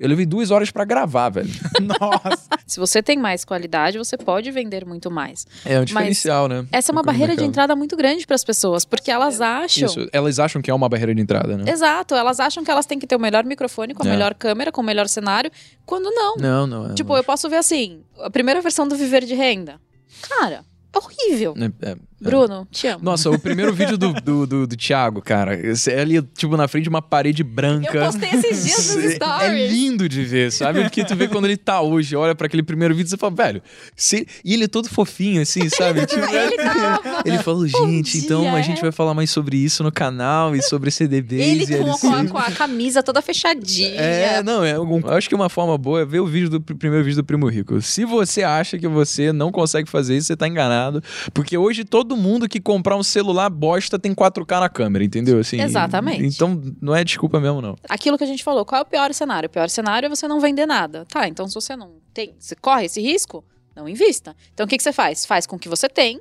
Eu 0.00 0.08
levei 0.08 0.24
duas 0.24 0.50
horas 0.50 0.70
pra 0.70 0.82
gravar, 0.86 1.28
velho. 1.28 1.50
Nossa. 1.78 2.48
Se 2.66 2.80
você 2.80 3.02
tem 3.02 3.18
mais 3.18 3.44
qualidade, 3.44 3.98
você 3.98 4.16
pode 4.16 4.50
vender 4.50 4.86
muito 4.86 5.10
mais. 5.10 5.46
É 5.62 5.78
um 5.78 5.84
diferencial, 5.84 6.48
né? 6.48 6.64
Essa 6.72 6.90
é 6.90 6.92
uma 6.94 7.02
barreira 7.02 7.36
de 7.36 7.44
entrada 7.44 7.76
muito 7.76 7.94
grande 7.98 8.26
para 8.26 8.34
as 8.34 8.42
pessoas, 8.42 8.86
porque 8.86 9.10
elas 9.10 9.42
acham. 9.42 9.86
Isso, 9.86 10.08
elas 10.10 10.38
acham 10.38 10.62
que 10.62 10.70
é 10.70 10.74
uma 10.74 10.88
barreira 10.88 11.14
de 11.14 11.20
entrada, 11.20 11.54
né? 11.58 11.70
Exato, 11.70 12.14
elas 12.14 12.40
acham 12.40 12.64
que 12.64 12.70
elas 12.70 12.86
têm 12.86 12.98
que 12.98 13.06
ter 13.06 13.14
o 13.14 13.20
melhor 13.20 13.44
microfone, 13.44 13.92
com 13.92 14.02
a 14.02 14.06
É. 14.06 14.10
melhor 14.10 14.32
câmera, 14.34 14.72
com 14.72 14.80
o 14.80 14.84
melhor 14.84 15.06
cenário, 15.06 15.50
quando 15.84 16.10
não. 16.10 16.36
Não, 16.36 16.66
não. 16.66 16.90
É, 16.92 16.94
tipo, 16.94 17.14
eu 17.14 17.22
posso 17.22 17.50
ver 17.50 17.56
assim, 17.58 18.00
a 18.20 18.30
primeira 18.30 18.62
versão 18.62 18.88
do 18.88 18.96
Viver 18.96 19.26
de 19.26 19.34
Renda. 19.34 19.78
Cara, 20.26 20.64
é 20.94 20.98
horrível. 20.98 21.54
É, 21.58 21.90
é, 21.90 21.96
Bruno, 22.20 22.66
te 22.70 22.86
amo. 22.86 23.00
Nossa, 23.02 23.30
o 23.30 23.38
primeiro 23.38 23.72
vídeo 23.72 23.96
do, 23.96 24.12
do, 24.12 24.46
do, 24.46 24.66
do 24.66 24.76
Thiago, 24.76 25.22
cara, 25.22 25.54
é 25.54 26.00
ali, 26.00 26.20
tipo, 26.36 26.56
na 26.56 26.68
frente 26.68 26.84
de 26.84 26.88
uma 26.90 27.00
parede 27.02 27.42
branca. 27.42 27.96
Eu 27.96 28.04
postei 28.06 28.30
esses 28.30 28.64
dias 28.64 28.94
nos 28.94 29.04
É 29.04 29.14
stories. 29.14 29.70
lindo 29.72 30.08
de 30.08 30.22
ver, 30.24 30.52
sabe? 30.52 30.82
Porque 30.82 31.04
tu 31.04 31.16
vê 31.16 31.28
quando 31.28 31.46
ele 31.46 31.56
tá 31.56 31.80
hoje, 31.80 32.14
olha 32.14 32.34
pra 32.34 32.46
aquele 32.46 32.62
primeiro 32.62 32.94
vídeo 32.94 33.06
e 33.08 33.10
você 33.10 33.16
fala, 33.16 33.34
velho, 33.34 33.62
se... 33.96 34.26
e 34.44 34.54
ele 34.54 34.64
é 34.64 34.68
todo 34.68 34.88
fofinho, 34.88 35.40
assim, 35.40 35.68
sabe? 35.70 36.04
Tipo, 36.06 36.24
Ele 36.24 36.56
tava. 36.56 37.22
ele 37.24 37.38
falou, 37.38 37.66
gente, 37.66 38.18
então 38.18 38.42
dia, 38.42 38.52
a 38.52 38.62
gente 38.62 38.78
é. 38.78 38.82
vai 38.82 38.92
falar 38.92 39.14
mais 39.14 39.30
sobre 39.30 39.56
isso 39.56 39.82
no 39.82 39.90
canal 39.92 40.54
e 40.54 40.62
sobre 40.62 40.90
CDBs 40.90 41.40
Ele 41.46 41.64
e 41.64 41.78
com, 41.78 41.92
com, 41.98 42.12
a, 42.14 42.24
com 42.26 42.38
a 42.38 42.50
camisa 42.50 43.02
toda 43.02 43.22
fechadinha. 43.22 43.88
É, 44.00 44.42
não, 44.42 44.64
é, 44.64 44.78
um- 44.78 45.00
eu 45.00 45.10
acho 45.14 45.28
que 45.28 45.34
uma 45.34 45.48
forma 45.48 45.76
boa 45.78 46.02
é 46.02 46.04
ver 46.04 46.20
o 46.20 46.26
vídeo 46.26 46.50
do 46.50 46.60
pr- 46.60 46.74
primeiro 46.74 47.04
vídeo 47.04 47.16
do 47.16 47.24
Primo 47.24 47.48
Rico. 47.48 47.80
Se 47.80 48.04
você 48.04 48.42
acha 48.42 48.78
que 48.78 48.86
você 48.88 49.32
não 49.32 49.50
consegue 49.50 49.88
fazer 49.88 50.16
isso, 50.16 50.26
você 50.28 50.36
tá 50.36 50.46
enganado. 50.46 51.02
Porque 51.32 51.56
hoje 51.56 51.84
todo 51.84 52.09
mundo 52.16 52.48
que 52.48 52.60
comprar 52.60 52.96
um 52.96 53.02
celular 53.02 53.48
bosta 53.50 53.98
tem 53.98 54.14
4K 54.14 54.60
na 54.60 54.68
câmera, 54.68 55.04
entendeu? 55.04 55.38
Assim, 55.38 55.60
Exatamente. 55.60 56.24
Então 56.24 56.60
não 56.80 56.94
é 56.94 57.04
desculpa 57.04 57.40
mesmo, 57.40 57.60
não. 57.60 57.76
Aquilo 57.88 58.16
que 58.18 58.24
a 58.24 58.26
gente 58.26 58.44
falou, 58.44 58.64
qual 58.64 58.80
é 58.80 58.82
o 58.82 58.86
pior 58.86 59.12
cenário? 59.12 59.46
O 59.46 59.50
pior 59.50 59.68
cenário 59.68 60.06
é 60.06 60.08
você 60.08 60.26
não 60.28 60.40
vender 60.40 60.66
nada. 60.66 61.04
Tá, 61.06 61.28
então 61.28 61.46
se 61.48 61.54
você 61.54 61.76
não 61.76 61.94
tem, 62.12 62.34
você 62.38 62.54
corre 62.54 62.86
esse 62.86 63.00
risco, 63.00 63.44
não 63.74 63.88
invista. 63.88 64.36
Então 64.52 64.66
o 64.66 64.68
que, 64.68 64.76
que 64.76 64.82
você 64.82 64.92
faz? 64.92 65.24
Faz 65.24 65.46
com 65.46 65.56
o 65.56 65.58
que 65.58 65.68
você 65.68 65.88
tem, 65.88 66.20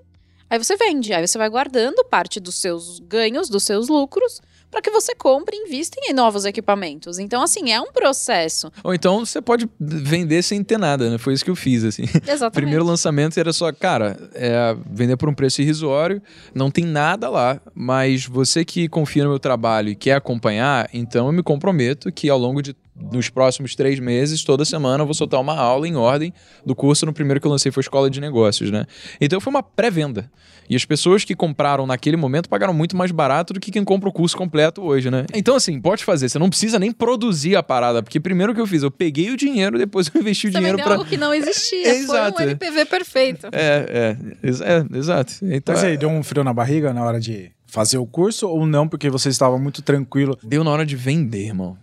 aí 0.49 0.57
você 0.57 0.75
vende. 0.75 1.13
Aí 1.13 1.25
você 1.25 1.37
vai 1.37 1.49
guardando 1.49 2.03
parte 2.05 2.39
dos 2.39 2.55
seus 2.55 2.99
ganhos, 2.99 3.49
dos 3.49 3.63
seus 3.63 3.87
lucros, 3.87 4.41
para 4.69 4.81
que 4.81 4.91
você 4.91 5.15
compre 5.15 5.55
e 5.55 5.67
invista 5.67 5.99
em 6.03 6.13
novos 6.13 6.45
equipamentos. 6.45 7.19
Então, 7.19 7.41
assim, 7.41 7.71
é 7.71 7.81
um 7.81 7.91
processo. 7.91 8.71
Ou 8.83 8.93
então 8.93 9.25
você 9.25 9.41
pode 9.41 9.69
vender 9.79 10.43
sem 10.43 10.63
ter 10.63 10.77
nada, 10.77 11.09
né? 11.09 11.17
Foi 11.17 11.33
isso 11.33 11.43
que 11.43 11.51
eu 11.51 11.55
fiz, 11.55 11.83
assim. 11.83 12.03
Exatamente. 12.27 12.53
Primeiro 12.53 12.83
lançamento 12.83 13.39
era 13.39 13.51
só, 13.51 13.71
cara, 13.71 14.17
é, 14.33 14.75
vender 14.89 15.17
por 15.17 15.29
um 15.29 15.33
preço 15.33 15.61
irrisório, 15.61 16.21
não 16.53 16.69
tem 16.69 16.85
nada 16.85 17.29
lá, 17.29 17.59
mas 17.73 18.25
você 18.25 18.63
que 18.63 18.87
confia 18.87 19.23
no 19.23 19.29
meu 19.29 19.39
trabalho 19.39 19.89
e 19.89 19.95
quer 19.95 20.13
acompanhar, 20.13 20.89
então 20.93 21.27
eu 21.27 21.31
me 21.31 21.43
comprometo 21.43 22.11
que 22.11 22.29
ao 22.29 22.37
longo 22.37 22.61
de 22.61 22.75
nos 23.11 23.29
próximos 23.29 23.75
três 23.75 23.99
meses, 23.99 24.43
toda 24.43 24.65
semana, 24.65 25.03
eu 25.03 25.05
vou 25.05 25.13
soltar 25.13 25.39
uma 25.39 25.55
aula 25.55 25.87
em 25.87 25.95
ordem 25.95 26.33
do 26.65 26.75
curso. 26.75 27.05
No 27.05 27.13
primeiro 27.13 27.39
que 27.39 27.47
eu 27.47 27.51
lancei 27.51 27.71
foi 27.71 27.81
Escola 27.81 28.09
de 28.09 28.19
Negócios, 28.19 28.69
né? 28.71 28.85
Então 29.21 29.39
foi 29.39 29.51
uma 29.51 29.63
pré-venda. 29.63 30.29
E 30.69 30.75
as 30.75 30.85
pessoas 30.85 31.23
que 31.25 31.35
compraram 31.35 31.87
naquele 31.87 32.15
momento 32.15 32.47
pagaram 32.47 32.73
muito 32.73 32.95
mais 32.95 33.11
barato 33.11 33.53
do 33.53 33.59
que 33.59 33.71
quem 33.71 33.83
compra 33.83 34.07
o 34.07 34.11
curso 34.11 34.37
completo 34.37 34.83
hoje, 34.83 35.09
né? 35.09 35.25
Então, 35.33 35.55
assim, 35.55 35.81
pode 35.81 36.03
fazer. 36.05 36.29
Você 36.29 36.37
não 36.37 36.47
precisa 36.49 36.77
nem 36.77 36.91
produzir 36.91 37.55
a 37.55 37.63
parada, 37.63 38.03
porque 38.03 38.19
primeiro 38.19 38.53
que 38.53 38.61
eu 38.61 38.67
fiz, 38.67 38.83
eu 38.83 38.91
peguei 38.91 39.31
o 39.31 39.37
dinheiro, 39.37 39.79
depois 39.79 40.11
eu 40.13 40.21
investi 40.21 40.47
o 40.47 40.51
Você 40.51 40.57
dinheiro 40.59 40.77
pra. 40.77 40.93
algo 40.93 41.05
que 41.05 41.17
não 41.17 41.33
existia. 41.33 41.89
Exato. 41.95 42.35
Foi 42.37 42.45
um 42.45 42.49
NPV 42.49 42.85
perfeito. 42.85 43.47
É, 43.51 44.15
é, 44.43 44.47
ex- 44.47 44.61
é, 44.61 44.85
exato. 44.93 45.33
Então, 45.41 45.73
Mas 45.73 45.83
aí, 45.83 45.97
deu 45.97 46.07
um 46.09 46.21
frio 46.21 46.43
na 46.43 46.53
barriga 46.53 46.93
na 46.93 47.03
hora 47.03 47.19
de 47.19 47.51
fazer 47.65 47.97
o 47.97 48.05
curso 48.05 48.47
ou 48.47 48.65
não, 48.65 48.87
porque 48.87 49.09
você 49.09 49.29
estava 49.29 49.57
muito 49.57 49.81
tranquilo? 49.81 50.37
deu 50.43 50.63
na 50.63 50.69
hora 50.69 50.85
de 50.85 50.95
vender, 50.95 51.47
irmão. 51.47 51.75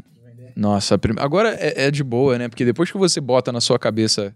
Nossa, 0.54 0.98
agora 1.18 1.54
é, 1.60 1.86
é 1.86 1.90
de 1.90 2.02
boa, 2.02 2.38
né? 2.38 2.48
Porque 2.48 2.64
depois 2.64 2.90
que 2.90 2.96
você 2.96 3.20
bota 3.20 3.52
na 3.52 3.60
sua 3.60 3.78
cabeça 3.78 4.34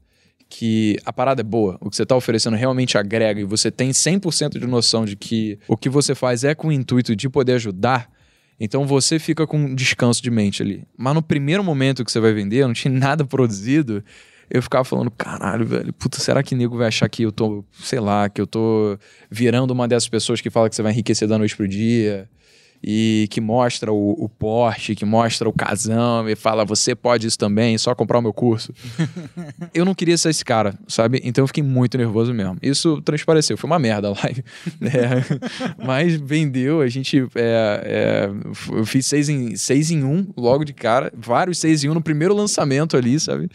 que 0.50 0.98
a 1.04 1.12
parada 1.12 1.40
é 1.40 1.44
boa, 1.44 1.78
o 1.80 1.88
que 1.88 1.94
você 1.94 2.04
tá 2.04 2.16
oferecendo 2.16 2.56
realmente 2.56 2.98
agrega 2.98 3.40
e 3.40 3.44
você 3.44 3.70
tem 3.70 3.90
100% 3.90 4.58
de 4.58 4.66
noção 4.66 5.04
de 5.04 5.14
que 5.14 5.58
o 5.68 5.76
que 5.76 5.88
você 5.88 6.12
faz 6.12 6.42
é 6.42 6.56
com 6.56 6.68
o 6.68 6.72
intuito 6.72 7.14
de 7.14 7.28
poder 7.28 7.52
ajudar, 7.52 8.10
então 8.58 8.84
você 8.84 9.20
fica 9.20 9.46
com 9.46 9.56
um 9.56 9.74
descanso 9.74 10.20
de 10.20 10.30
mente 10.30 10.60
ali. 10.60 10.84
Mas 10.98 11.14
no 11.14 11.22
primeiro 11.22 11.62
momento 11.62 12.04
que 12.04 12.10
você 12.10 12.18
vai 12.18 12.32
vender, 12.32 12.66
não 12.66 12.74
tinha 12.74 12.92
nada 12.92 13.24
produzido, 13.24 14.04
eu 14.50 14.60
ficava 14.60 14.82
falando, 14.82 15.10
caralho, 15.12 15.64
velho, 15.64 15.92
puta, 15.92 16.18
será 16.18 16.42
que 16.42 16.56
nego 16.56 16.76
vai 16.76 16.88
achar 16.88 17.08
que 17.08 17.22
eu 17.22 17.30
tô, 17.30 17.64
sei 17.72 18.00
lá, 18.00 18.28
que 18.28 18.40
eu 18.40 18.46
tô 18.46 18.98
virando 19.30 19.70
uma 19.70 19.86
dessas 19.86 20.08
pessoas 20.08 20.40
que 20.40 20.50
fala 20.50 20.68
que 20.68 20.74
você 20.74 20.82
vai 20.82 20.90
enriquecer 20.90 21.28
da 21.28 21.38
noite 21.38 21.56
pro 21.56 21.68
dia? 21.68 22.28
E 22.82 23.28
que 23.30 23.40
mostra 23.40 23.92
o, 23.92 24.12
o 24.12 24.28
Porsche, 24.28 24.94
que 24.94 25.04
mostra 25.04 25.48
o 25.48 25.52
casão 25.52 26.28
e 26.28 26.34
fala, 26.34 26.64
você 26.64 26.94
pode 26.94 27.26
isso 27.26 27.38
também, 27.38 27.76
só 27.76 27.94
comprar 27.94 28.18
o 28.18 28.22
meu 28.22 28.32
curso. 28.32 28.72
eu 29.74 29.84
não 29.84 29.94
queria 29.94 30.16
ser 30.16 30.30
esse 30.30 30.44
cara, 30.44 30.78
sabe? 30.88 31.20
Então 31.22 31.42
eu 31.42 31.46
fiquei 31.46 31.62
muito 31.62 31.98
nervoso 31.98 32.32
mesmo. 32.32 32.56
Isso 32.62 33.00
transpareceu, 33.02 33.56
foi 33.56 33.68
uma 33.68 33.78
merda 33.78 34.08
a 34.08 34.12
live. 34.22 34.44
É, 34.90 35.84
mas 35.84 36.16
vendeu, 36.16 36.80
a 36.80 36.88
gente. 36.88 37.18
É, 37.34 37.82
é, 37.84 38.30
eu 38.76 38.84
fiz 38.84 39.06
seis 39.06 39.28
em, 39.28 39.54
seis 39.54 39.90
em 39.90 40.02
um 40.02 40.26
logo 40.36 40.64
de 40.64 40.72
cara, 40.72 41.12
vários 41.16 41.58
seis 41.58 41.84
em 41.84 41.88
um 41.88 41.94
no 41.94 42.02
primeiro 42.02 42.34
lançamento 42.34 42.96
ali, 42.96 43.20
sabe? 43.20 43.48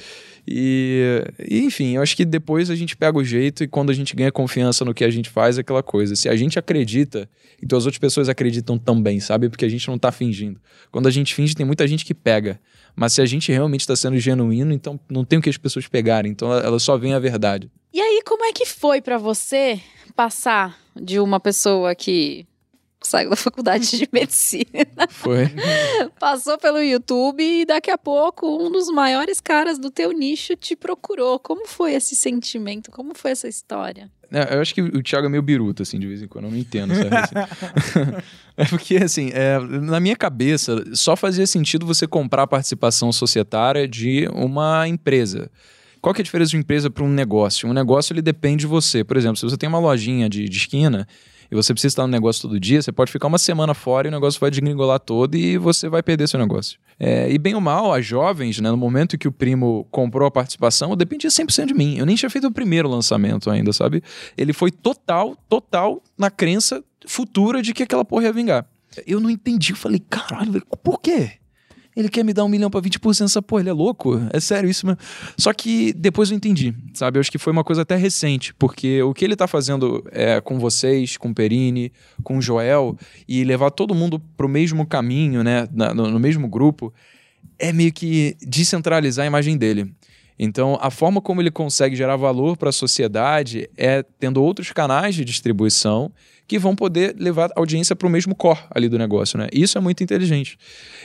E, 0.48 1.24
e, 1.50 1.60
enfim, 1.62 1.96
eu 1.96 2.02
acho 2.02 2.16
que 2.16 2.24
depois 2.24 2.70
a 2.70 2.76
gente 2.76 2.96
pega 2.96 3.18
o 3.18 3.24
jeito 3.24 3.64
e 3.64 3.68
quando 3.68 3.90
a 3.90 3.94
gente 3.94 4.16
ganha 4.16 4.32
confiança 4.32 4.86
no 4.86 4.94
que 4.94 5.04
a 5.04 5.10
gente 5.10 5.30
faz, 5.30 5.58
é 5.58 5.62
aquela 5.62 5.82
coisa. 5.82 6.16
Se 6.16 6.30
a 6.30 6.36
gente 6.36 6.60
acredita, 6.60 7.28
então 7.62 7.78
as 7.78 7.86
outras 7.86 8.00
pessoas 8.00 8.30
acreditam 8.30 8.78
também, 8.78 9.20
sabe? 9.20 9.50
Porque 9.50 9.66
a 9.66 9.70
gente 9.70 9.88
não 9.88 9.98
tá 9.98 10.12
fingindo. 10.12 10.60
Quando 10.92 11.08
a 11.08 11.12
gente 11.12 11.34
finge, 11.34 11.56
tem 11.56 11.66
muita 11.66 11.88
gente 11.88 12.06
que 12.06 12.14
pega. 12.14 12.60
Mas 12.96 13.14
se 13.14 13.22
a 13.22 13.26
gente 13.26 13.52
realmente 13.52 13.82
está 13.82 13.96
sendo 13.96 14.18
genuíno, 14.20 14.72
então 14.72 15.00
não 15.10 15.26
tem 15.26 15.40
o 15.40 15.42
que 15.42 15.50
as 15.50 15.58
pessoas 15.58 15.88
pegarem. 15.88 16.32
Então 16.32 16.54
elas 16.54 16.84
só 16.84 16.96
veem 16.98 17.14
a 17.14 17.20
verdade. 17.20 17.70
E 17.92 18.00
aí, 18.00 18.22
como 18.26 18.46
é 18.46 18.54
que 18.54 18.66
foi 18.66 19.02
pra 19.02 19.18
você 19.18 19.80
passar 20.16 20.78
de 20.96 21.20
uma 21.20 21.40
pessoa 21.40 21.96
que 21.96 22.46
saiu 23.02 23.30
da 23.30 23.36
faculdade 23.36 23.98
de 23.98 24.08
medicina, 24.12 24.86
Foi. 25.10 25.50
passou 26.20 26.58
pelo 26.58 26.80
YouTube 26.80 27.44
e 27.44 27.66
daqui 27.66 27.92
a 27.92 27.98
pouco 27.98 28.48
um 28.48 28.72
dos 28.72 28.90
maiores 28.90 29.40
caras 29.40 29.78
do 29.78 29.92
teu 29.92 30.12
nicho 30.12 30.56
te 30.56 30.76
procurou? 30.76 31.40
Como 31.40 31.68
foi 31.68 31.94
esse 31.94 32.16
sentimento? 32.16 32.92
Como 32.92 33.14
foi 33.14 33.32
essa 33.32 33.48
história? 33.48 34.10
É, 34.32 34.56
eu 34.56 34.62
acho 34.62 34.74
que 34.74 34.82
o 34.82 35.04
Thiago 35.04 35.28
é 35.28 35.30
meio 35.30 35.44
biruta, 35.44 35.84
assim, 35.84 36.00
de 36.00 36.08
vez 36.08 36.22
em 36.22 36.28
quando. 36.28 36.46
Eu 36.46 36.52
não 36.52 36.58
entendo, 36.58 36.94
sabe? 36.96 37.16
assim. 37.16 37.36
é 38.58 38.66
porque, 38.66 38.98
assim, 38.98 39.30
é, 39.34 39.60
na 39.60 40.00
minha 40.00 40.16
cabeça, 40.16 40.84
só 40.94 41.16
fazia 41.16 41.46
sentido 41.46 41.86
você 41.86 42.08
comprar 42.08 42.44
a 42.44 42.48
participação 42.48 43.12
societária 43.12 43.88
de 43.88 44.28
uma 44.34 44.88
empresa. 44.88 45.50
Qual 46.02 46.14
que 46.14 46.22
é 46.22 46.24
a 46.24 46.26
diferença 46.26 46.52
de 46.52 46.58
uma 46.58 46.62
empresa 46.62 46.90
para 46.90 47.04
um 47.04 47.10
negócio? 47.10 47.70
Um 47.70 47.74
negócio, 47.74 48.14
ele 48.14 48.22
depende 48.22 48.62
de 48.62 48.68
você. 48.68 49.04
Por 49.04 49.18
exemplo, 49.18 49.38
se 49.38 49.44
você 49.44 49.58
tem 49.58 49.70
uma 49.70 49.80
lojinha 49.80 50.30
de, 50.30 50.50
de 50.50 50.58
esquina 50.58 51.08
e 51.52 51.56
você 51.56 51.74
precisa 51.74 51.92
estar 51.92 52.04
no 52.04 52.12
negócio 52.12 52.42
todo 52.42 52.60
dia, 52.60 52.82
você 52.82 52.92
pode 52.92 53.12
ficar 53.12 53.28
uma 53.28 53.38
semana 53.38 53.74
fora 53.74 54.08
e 54.08 54.10
o 54.10 54.12
negócio 54.12 54.40
vai 54.40 54.50
desgringolar 54.50 55.00
todo 55.00 55.36
e 55.36 55.58
você 55.58 55.88
vai 55.90 56.02
perder 56.02 56.28
seu 56.28 56.40
negócio. 56.40 56.80
É, 57.00 57.30
e 57.30 57.38
bem 57.38 57.56
ou 57.56 57.62
mal, 57.62 57.94
as 57.94 58.06
jovens, 58.06 58.60
né, 58.60 58.72
no 58.72 58.78
momento 58.78 59.18
que 59.18 59.28
o 59.28 59.32
primo 59.32 59.88
comprou 59.92 60.28
a 60.28 60.32
participação, 60.32 60.96
dependia 60.96 61.30
100% 61.30 61.68
de 61.68 61.74
mim. 61.74 61.98
Eu 61.98 62.06
nem 62.06 62.16
tinha 62.16 62.30
feito 62.30 62.48
o 62.48 62.52
primeiro 62.52 62.90
lançamento 62.90 63.50
ainda, 63.50 63.74
sabe? 63.74 64.02
Ele 64.38 64.54
foi 64.54 64.72
total, 64.72 65.36
total 65.50 66.02
na 66.18 66.32
crença 66.32 66.84
futura 67.06 67.62
de 67.62 67.74
que 67.74 67.84
aquela 67.84 68.06
porra 68.06 68.24
ia 68.24 68.34
vingar. 68.34 68.66
Eu 69.06 69.20
não 69.20 69.30
entendi, 69.30 69.72
eu 69.72 69.76
falei, 69.76 70.02
caralho, 70.10 70.66
por 70.82 71.02
quê? 71.02 71.34
Ele 71.96 72.10
quer 72.10 72.24
me 72.24 72.34
dar 72.34 72.44
um 72.44 72.50
milhão 72.50 72.70
pra 72.70 72.82
20% 72.82 73.20
dessa 73.22 73.42
porra, 73.42 73.62
ele 73.62 73.70
é 73.70 73.74
louco? 73.74 74.22
É 74.34 74.40
sério 74.40 74.70
isso 74.70 74.86
mesmo? 74.86 75.00
Só 75.38 75.54
que 75.54 75.94
depois 75.94 76.30
eu 76.30 76.36
entendi, 76.36 76.74
sabe? 76.94 77.18
Eu 77.18 77.22
acho 77.22 77.32
que 77.32 77.38
foi 77.38 77.54
uma 77.54 77.64
coisa 77.64 77.84
até 77.84 77.96
recente, 77.96 78.54
porque 78.56 79.02
o 79.02 79.14
que 79.14 79.24
ele 79.24 79.36
tá 79.36 79.48
fazendo 79.48 80.04
é, 80.12 80.42
com 80.42 80.60
vocês, 80.60 81.16
com 81.16 81.34
Perini, 81.34 81.92
com 82.24 82.42
Joel, 82.42 82.98
e 83.28 83.44
levar 83.46 83.72
todo 83.72 83.96
mundo 83.96 84.22
pro 84.36 84.50
mesmo 84.50 84.86
caminho, 84.86 85.44
né? 85.44 85.68
Na- 85.72 85.94
no, 85.94 86.12
no 86.12 86.20
mesmo 86.20 86.48
grupo, 86.50 86.94
é 87.58 87.72
meio 87.72 87.94
que 87.94 88.36
descentralizar 88.42 89.24
a 89.24 89.28
imagem 89.28 89.56
dele. 89.58 89.94
Então, 90.38 90.78
a 90.82 90.90
forma 90.90 91.22
como 91.22 91.42
ele 91.42 91.52
consegue 91.52 91.96
gerar 91.96 92.16
valor 92.18 92.58
para 92.58 92.70
a 92.70 92.74
sociedade 92.74 93.70
é 93.78 94.04
tendo 94.20 94.44
outros 94.44 94.72
canais 94.72 95.16
de 95.16 95.24
distribuição 95.24 96.12
que 96.48 96.60
vão 96.60 96.76
poder 96.76 97.16
levar 97.18 97.50
a 97.56 97.60
audiência 97.60 97.96
para 97.96 98.08
o 98.08 98.10
mesmo 98.10 98.36
core 98.36 98.60
ali 98.70 98.88
do 98.88 98.98
negócio, 98.98 99.38
né? 99.38 99.48
Isso 99.52 99.78
é 99.78 99.82
muito 99.82 100.04
inteligente. 100.04 100.58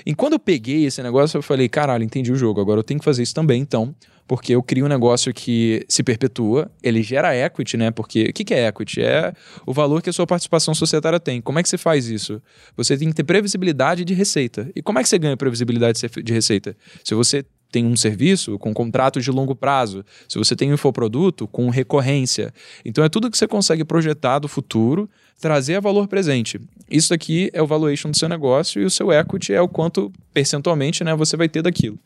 E 0.04 0.14
quando 0.14 0.34
eu 0.34 0.38
peguei 0.38 0.84
esse 0.84 1.02
negócio, 1.02 1.38
eu 1.38 1.42
falei, 1.42 1.68
caralho, 1.68 2.04
entendi 2.04 2.30
o 2.30 2.36
jogo, 2.36 2.60
agora 2.60 2.80
eu 2.80 2.84
tenho 2.84 3.00
que 3.00 3.04
fazer 3.04 3.22
isso 3.22 3.34
também, 3.34 3.62
então, 3.62 3.94
porque 4.26 4.54
eu 4.54 4.62
crio 4.62 4.84
um 4.84 4.88
negócio 4.88 5.32
que 5.32 5.84
se 5.88 6.02
perpetua, 6.02 6.70
ele 6.82 7.02
gera 7.02 7.34
equity, 7.34 7.76
né? 7.76 7.90
Porque 7.90 8.24
o 8.24 8.32
que, 8.32 8.44
que 8.44 8.54
é 8.54 8.68
equity? 8.68 9.02
É 9.02 9.32
o 9.66 9.72
valor 9.72 10.02
que 10.02 10.10
a 10.10 10.12
sua 10.12 10.26
participação 10.26 10.74
societária 10.74 11.18
tem. 11.18 11.40
Como 11.40 11.58
é 11.58 11.62
que 11.62 11.68
você 11.68 11.78
faz 11.78 12.06
isso? 12.06 12.40
Você 12.76 12.96
tem 12.96 13.08
que 13.08 13.14
ter 13.14 13.24
previsibilidade 13.24 14.04
de 14.04 14.14
receita. 14.14 14.70
E 14.76 14.82
como 14.82 14.98
é 14.98 15.02
que 15.02 15.08
você 15.08 15.18
ganha 15.18 15.36
previsibilidade 15.36 16.00
de 16.22 16.32
receita? 16.32 16.76
Se 17.02 17.14
você 17.14 17.44
tem 17.70 17.86
um 17.86 17.96
serviço 17.96 18.58
com 18.58 18.74
contratos 18.74 19.24
de 19.24 19.30
longo 19.30 19.54
prazo, 19.54 20.04
se 20.28 20.38
você 20.38 20.56
tem 20.56 20.70
um 20.70 20.74
infoproduto 20.74 21.46
com 21.46 21.68
recorrência. 21.70 22.52
Então 22.84 23.04
é 23.04 23.08
tudo 23.08 23.30
que 23.30 23.38
você 23.38 23.46
consegue 23.46 23.84
projetar 23.84 24.38
do 24.38 24.48
futuro, 24.48 25.08
trazer 25.40 25.76
a 25.76 25.80
valor 25.80 26.08
presente. 26.08 26.60
Isso 26.90 27.14
aqui 27.14 27.50
é 27.52 27.62
o 27.62 27.66
valuation 27.66 28.10
do 28.10 28.16
seu 28.16 28.28
negócio 28.28 28.82
e 28.82 28.84
o 28.84 28.90
seu 28.90 29.12
equity 29.12 29.52
é 29.52 29.60
o 29.60 29.68
quanto 29.68 30.12
percentualmente 30.34 31.02
né, 31.04 31.14
você 31.14 31.36
vai 31.36 31.48
ter 31.48 31.62
daquilo. 31.62 31.98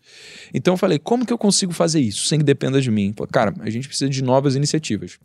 Então 0.53 0.75
eu 0.75 0.79
falei, 0.79 0.99
como 0.99 1.27
que 1.27 1.33
eu 1.33 1.39
consigo 1.39 1.73
fazer 1.73 2.01
isso 2.01 2.27
sem 2.27 2.39
que 2.39 2.45
dependa 2.45 2.81
de 2.81 2.91
mim? 2.91 3.15
cara, 3.33 3.55
a 3.61 3.71
gente 3.71 3.89
precisa 3.89 4.11
de 4.11 4.23
novas 4.23 4.55
iniciativas. 4.55 5.19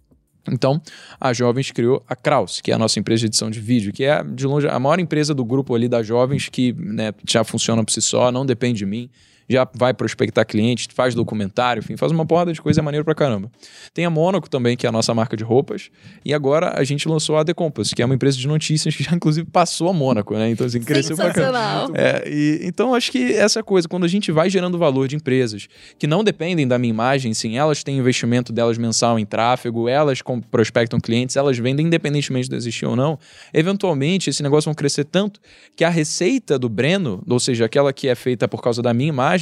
Então, 0.50 0.82
a 1.20 1.34
Jovens 1.34 1.70
criou 1.72 2.04
a 2.08 2.16
Kraus, 2.16 2.62
que 2.62 2.72
é 2.72 2.74
a 2.74 2.78
nossa 2.78 3.00
empresa 3.00 3.20
de 3.22 3.26
edição 3.28 3.52
de 3.52 3.60
vídeo, 3.60 3.92
que 3.92 4.06
é, 4.06 4.24
de 4.24 4.48
longe, 4.48 4.68
a 4.68 4.80
maior 4.80 5.00
empresa 5.00 5.34
do 5.34 5.44
grupo 5.44 5.76
ali 5.76 5.88
da 5.88 6.02
Jovens, 6.02 6.50
que 6.50 6.74
né, 6.74 7.14
já 7.28 7.44
funciona 7.44 7.84
por 7.84 7.92
si 7.92 8.02
só, 8.02 8.32
não 8.32 8.46
depende 8.46 8.80
de 8.80 8.86
mim 8.86 9.10
já 9.50 9.68
vai 9.74 9.94
prospectar 9.94 10.46
clientes, 10.46 10.88
faz 10.94 11.16
documentário, 11.16 11.80
enfim, 11.80 11.98
faz 11.98 12.12
uma 12.12 12.26
porrada 12.26 12.54
de 12.54 12.62
coisa 12.62 12.82
maneira 12.82 13.04
pra 13.04 13.16
caramba. 13.16 13.52
Tem 13.94 14.06
a 14.06 14.10
Mônaco 14.10 14.50
também, 14.50 14.78
que 14.78 14.86
é 14.86 14.90
a 14.90 14.92
nossa 14.92 15.14
marca 15.14 15.36
de 15.36 15.44
roupas, 15.44 15.90
e 16.24 16.34
agora 16.34 16.80
a 16.80 16.84
gente 16.84 17.08
lançou 17.08 17.38
a 17.38 17.44
The 17.44 17.54
Compass, 17.54 17.94
que 17.94 18.02
é 18.02 18.06
uma 18.06 18.14
empresa 18.14 18.38
de 18.38 18.48
notícias 18.48 18.96
que 18.96 19.04
já 19.04 19.12
inclusive 19.16 19.48
passou 19.50 19.90
a 19.90 19.94
Mônaco, 19.94 20.36
né? 20.36 20.52
Então 20.52 20.68
assim, 20.68 20.82
cresceu 20.82 21.16
pra 21.16 21.34
caramba. 21.34 21.98
É, 21.98 22.24
e, 22.28 22.60
então 22.64 22.94
acho 22.94 23.12
que 23.12 23.34
essa 23.34 23.64
coisa, 23.64 23.88
quando 23.88 24.04
a 24.04 24.08
gente 24.08 24.32
vai 24.32 24.50
gerando 24.50 24.78
valor 24.78 25.08
de 25.08 25.16
empresas 25.16 25.68
que 25.98 26.06
não 26.06 26.24
dependem 26.24 26.68
da 26.68 26.78
minha 26.78 26.92
imagem, 26.92 27.34
sim, 27.34 27.58
elas 27.58 27.84
têm 27.84 27.98
investimento 27.98 28.54
delas 28.54 28.78
mensal 28.78 29.18
em 29.18 29.26
tráfego, 29.26 29.90
elas 29.90 30.20
prospectam 30.52 31.00
clientes, 31.00 31.36
elas 31.36 31.58
vendem 31.58 31.88
independentemente 31.88 32.50
de 32.50 32.56
existir 32.56 32.86
ou 32.86 32.96
não, 32.96 33.18
eventualmente 33.54 34.30
esse 34.30 34.44
negócio 34.44 34.70
vai 34.70 34.76
crescer 34.76 35.06
tanto 35.06 35.40
que 35.76 35.84
a 35.84 35.90
receita 35.90 36.60
do 36.60 36.70
Breno, 36.70 37.24
ou 37.28 37.40
seja, 37.40 37.66
aquela 37.66 37.92
que 37.92 38.08
é 38.08 38.16
feita 38.16 38.48
por 38.48 38.62
causa 38.62 38.82
da 38.82 38.94
minha 38.94 39.10
imagem, 39.10 39.39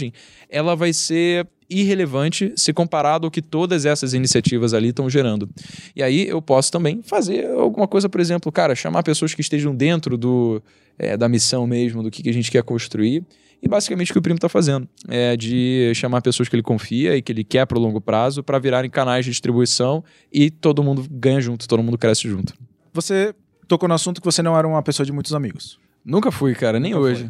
ela 0.50 0.76
vai 0.76 0.94
ser 0.94 1.48
irrelevante 1.70 2.54
se 2.56 2.72
comparado 2.72 3.28
ao 3.28 3.32
que 3.32 3.42
todas 3.42 3.86
essas 3.86 4.14
iniciativas 4.14 4.74
ali 4.74 4.90
estão 4.90 5.10
gerando. 5.10 5.50
E 5.96 6.02
aí 6.02 6.28
eu 6.28 6.42
posso 6.42 6.72
também 6.72 7.02
fazer 7.04 7.46
alguma 7.52 7.88
coisa, 7.88 8.08
por 8.08 8.22
exemplo, 8.22 8.52
cara, 8.52 8.74
chamar 8.74 9.04
pessoas 9.04 9.34
que 9.34 9.42
estejam 9.42 9.76
dentro 9.76 10.18
do, 10.18 10.62
é, 10.98 11.18
da 11.18 11.28
missão 11.28 11.68
mesmo, 11.68 12.02
do 12.02 12.10
que, 12.10 12.24
que 12.24 12.30
a 12.30 12.34
gente 12.34 12.50
quer 12.50 12.64
construir. 12.64 13.24
E 13.62 13.68
basicamente 13.68 14.12
o 14.12 14.14
que 14.14 14.20
o 14.20 14.22
primo 14.22 14.38
está 14.38 14.48
fazendo 14.48 14.88
é 15.08 15.36
de 15.36 15.92
chamar 15.96 16.22
pessoas 16.22 16.48
que 16.48 16.56
ele 16.56 16.64
confia 16.64 17.18
e 17.18 17.22
que 17.22 17.32
ele 17.32 17.44
quer 17.44 17.66
para 17.66 17.78
o 17.78 17.82
longo 17.82 18.00
prazo 18.00 18.44
para 18.44 18.60
virarem 18.60 18.90
canais 18.90 19.26
de 19.26 19.32
distribuição 19.32 20.04
e 20.32 20.52
todo 20.52 20.84
mundo 20.84 21.06
ganha 21.10 21.42
junto, 21.42 21.68
todo 21.68 21.82
mundo 21.82 21.98
cresce 21.98 22.30
junto. 22.30 22.54
Você 22.94 23.34
tocou 23.68 23.90
no 23.90 23.96
assunto 23.96 24.22
que 24.22 24.26
você 24.26 24.44
não 24.44 24.58
era 24.58 24.68
uma 24.68 24.82
pessoa 24.84 25.06
de 25.06 25.12
muitos 25.12 25.34
amigos. 25.34 25.80
Nunca 26.08 26.32
fui, 26.32 26.56
cara, 26.56 26.80
nem 26.80 26.96
hoje. 26.96 27.30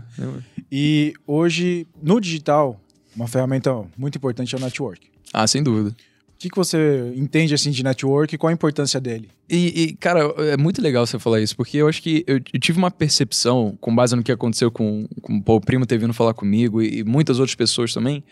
E 0.71 1.11
hoje, 1.25 1.87
no 1.99 2.21
digital, 2.21 2.79
uma 3.15 3.27
ferramenta 3.27 3.73
muito 3.97 4.19
importante 4.19 4.53
é 4.53 4.57
o 4.57 4.61
network. 4.61 5.07
Ah, 5.33 5.47
sem 5.47 5.63
dúvida. 5.63 5.89
O 5.89 6.39
que, 6.39 6.47
que 6.47 6.55
você 6.55 7.11
entende 7.15 7.55
assim 7.55 7.71
de 7.71 7.83
network 7.83 8.35
e 8.35 8.37
qual 8.37 8.51
a 8.51 8.53
importância 8.53 9.01
dele? 9.01 9.31
E, 9.49 9.81
e, 9.81 9.93
cara, 9.93 10.19
é 10.37 10.55
muito 10.55 10.79
legal 10.79 11.07
você 11.07 11.17
falar 11.17 11.41
isso, 11.41 11.57
porque 11.57 11.77
eu 11.77 11.87
acho 11.87 12.03
que 12.03 12.23
eu, 12.27 12.35
eu 12.35 12.59
tive 12.59 12.77
uma 12.77 12.91
percepção, 12.91 13.75
com 13.81 13.95
base 13.95 14.15
no 14.15 14.21
que 14.21 14.31
aconteceu 14.31 14.69
com, 14.69 15.07
com 15.23 15.41
pô, 15.41 15.55
o 15.55 15.61
primo 15.61 15.83
ter 15.83 15.97
vindo 15.97 16.13
falar 16.13 16.35
comigo 16.35 16.79
e, 16.79 16.99
e 16.99 17.03
muitas 17.03 17.39
outras 17.39 17.55
pessoas 17.55 17.91
também, 17.91 18.23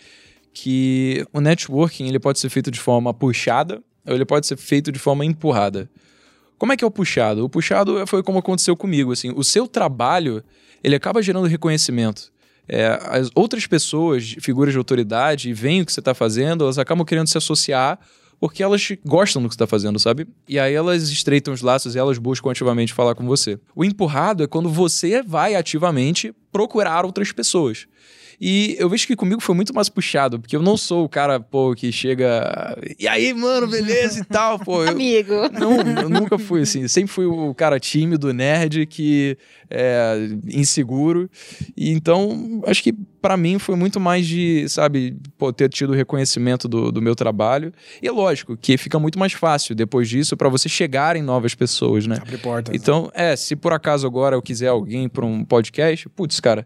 que 0.54 1.26
o 1.34 1.42
networking 1.42 2.08
ele 2.08 2.20
pode 2.20 2.38
ser 2.38 2.50
feito 2.50 2.70
de 2.70 2.80
forma 2.80 3.12
puxada 3.12 3.82
ou 4.06 4.14
ele 4.14 4.26
pode 4.26 4.46
ser 4.46 4.58
feito 4.58 4.92
de 4.92 5.00
forma 5.00 5.26
empurrada. 5.26 5.90
Como 6.58 6.72
é 6.74 6.78
que 6.78 6.84
é 6.84 6.88
o 6.88 6.92
puxado? 6.92 7.44
O 7.44 7.50
puxado 7.50 8.06
foi 8.08 8.24
como 8.24 8.40
aconteceu 8.40 8.76
comigo, 8.76 9.12
assim, 9.12 9.32
o 9.36 9.44
seu 9.44 9.68
trabalho, 9.68 10.44
ele 10.84 10.96
acaba 10.96 11.22
gerando 11.22 11.48
reconhecimento. 11.48 12.32
É, 12.68 13.00
as 13.04 13.30
outras 13.36 13.68
pessoas, 13.68 14.36
figuras 14.40 14.74
de 14.74 14.78
autoridade, 14.78 15.54
veem 15.54 15.82
o 15.82 15.86
que 15.86 15.94
você 15.94 16.00
está 16.00 16.14
fazendo, 16.14 16.64
elas 16.64 16.80
acabam 16.80 17.06
querendo 17.06 17.28
se 17.28 17.38
associar 17.38 18.00
porque 18.40 18.62
elas 18.62 18.88
gostam 19.06 19.42
do 19.42 19.48
que 19.48 19.54
você 19.54 19.58
está 19.58 19.68
fazendo, 19.68 19.98
sabe? 19.98 20.28
E 20.48 20.60
aí 20.60 20.74
elas 20.74 21.10
estreitam 21.10 21.54
os 21.54 21.62
laços 21.62 21.96
e 21.96 22.00
elas 22.00 22.18
buscam 22.18 22.52
ativamente 22.52 22.94
falar 22.94 23.16
com 23.16 23.26
você. 23.26 23.58
O 23.74 23.84
empurrado 23.84 24.44
é 24.44 24.48
quando 24.48 24.70
você 24.70 25.22
vai 25.22 25.56
ativamente 25.56 26.34
procurar 26.52 27.06
outras 27.06 27.32
pessoas. 27.32 27.88
E 28.40 28.76
eu 28.80 28.90
vejo 28.90 29.08
que 29.08 29.16
comigo 29.16 29.42
foi 29.42 29.56
muito 29.56 29.74
mais 29.74 29.90
puxado, 29.90 30.40
porque 30.40 30.56
eu 30.56 30.62
não 30.62 30.76
sou 30.76 31.06
o 31.06 31.10
cara, 31.10 31.40
pô, 31.40 31.74
que 31.74 31.92
chega. 31.92 32.78
E 33.00 33.08
aí, 33.08 33.34
mano, 33.34 33.68
beleza 33.68 34.20
e 34.20 34.24
tal, 34.26 34.60
pô. 34.60 34.84
Eu... 34.84 34.90
Amigo. 34.90 35.34
Não, 35.54 36.02
eu 36.02 36.10
nunca 36.10 36.38
fui 36.38 36.62
assim. 36.62 36.88
Sempre 36.88 37.12
fui 37.12 37.26
o 37.26 37.54
cara 37.54 37.80
tímido, 37.80 38.34
nerd, 38.34 38.86
que 38.86 39.38
é 39.70 40.30
inseguro. 40.48 41.30
E 41.76 41.92
então, 41.92 42.62
acho 42.66 42.84
que 42.84 42.94
para 43.22 43.38
mim 43.38 43.58
foi 43.58 43.76
muito 43.76 44.00
mais 44.00 44.26
de, 44.28 44.68
sabe, 44.70 45.18
pô, 45.38 45.52
ter 45.52 45.70
tido 45.70 45.92
o 45.92 45.96
reconhecimento 45.96 46.68
do, 46.68 46.92
do 46.92 47.02
meu 47.02 47.16
trabalho. 47.16 47.74
E 48.02 48.08
é 48.08 48.12
lógico 48.12 48.56
que 48.56 48.78
fica 48.78 49.00
muito 49.00 49.18
mais 49.18 49.34
fácil 49.34 49.74
depois 49.74 50.08
disso 50.08 50.38
para 50.38 50.50
você 50.50 50.70
chegar 50.70 51.16
em 51.16 51.22
novas 51.22 51.56
pessoas, 51.56 52.06
né? 52.06 52.18
Abre 52.22 52.38
portas. 52.38 52.74
Né? 52.74 52.80
Então, 52.82 53.12
né? 53.16 53.34
é, 53.34 53.36
se 53.36 53.56
por 53.56 53.74
acaso 53.74 54.06
agora 54.06 54.36
eu 54.36 54.42
quiser 54.42 54.68
alguém 54.68 55.10
para 55.10 55.26
um 55.26 55.44
podcast, 55.44 56.08
putz, 56.10 56.40
cara 56.40 56.66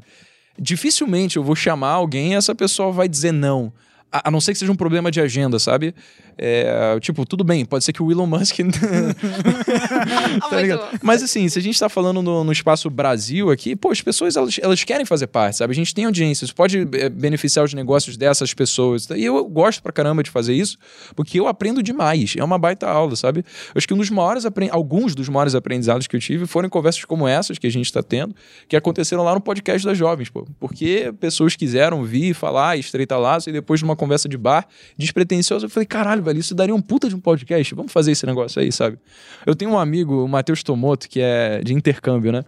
dificilmente 0.60 1.38
eu 1.38 1.44
vou 1.44 1.56
chamar 1.56 1.92
alguém 1.92 2.34
e 2.34 2.36
essa 2.36 2.54
pessoa 2.54 2.92
vai 2.92 3.08
dizer 3.08 3.32
não. 3.32 3.74
A, 4.12 4.28
a 4.30 4.32
não 4.32 4.42
ser 4.42 4.54
que 4.54 4.60
seja 4.60 4.72
um 4.72 4.76
problema 4.76 5.12
de 5.12 5.22
agenda, 5.22 5.60
sabe? 5.60 5.94
É, 6.42 6.98
tipo, 7.02 7.26
tudo 7.26 7.44
bem, 7.44 7.66
pode 7.66 7.84
ser 7.84 7.92
que 7.92 8.02
o 8.02 8.10
Elon 8.10 8.26
Musk. 8.26 8.60
tá? 10.50 10.90
Mas 11.04 11.22
assim, 11.22 11.50
se 11.50 11.60
a 11.60 11.62
gente 11.62 11.78
tá 11.78 11.90
falando 11.90 12.22
no, 12.22 12.44
no, 12.46 12.52
espaço 12.52 12.90
Brasil 12.90 13.52
aqui, 13.52 13.76
pô, 13.76 13.92
as 13.92 14.02
pessoas 14.02 14.38
elas, 14.38 14.58
elas 14.62 14.84
querem 14.86 15.06
fazer 15.06 15.28
parte, 15.28 15.58
sabe? 15.58 15.72
A 15.72 15.76
gente 15.76 15.94
tem 15.94 16.06
audiência, 16.06 16.46
isso 16.46 16.56
pode 16.56 16.88
é, 16.94 17.10
beneficiar 17.10 17.66
os 17.66 17.74
negócios 17.74 18.16
dessas 18.16 18.54
pessoas. 18.54 19.08
E 19.10 19.26
eu 19.26 19.44
gosto 19.46 19.84
pra 19.84 19.92
caramba 19.92 20.24
de 20.24 20.30
fazer 20.30 20.54
isso, 20.54 20.78
porque 21.14 21.40
eu 21.40 21.48
aprendo 21.48 21.84
demais. 21.84 22.36
É 22.38 22.44
uma 22.44 22.58
baita 22.58 22.88
aula, 22.88 23.18
sabe? 23.18 23.40
Eu 23.40 23.74
acho 23.76 23.88
que 23.88 23.94
um 23.94 23.98
dos 23.98 24.10
maiores 24.10 24.46
alguns 24.72 25.14
dos 25.14 25.28
maiores 25.28 25.56
aprendizados 25.56 26.08
que 26.08 26.16
eu 26.16 26.20
tive 26.20 26.48
foram 26.48 26.68
em 26.68 26.70
conversas 26.70 27.04
como 27.04 27.28
essas 27.28 27.58
que 27.58 27.68
a 27.68 27.72
gente 27.72 27.92
tá 27.92 28.02
tendo, 28.02 28.34
que 28.68 28.78
aconteceram 28.78 29.24
lá 29.24 29.34
no 29.34 29.42
podcast 29.42 29.86
das 29.86 29.98
jovens, 29.98 30.30
pô. 30.30 30.48
Porque 30.58 31.14
pessoas 31.20 31.56
quiseram 31.56 32.04
vir 32.04 32.34
falar, 32.34 32.78
estreitar 32.78 33.20
laço, 33.20 33.50
e 33.50 33.54
depois 33.54 33.82
de 33.82 33.84
uma 33.84 33.96
conversa 34.00 34.28
de 34.28 34.38
bar 34.38 34.68
despretensiosa, 34.98 35.66
eu 35.66 35.70
falei, 35.70 35.86
caralho, 35.86 36.24
velho, 36.24 36.40
isso 36.40 36.56
daria 36.56 36.74
um 36.74 36.82
puta 36.82 37.08
de 37.08 37.16
um 37.16 37.20
podcast. 37.20 37.76
Vamos 37.76 37.92
fazer 37.92 38.14
esse 38.14 38.26
negócio 38.26 38.62
aí, 38.62 38.72
sabe? 38.72 38.98
Eu 39.46 39.56
tenho 39.56 39.72
um 39.72 39.78
amigo, 39.78 40.24
o 40.24 40.28
Matheus 40.28 40.64
Tomoto, 40.64 41.08
que 41.08 41.20
é 41.22 41.62
de 41.62 41.74
intercâmbio, 41.74 42.32
né? 42.32 42.44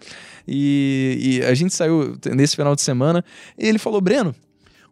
E, 0.47 1.39
e 1.41 1.45
a 1.45 1.53
gente 1.53 1.73
saiu 1.73 2.17
nesse 2.33 2.55
final 2.55 2.75
de 2.75 2.81
semana 2.81 3.23
e 3.57 3.67
ele 3.67 3.77
falou: 3.77 4.01
Breno, 4.01 4.33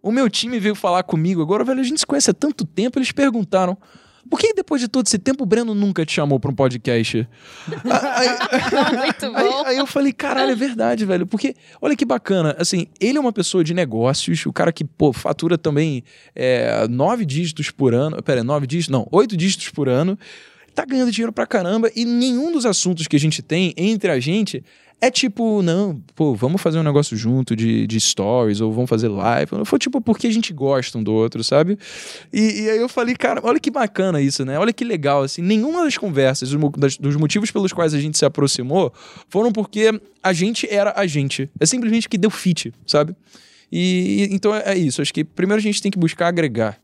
o 0.02 0.12
meu 0.12 0.30
time 0.30 0.60
veio 0.60 0.76
falar 0.76 1.04
comigo 1.04 1.42
agora, 1.42 1.64
velho, 1.64 1.80
a 1.80 1.84
gente 1.84 2.00
se 2.00 2.06
conhece 2.06 2.30
há 2.30 2.34
tanto 2.34 2.66
tempo, 2.66 3.00
eles 3.00 3.12
perguntaram. 3.12 3.78
Por 4.30 4.40
que 4.40 4.54
depois 4.54 4.82
de 4.82 4.88
todo 4.88 5.06
esse 5.06 5.20
tempo 5.20 5.44
o 5.44 5.46
Breno 5.46 5.76
nunca 5.76 6.06
te 6.06 6.14
chamou 6.14 6.40
para 6.40 6.52
um 6.52 6.56
podcast? 6.56 7.28
aí, 7.86 8.98
Muito 8.98 9.32
bom. 9.32 9.38
Aí, 9.38 9.66
aí, 9.66 9.78
eu 9.78 9.86
falei, 9.86 10.12
caralho, 10.12 10.52
é 10.52 10.56
verdade, 10.56 11.06
velho. 11.06 11.28
Porque, 11.28 11.56
olha 11.82 11.96
que 11.96 12.06
bacana. 12.06 12.56
Assim, 12.58 12.88
ele 13.00 13.18
é 13.18 13.22
uma 13.22 13.34
pessoa 13.34 13.64
de 13.64 13.74
negócios, 13.74 14.46
o 14.46 14.54
cara 14.54 14.72
que, 14.72 14.84
pô, 14.84 15.14
fatura 15.14 15.58
também 15.58 16.04
é, 16.36 16.88
nove 16.88 17.26
dígitos 17.26 17.70
por 17.72 17.94
ano. 17.94 18.22
Pera, 18.24 18.44
nove 18.44 18.66
dígitos? 18.68 18.92
Não, 18.92 19.08
oito 19.12 19.38
dígitos 19.38 19.70
por 19.70 19.88
ano. 19.88 20.18
Tá 20.74 20.86
ganhando 20.86 21.12
dinheiro 21.12 21.34
pra 21.34 21.46
caramba 21.46 21.92
e 21.96 22.06
nenhum 22.06 22.52
dos 22.52 22.66
assuntos 22.66 23.08
que 23.08 23.16
a 23.16 23.20
gente 23.20 23.42
tem 23.42 23.74
entre 23.76 24.12
a 24.12 24.20
gente 24.20 24.64
é 25.02 25.10
tipo, 25.10 25.62
não, 25.62 26.02
pô, 26.14 26.36
vamos 26.36 26.62
fazer 26.62 26.78
um 26.78 26.84
negócio 26.84 27.16
junto 27.16 27.56
de, 27.56 27.88
de 27.88 28.00
stories, 28.00 28.60
ou 28.60 28.72
vamos 28.72 28.90
fazer 28.90 29.08
live. 29.08 29.52
Foi 29.64 29.80
tipo, 29.80 30.02
porque 30.02 30.28
a 30.28 30.32
gente 30.32 30.52
gosta 30.52 30.98
um 30.98 31.04
do 31.04 31.14
outro, 31.14 31.42
sabe? 31.44 31.78
E, 32.34 32.64
e 32.64 32.70
aí 32.70 32.78
eu 32.78 32.90
falei, 32.90 33.16
cara, 33.16 33.40
olha 33.44 33.60
que 33.60 33.72
bacana 33.72 34.22
isso, 34.22 34.44
né? 34.44 34.60
Olha 34.60 34.74
que 34.74 34.84
legal, 34.84 35.24
assim. 35.24 35.42
Nenhuma 35.42 35.84
das 35.86 35.98
conversas, 35.98 36.52
dos, 37.00 37.16
motivos 37.16 37.50
pelos 37.50 37.72
quais 37.72 37.94
a 37.94 38.00
gente 38.00 38.18
se 38.18 38.26
aproximou, 38.26 38.94
foram 39.30 39.54
porque 39.54 40.02
a 40.22 40.34
gente 40.34 40.68
era 40.70 40.94
a 40.96 41.08
gente. 41.08 41.50
É 41.60 41.66
simplesmente 41.66 42.10
que 42.10 42.18
deu 42.18 42.30
fit, 42.30 42.74
sabe? 42.86 43.16
E, 43.72 44.28
e 44.30 44.36
então 44.36 44.54
é, 44.54 44.74
é 44.74 44.78
isso. 44.78 45.02
Acho 45.02 45.14
que 45.14 45.24
primeiro 45.24 45.60
a 45.60 45.64
gente 45.64 45.82
tem 45.82 45.92
que 45.92 46.00
buscar 46.00 46.28
agregar. 46.28 46.78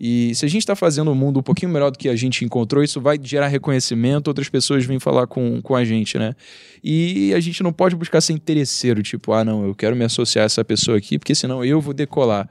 E 0.00 0.34
se 0.34 0.46
a 0.46 0.48
gente 0.48 0.62
está 0.62 0.74
fazendo 0.74 1.10
um 1.10 1.14
mundo 1.14 1.40
um 1.40 1.42
pouquinho 1.42 1.70
melhor 1.70 1.90
do 1.90 1.98
que 1.98 2.08
a 2.08 2.16
gente 2.16 2.42
encontrou, 2.42 2.82
isso 2.82 2.98
vai 3.02 3.18
gerar 3.22 3.48
reconhecimento, 3.48 4.28
outras 4.28 4.48
pessoas 4.48 4.86
vêm 4.86 4.98
falar 4.98 5.26
com, 5.26 5.60
com 5.60 5.76
a 5.76 5.84
gente, 5.84 6.18
né? 6.18 6.34
E 6.82 7.34
a 7.34 7.40
gente 7.40 7.62
não 7.62 7.70
pode 7.70 7.94
buscar 7.94 8.22
ser 8.22 8.32
interesseiro, 8.32 9.02
tipo, 9.02 9.34
ah, 9.34 9.44
não, 9.44 9.66
eu 9.66 9.74
quero 9.74 9.94
me 9.94 10.02
associar 10.02 10.44
a 10.44 10.46
essa 10.46 10.64
pessoa 10.64 10.96
aqui, 10.96 11.18
porque 11.18 11.34
senão 11.34 11.62
eu 11.62 11.82
vou 11.82 11.92
decolar. 11.92 12.48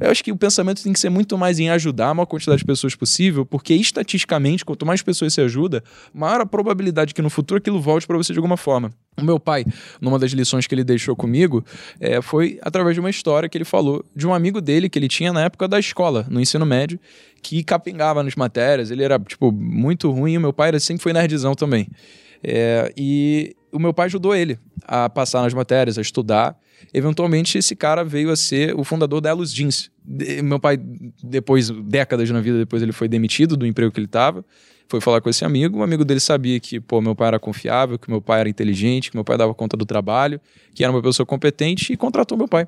Eu 0.00 0.10
acho 0.10 0.24
que 0.24 0.32
o 0.32 0.36
pensamento 0.36 0.82
tem 0.82 0.92
que 0.92 0.98
ser 0.98 1.08
muito 1.08 1.38
mais 1.38 1.60
em 1.60 1.70
ajudar 1.70 2.08
a 2.08 2.14
maior 2.14 2.26
quantidade 2.26 2.58
de 2.58 2.64
pessoas 2.64 2.96
possível, 2.96 3.46
porque 3.46 3.74
estatisticamente, 3.74 4.64
quanto 4.64 4.84
mais 4.84 5.00
pessoas 5.00 5.32
você 5.32 5.42
ajuda, 5.42 5.84
maior 6.12 6.40
a 6.40 6.46
probabilidade 6.46 7.14
que 7.14 7.22
no 7.22 7.30
futuro 7.30 7.58
aquilo 7.58 7.80
volte 7.80 8.08
para 8.08 8.16
você 8.16 8.32
de 8.32 8.40
alguma 8.40 8.56
forma. 8.56 8.90
O 9.20 9.24
meu 9.24 9.40
pai, 9.40 9.64
numa 10.00 10.18
das 10.18 10.30
lições 10.30 10.66
que 10.66 10.74
ele 10.74 10.84
deixou 10.84 11.16
comigo, 11.16 11.64
é, 12.00 12.22
foi 12.22 12.58
através 12.62 12.94
de 12.94 13.00
uma 13.00 13.10
história 13.10 13.48
que 13.48 13.58
ele 13.58 13.64
falou 13.64 14.04
de 14.14 14.26
um 14.26 14.32
amigo 14.32 14.60
dele 14.60 14.88
que 14.88 14.98
ele 14.98 15.08
tinha 15.08 15.32
na 15.32 15.44
época 15.44 15.66
da 15.66 15.78
escola, 15.78 16.26
no 16.30 16.40
ensino 16.40 16.64
médio, 16.64 16.98
que 17.42 17.64
capingava 17.64 18.22
nas 18.22 18.36
matérias. 18.36 18.90
Ele 18.90 19.02
era, 19.02 19.18
tipo, 19.18 19.50
muito 19.50 20.10
ruim 20.10 20.36
o 20.36 20.40
meu 20.40 20.52
pai 20.52 20.68
era, 20.68 20.80
sempre 20.80 21.02
foi 21.02 21.12
nerdzão 21.12 21.54
também. 21.54 21.88
É, 22.42 22.92
e 22.96 23.56
o 23.72 23.78
meu 23.78 23.92
pai 23.92 24.06
ajudou 24.06 24.34
ele 24.34 24.58
a 24.84 25.08
passar 25.08 25.42
nas 25.42 25.52
matérias, 25.52 25.98
a 25.98 26.00
estudar. 26.00 26.56
Eventualmente, 26.94 27.58
esse 27.58 27.74
cara 27.74 28.04
veio 28.04 28.30
a 28.30 28.36
ser 28.36 28.74
o 28.78 28.84
fundador 28.84 29.20
da 29.20 29.30
Elos 29.30 29.52
Jeans. 29.52 29.90
De, 30.04 30.40
meu 30.42 30.60
pai, 30.60 30.78
depois, 31.22 31.70
décadas 31.70 32.30
na 32.30 32.40
vida 32.40 32.56
depois, 32.56 32.82
ele 32.82 32.92
foi 32.92 33.08
demitido 33.08 33.56
do 33.56 33.66
emprego 33.66 33.90
que 33.90 33.98
ele 33.98 34.06
estava 34.06 34.44
foi 34.88 35.00
falar 35.00 35.20
com 35.20 35.28
esse 35.28 35.44
amigo, 35.44 35.78
o 35.78 35.82
amigo 35.82 36.04
dele 36.04 36.20
sabia 36.20 36.58
que, 36.58 36.80
pô, 36.80 37.00
meu 37.00 37.14
pai 37.14 37.28
era 37.28 37.38
confiável, 37.38 37.98
que 37.98 38.10
meu 38.10 38.22
pai 38.22 38.40
era 38.40 38.48
inteligente, 38.48 39.10
que 39.10 39.16
meu 39.16 39.24
pai 39.24 39.36
dava 39.36 39.54
conta 39.54 39.76
do 39.76 39.84
trabalho, 39.84 40.40
que 40.74 40.82
era 40.82 40.90
uma 40.90 41.02
pessoa 41.02 41.26
competente 41.26 41.92
e 41.92 41.96
contratou 41.96 42.38
meu 42.38 42.48
pai. 42.48 42.66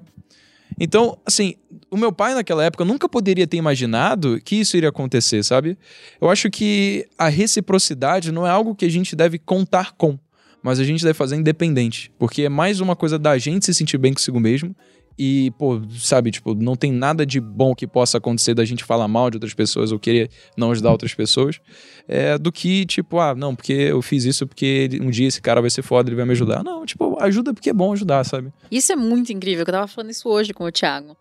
Então, 0.79 1.19
assim, 1.27 1.55
o 1.91 1.97
meu 1.97 2.13
pai 2.13 2.35
naquela 2.35 2.63
época 2.65 2.85
nunca 2.85 3.09
poderia 3.09 3.47
ter 3.47 3.57
imaginado 3.57 4.41
que 4.45 4.57
isso 4.57 4.77
iria 4.77 4.91
acontecer, 4.91 5.43
sabe? 5.43 5.77
Eu 6.21 6.31
acho 6.31 6.51
que 6.51 7.07
a 7.19 7.29
reciprocidade 7.29 8.31
não 8.31 8.47
é 8.47 8.51
algo 8.51 8.75
que 8.75 8.85
a 8.85 8.91
gente 8.91 9.17
deve 9.17 9.39
contar 9.39 9.93
com, 9.93 10.19
mas 10.63 10.79
a 10.79 10.85
gente 10.85 11.03
deve 11.03 11.15
fazer 11.15 11.37
independente, 11.37 12.13
porque 12.19 12.43
é 12.43 12.49
mais 12.49 12.81
uma 12.81 12.95
coisa 12.95 13.19
da 13.19 13.37
gente 13.39 13.65
se 13.65 13.75
sentir 13.75 13.99
bem 13.99 14.13
consigo 14.13 14.39
mesmo 14.39 14.77
e, 15.23 15.51
pô, 15.51 15.83
sabe, 15.99 16.31
tipo, 16.31 16.55
não 16.55 16.75
tem 16.75 16.91
nada 16.91 17.27
de 17.27 17.39
bom 17.39 17.75
que 17.75 17.87
possa 17.87 18.17
acontecer 18.17 18.55
da 18.55 18.65
gente 18.65 18.83
falar 18.83 19.07
mal 19.07 19.29
de 19.29 19.37
outras 19.37 19.53
pessoas 19.53 19.93
ou 19.93 19.99
querer 19.99 20.31
não 20.57 20.71
ajudar 20.71 20.93
outras 20.93 21.13
pessoas, 21.13 21.61
é, 22.09 22.39
do 22.39 22.51
que, 22.51 22.87
tipo, 22.87 23.19
ah, 23.19 23.35
não, 23.35 23.55
porque 23.55 23.75
eu 23.75 24.01
fiz 24.01 24.25
isso 24.25 24.47
porque 24.47 24.89
um 24.99 25.11
dia 25.11 25.29
esse 25.29 25.43
cara 25.43 25.61
vai 25.61 25.69
ser 25.69 25.83
foda, 25.83 26.09
ele 26.09 26.17
vai 26.17 26.25
me 26.25 26.33
ajudar. 26.33 26.65
Não, 26.65 26.87
tipo, 26.87 27.19
ajuda 27.21 27.53
porque 27.53 27.69
é 27.69 27.73
bom 27.75 27.93
ajudar, 27.93 28.25
sabe? 28.25 28.51
Isso 28.71 28.93
é 28.93 28.97
muito 28.97 29.31
incrível, 29.31 29.61
eu 29.61 29.67
tava 29.71 29.87
falando 29.87 30.11
isso 30.11 30.27
hoje 30.27 30.55
com 30.55 30.65
o 30.65 30.73
Thiago. 30.73 31.15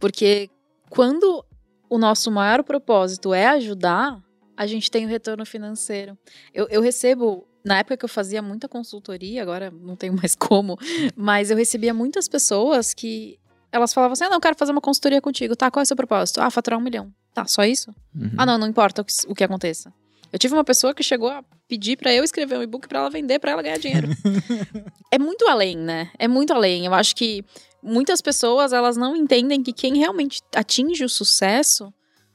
Porque 0.00 0.50
quando 0.90 1.44
o 1.88 1.96
nosso 1.96 2.32
maior 2.32 2.64
propósito 2.64 3.32
é 3.32 3.46
ajudar, 3.46 4.20
a 4.56 4.66
gente 4.66 4.90
tem 4.90 5.06
o 5.06 5.08
retorno 5.08 5.46
financeiro. 5.46 6.18
Eu, 6.52 6.66
eu 6.68 6.82
recebo 6.82 7.46
na 7.64 7.78
época 7.78 7.96
que 7.96 8.04
eu 8.04 8.08
fazia 8.08 8.42
muita 8.42 8.68
consultoria, 8.68 9.40
agora 9.42 9.70
não 9.70 9.94
tenho 9.94 10.12
mais 10.12 10.34
como, 10.36 10.76
mas 11.14 11.52
eu 11.52 11.56
recebia 11.56 11.94
muitas 11.94 12.26
pessoas 12.26 12.92
que 12.92 13.38
elas 13.74 13.92
falavam 13.92 14.12
assim: 14.12 14.24
ah, 14.24 14.30
não, 14.30 14.40
quero 14.40 14.56
fazer 14.56 14.70
uma 14.70 14.80
consultoria 14.80 15.20
contigo. 15.20 15.56
Tá, 15.56 15.70
qual 15.70 15.80
é 15.80 15.84
o 15.84 15.86
seu 15.86 15.96
propósito? 15.96 16.40
Ah, 16.40 16.48
faturar 16.48 16.78
um 16.78 16.82
milhão. 16.82 17.12
Tá, 17.34 17.44
só 17.46 17.64
isso? 17.64 17.92
Uhum. 18.14 18.30
Ah, 18.38 18.46
não, 18.46 18.56
não 18.56 18.68
importa 18.68 19.02
o 19.02 19.04
que, 19.04 19.12
o 19.26 19.34
que 19.34 19.42
aconteça. 19.42 19.92
Eu 20.32 20.38
tive 20.38 20.54
uma 20.54 20.64
pessoa 20.64 20.94
que 20.94 21.02
chegou 21.02 21.28
a 21.28 21.44
pedir 21.68 21.96
para 21.96 22.12
eu 22.12 22.22
escrever 22.22 22.56
um 22.56 22.62
e-book 22.62 22.86
para 22.88 23.00
ela 23.00 23.10
vender, 23.10 23.40
para 23.40 23.50
ela 23.50 23.62
ganhar 23.62 23.78
dinheiro. 23.78 24.08
é 25.10 25.18
muito 25.18 25.46
além, 25.48 25.76
né? 25.76 26.10
É 26.18 26.28
muito 26.28 26.52
além. 26.52 26.86
Eu 26.86 26.94
acho 26.94 27.16
que 27.16 27.44
muitas 27.82 28.20
pessoas, 28.20 28.72
elas 28.72 28.96
não 28.96 29.16
entendem 29.16 29.62
que 29.62 29.72
quem 29.72 29.98
realmente 29.98 30.40
atinge 30.54 31.04
o 31.04 31.08
sucesso 31.08 31.92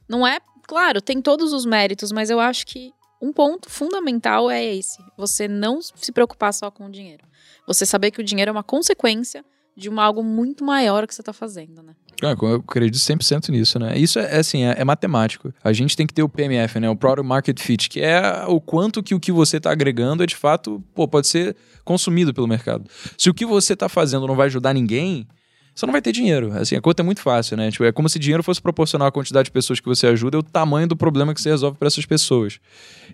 não 0.08 0.28
é, 0.28 0.40
claro, 0.68 1.02
tem 1.02 1.22
todos 1.22 1.54
os 1.54 1.66
méritos, 1.66 2.12
mas 2.12 2.30
eu 2.30 2.40
acho 2.40 2.66
que 2.66 2.92
um 3.22 3.32
ponto 3.32 3.70
fundamental 3.70 4.50
é 4.52 4.64
esse: 4.64 4.98
você 5.18 5.48
não 5.48 5.82
se 5.82 6.12
preocupar 6.12 6.54
só 6.54 6.70
com 6.70 6.86
o 6.86 6.92
dinheiro. 6.92 7.26
Você 7.68 7.86
saber 7.86 8.12
que 8.12 8.20
o 8.20 8.24
dinheiro 8.24 8.50
é 8.50 8.52
uma 8.52 8.64
consequência 8.64 9.44
de 9.80 9.90
uma 9.90 10.04
algo 10.04 10.22
muito 10.24 10.64
maior 10.64 11.08
que 11.08 11.16
você 11.16 11.22
está 11.22 11.34
fazendo, 11.34 11.82
né? 11.82 11.94
Ah, 12.22 12.36
eu 12.42 12.56
acredito 12.56 13.02
100% 13.02 13.50
nisso, 13.50 13.80
né? 13.80 13.98
Isso 13.98 14.20
é, 14.20 14.36
é 14.36 14.40
assim, 14.40 14.64
é, 14.64 14.76
é, 14.78 14.84
matemático. 14.84 15.54
A 15.64 15.72
gente 15.72 15.96
tem 15.96 16.06
que 16.06 16.14
ter 16.14 16.22
o 16.22 16.28
PMF, 16.28 16.80
né? 16.80 16.90
O 16.90 16.96
Product 16.96 17.26
Market 17.26 17.60
Fit, 17.62 17.90
que 17.90 18.02
é 18.02 18.44
o 18.48 18.60
quanto 18.60 19.02
que 19.02 19.16
o 19.16 19.20
que 19.20 19.32
você 19.32 19.58
está 19.58 19.72
agregando 19.72 20.22
é 20.22 20.26
de 20.26 20.36
fato, 20.36 20.84
pô, 20.94 21.08
pode 21.08 21.28
ser 21.28 21.56
consumido 21.86 22.34
pelo 22.34 22.48
mercado. 22.48 22.90
Se 23.18 23.30
o 23.30 23.34
que 23.34 23.46
você 23.46 23.74
está 23.74 23.88
fazendo 23.88 24.28
não 24.28 24.36
vai 24.36 24.48
ajudar 24.48 24.74
ninguém, 24.74 25.26
você 25.74 25.86
não 25.86 25.94
vai 25.94 26.02
ter 26.02 26.12
dinheiro. 26.12 26.52
Assim, 26.54 26.76
a 26.76 26.82
conta 26.82 27.02
é 27.02 27.06
muito 27.06 27.22
fácil, 27.22 27.56
né? 27.56 27.72
Tipo, 27.72 27.86
é 27.86 27.92
como 27.94 28.10
se 28.10 28.20
dinheiro 28.20 28.44
fosse 28.44 28.62
proporcional 28.62 29.08
à 29.08 29.12
quantidade 29.12 29.46
de 29.46 29.52
pessoas 29.52 29.80
que 29.80 29.88
você 29.88 30.08
ajuda 30.08 30.36
e 30.38 30.40
o 30.40 30.44
tamanho 30.44 30.88
do 30.88 30.98
problema 30.98 31.34
que 31.34 31.42
você 31.42 31.50
resolve 31.50 31.78
para 31.78 31.88
essas 31.88 32.06
pessoas. 32.06 32.60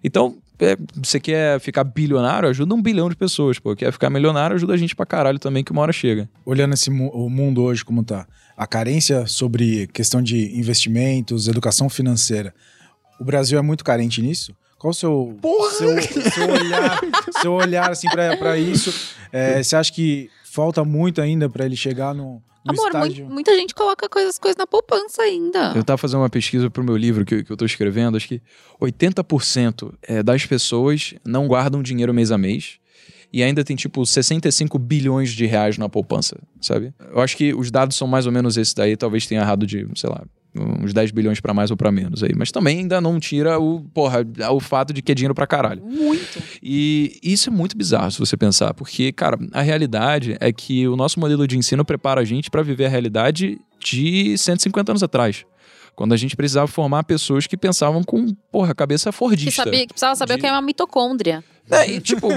Então, 0.03 0.37
é, 0.59 0.77
você 0.95 1.19
quer 1.19 1.59
ficar 1.59 1.83
bilionário, 1.83 2.49
ajuda 2.49 2.73
um 2.73 2.81
bilhão 2.81 3.09
de 3.09 3.15
pessoas, 3.15 3.59
pô. 3.59 3.75
Quer 3.75 3.91
ficar 3.91 4.09
milionário, 4.09 4.55
ajuda 4.55 4.73
a 4.73 4.77
gente 4.77 4.95
pra 4.95 5.05
caralho 5.05 5.39
também, 5.39 5.63
que 5.63 5.71
uma 5.71 5.81
hora 5.81 5.91
chega. 5.91 6.29
Olhando 6.45 6.73
esse 6.73 6.89
o 6.89 7.29
mundo 7.29 7.61
hoje 7.61 7.83
como 7.83 8.03
tá, 8.03 8.27
a 8.55 8.65
carência 8.65 9.25
sobre 9.27 9.87
questão 9.87 10.21
de 10.21 10.57
investimentos, 10.57 11.47
educação 11.47 11.89
financeira, 11.89 12.53
o 13.19 13.23
Brasil 13.23 13.57
é 13.57 13.61
muito 13.61 13.83
carente 13.83 14.21
nisso? 14.21 14.53
Qual 14.77 14.91
o 14.91 14.93
seu, 14.93 15.37
seu, 15.71 16.21
seu, 16.31 16.49
olhar, 16.49 17.01
seu 17.41 17.53
olhar 17.53 17.91
assim 17.91 18.07
para 18.09 18.57
isso? 18.57 18.93
É, 19.31 19.63
você 19.63 19.75
acha 19.75 19.91
que 19.91 20.29
falta 20.43 20.83
muito 20.83 21.21
ainda 21.21 21.49
para 21.49 21.65
ele 21.65 21.75
chegar 21.75 22.13
no, 22.13 22.41
Amor, 22.67 22.87
estágio... 22.87 23.27
muita 23.29 23.55
gente 23.55 23.75
coloca 23.75 24.09
coisas, 24.09 24.39
coisas 24.39 24.57
na 24.57 24.65
poupança 24.65 25.21
ainda. 25.21 25.73
Eu 25.75 25.83
tava 25.83 25.97
fazendo 25.97 26.21
uma 26.21 26.29
pesquisa 26.29 26.69
pro 26.69 26.83
meu 26.83 26.97
livro 26.97 27.23
que, 27.23 27.43
que 27.43 27.51
eu 27.51 27.57
tô 27.57 27.65
escrevendo, 27.65 28.17
acho 28.17 28.27
que 28.27 28.41
80% 28.81 29.93
é, 30.01 30.23
das 30.23 30.45
pessoas 30.45 31.13
não 31.23 31.47
guardam 31.47 31.83
dinheiro 31.83 32.13
mês 32.13 32.31
a 32.31 32.37
mês 32.37 32.79
e 33.31 33.43
ainda 33.43 33.63
tem 33.63 33.75
tipo 33.75 34.03
65 34.03 34.79
bilhões 34.79 35.29
de 35.31 35.45
reais 35.45 35.77
na 35.77 35.87
poupança, 35.87 36.37
sabe? 36.59 36.93
Eu 37.11 37.21
acho 37.21 37.37
que 37.37 37.53
os 37.53 37.69
dados 37.69 37.95
são 37.95 38.07
mais 38.07 38.25
ou 38.25 38.31
menos 38.31 38.57
esses 38.57 38.73
daí, 38.73 38.97
talvez 38.97 39.27
tenha 39.27 39.41
errado 39.41 39.67
de, 39.67 39.87
sei 39.95 40.09
lá, 40.09 40.23
uns 40.55 40.93
10 40.93 41.11
bilhões 41.11 41.39
para 41.39 41.53
mais 41.53 41.71
ou 41.71 41.77
para 41.77 41.91
menos 41.91 42.23
aí. 42.23 42.31
Mas 42.35 42.51
também 42.51 42.79
ainda 42.79 43.01
não 43.01 43.19
tira 43.19 43.59
o, 43.59 43.81
porra, 43.93 44.25
o 44.51 44.59
fato 44.59 44.93
de 44.93 45.01
que 45.01 45.11
é 45.11 45.15
dinheiro 45.15 45.35
para 45.35 45.45
caralho. 45.45 45.83
Muito. 45.83 46.41
E 46.61 47.19
isso 47.21 47.49
é 47.49 47.51
muito 47.51 47.77
bizarro 47.77 48.11
se 48.11 48.19
você 48.19 48.37
pensar, 48.37 48.73
porque, 48.73 49.11
cara, 49.11 49.37
a 49.51 49.61
realidade 49.61 50.37
é 50.39 50.51
que 50.51 50.87
o 50.87 50.95
nosso 50.95 51.19
modelo 51.19 51.47
de 51.47 51.57
ensino 51.57 51.83
prepara 51.83 52.21
a 52.21 52.25
gente 52.25 52.49
para 52.49 52.61
viver 52.61 52.85
a 52.85 52.89
realidade 52.89 53.59
de 53.79 54.37
150 54.37 54.91
anos 54.91 55.03
atrás. 55.03 55.45
Quando 55.95 56.13
a 56.13 56.17
gente 56.17 56.35
precisava 56.35 56.67
formar 56.67 57.03
pessoas 57.05 57.47
que 57.47 57.55
pensavam 57.55 58.03
com, 58.03 58.27
porra, 58.51 58.75
cabeça 58.75 59.11
fordista. 59.11 59.63
Que, 59.63 59.69
sabia, 59.69 59.81
que 59.81 59.93
precisava 59.93 60.15
saber 60.15 60.33
de... 60.33 60.39
o 60.39 60.41
que 60.41 60.47
é 60.47 60.51
uma 60.51 60.61
mitocôndria. 60.61 61.43
É, 61.69 61.89
e, 61.89 61.99
tipo, 61.99 62.29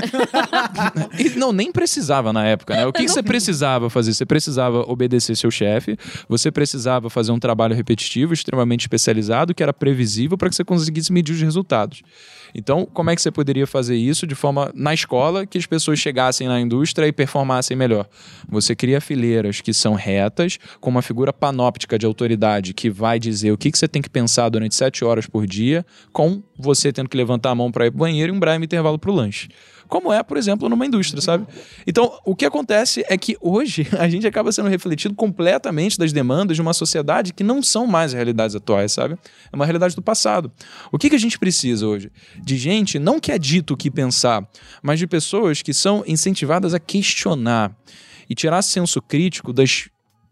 e, 1.18 1.38
não, 1.38 1.52
nem 1.52 1.70
precisava 1.70 2.32
na 2.32 2.46
época, 2.46 2.74
né? 2.74 2.86
O 2.86 2.92
que, 2.92 3.04
que 3.04 3.08
você 3.08 3.22
precisava 3.22 3.90
fazer? 3.90 4.14
Você 4.14 4.24
precisava 4.24 4.80
obedecer 4.90 5.36
seu 5.36 5.50
chefe, 5.50 5.98
você 6.28 6.50
precisava 6.50 7.10
fazer 7.10 7.32
um 7.32 7.38
trabalho 7.38 7.74
repetitivo, 7.74 8.32
extremamente 8.32 8.82
especializado, 8.82 9.54
que 9.54 9.62
era 9.62 9.72
previsível 9.72 10.38
para 10.38 10.48
que 10.48 10.56
você 10.56 10.64
conseguisse 10.64 11.12
medir 11.12 11.34
os 11.34 11.42
resultados. 11.42 12.02
Então, 12.54 12.86
como 12.86 13.10
é 13.10 13.14
que 13.14 13.20
você 13.20 13.30
poderia 13.30 13.66
fazer 13.66 13.96
isso 13.96 14.26
de 14.26 14.34
forma 14.34 14.70
na 14.74 14.94
escola 14.94 15.46
que 15.46 15.58
as 15.58 15.66
pessoas 15.66 15.98
chegassem 15.98 16.48
na 16.48 16.60
indústria 16.60 17.06
e 17.06 17.12
performassem 17.12 17.76
melhor? 17.76 18.08
Você 18.48 18.74
cria 18.74 19.00
fileiras 19.00 19.60
que 19.60 19.74
são 19.74 19.94
retas, 19.94 20.58
com 20.80 20.90
uma 20.90 21.02
figura 21.02 21.32
panóptica 21.32 21.98
de 21.98 22.06
autoridade 22.06 22.72
que 22.72 22.88
vai 22.88 23.18
dizer 23.18 23.52
o 23.52 23.58
que, 23.58 23.70
que 23.70 23.78
você 23.78 23.88
tem 23.88 24.00
que 24.00 24.08
pensar 24.08 24.48
durante 24.48 24.74
sete 24.74 25.04
horas 25.04 25.26
por 25.26 25.46
dia, 25.46 25.84
com 26.12 26.42
você 26.58 26.92
tendo 26.92 27.08
que 27.08 27.16
levantar 27.16 27.50
a 27.50 27.54
mão 27.54 27.70
para 27.70 27.86
ir 27.86 27.90
para 27.90 27.96
o 27.96 28.00
banheiro 28.00 28.32
e 28.32 28.36
um 28.36 28.40
breve 28.40 28.64
intervalo 28.64 28.98
para 28.98 29.10
o 29.10 29.14
lanche. 29.18 29.48
Como 29.88 30.12
é, 30.12 30.22
por 30.22 30.36
exemplo, 30.36 30.68
numa 30.68 30.84
indústria, 30.84 31.20
sabe? 31.22 31.46
Então, 31.86 32.18
o 32.24 32.36
que 32.36 32.44
acontece 32.44 33.04
é 33.08 33.16
que 33.16 33.36
hoje 33.40 33.88
a 33.98 34.08
gente 34.08 34.26
acaba 34.26 34.52
sendo 34.52 34.68
refletido 34.68 35.14
completamente 35.14 35.98
das 35.98 36.12
demandas 36.12 36.56
de 36.56 36.60
uma 36.60 36.74
sociedade 36.74 37.32
que 37.32 37.42
não 37.42 37.62
são 37.62 37.86
mais 37.86 38.12
realidades 38.12 38.54
atuais, 38.54 38.92
sabe? 38.92 39.16
É 39.50 39.56
uma 39.56 39.64
realidade 39.64 39.96
do 39.96 40.02
passado. 40.02 40.52
O 40.92 40.98
que, 40.98 41.08
que 41.08 41.16
a 41.16 41.18
gente 41.18 41.38
precisa 41.38 41.86
hoje? 41.86 42.12
De 42.36 42.56
gente 42.56 42.98
não 42.98 43.18
que 43.18 43.32
é 43.32 43.38
dito 43.38 43.74
o 43.74 43.76
que 43.76 43.90
pensar, 43.90 44.46
mas 44.82 44.98
de 44.98 45.06
pessoas 45.06 45.62
que 45.62 45.72
são 45.72 46.04
incentivadas 46.06 46.74
a 46.74 46.78
questionar 46.78 47.74
e 48.28 48.34
tirar 48.34 48.60
senso 48.60 49.00
crítico 49.00 49.52
das 49.52 49.88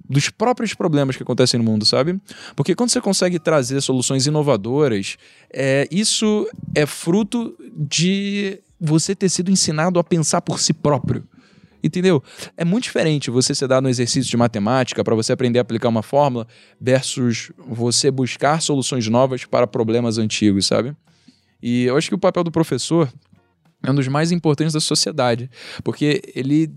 dos 0.09 0.31
próprios 0.31 0.73
problemas 0.73 1.17
que 1.17 1.23
acontecem 1.25 1.59
no 1.59 1.65
mundo, 1.65 1.85
sabe? 1.85 2.21
Porque 2.55 2.77
quando 2.77 2.91
você 2.91 3.01
consegue 3.01 3.41
trazer 3.41 3.81
soluções 3.81 4.25
inovadoras, 4.25 5.17
é, 5.53 5.89
isso 5.91 6.49
é 6.77 6.87
fruto 6.87 7.57
de 7.77 8.61
você 8.81 9.15
ter 9.15 9.29
sido 9.29 9.51
ensinado 9.51 9.99
a 9.99 10.05
pensar 10.05 10.41
por 10.41 10.61
si 10.61 10.73
próprio. 10.73 11.25
Entendeu? 11.83 12.23
É 12.57 12.65
muito 12.65 12.85
diferente 12.85 13.31
você 13.31 13.55
ser 13.55 13.69
dado 13.69 13.87
um 13.87 13.89
exercício 13.89 14.29
de 14.29 14.37
matemática 14.37 15.05
para 15.05 15.15
você 15.15 15.33
aprender 15.33 15.59
a 15.59 15.63
aplicar 15.63 15.89
uma 15.89 16.03
fórmula 16.03 16.47
versus 16.81 17.53
você 17.59 18.11
buscar 18.11 18.61
soluções 18.61 19.07
novas 19.09 19.45
para 19.45 19.67
problemas 19.67 20.19
antigos, 20.19 20.67
sabe? 20.67 20.97
E 21.63 21.85
eu 21.85 21.97
acho 21.97 22.09
que 22.09 22.15
o 22.15 22.19
papel 22.19 22.43
do 22.43 22.51
professor 22.51 23.13
é 23.83 23.91
um 23.91 23.95
dos 23.95 24.09
mais 24.09 24.33
importantes 24.33 24.73
da 24.73 24.81
sociedade, 24.81 25.49
porque 25.85 26.23
ele 26.35 26.73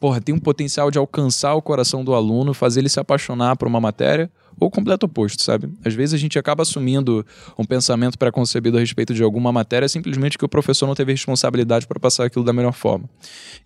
porra, 0.00 0.20
tem 0.20 0.34
um 0.34 0.38
potencial 0.38 0.90
de 0.90 0.98
alcançar 0.98 1.54
o 1.54 1.62
coração 1.62 2.04
do 2.04 2.14
aluno, 2.14 2.54
fazer 2.54 2.80
ele 2.80 2.88
se 2.88 3.00
apaixonar 3.00 3.56
por 3.56 3.66
uma 3.66 3.80
matéria 3.80 4.30
ou 4.58 4.68
o 4.68 4.70
completo 4.70 5.06
oposto, 5.06 5.42
sabe? 5.42 5.68
Às 5.84 5.94
vezes 5.94 6.14
a 6.14 6.18
gente 6.18 6.38
acaba 6.38 6.62
assumindo 6.62 7.24
um 7.58 7.64
pensamento 7.64 8.18
preconcebido 8.18 8.76
a 8.76 8.80
respeito 8.80 9.14
de 9.14 9.22
alguma 9.22 9.52
matéria 9.52 9.88
simplesmente 9.88 10.38
que 10.38 10.44
o 10.44 10.48
professor 10.48 10.86
não 10.86 10.94
teve 10.94 11.12
responsabilidade 11.12 11.86
para 11.86 11.98
passar 11.98 12.24
aquilo 12.24 12.44
da 12.44 12.52
melhor 12.52 12.72
forma. 12.72 13.08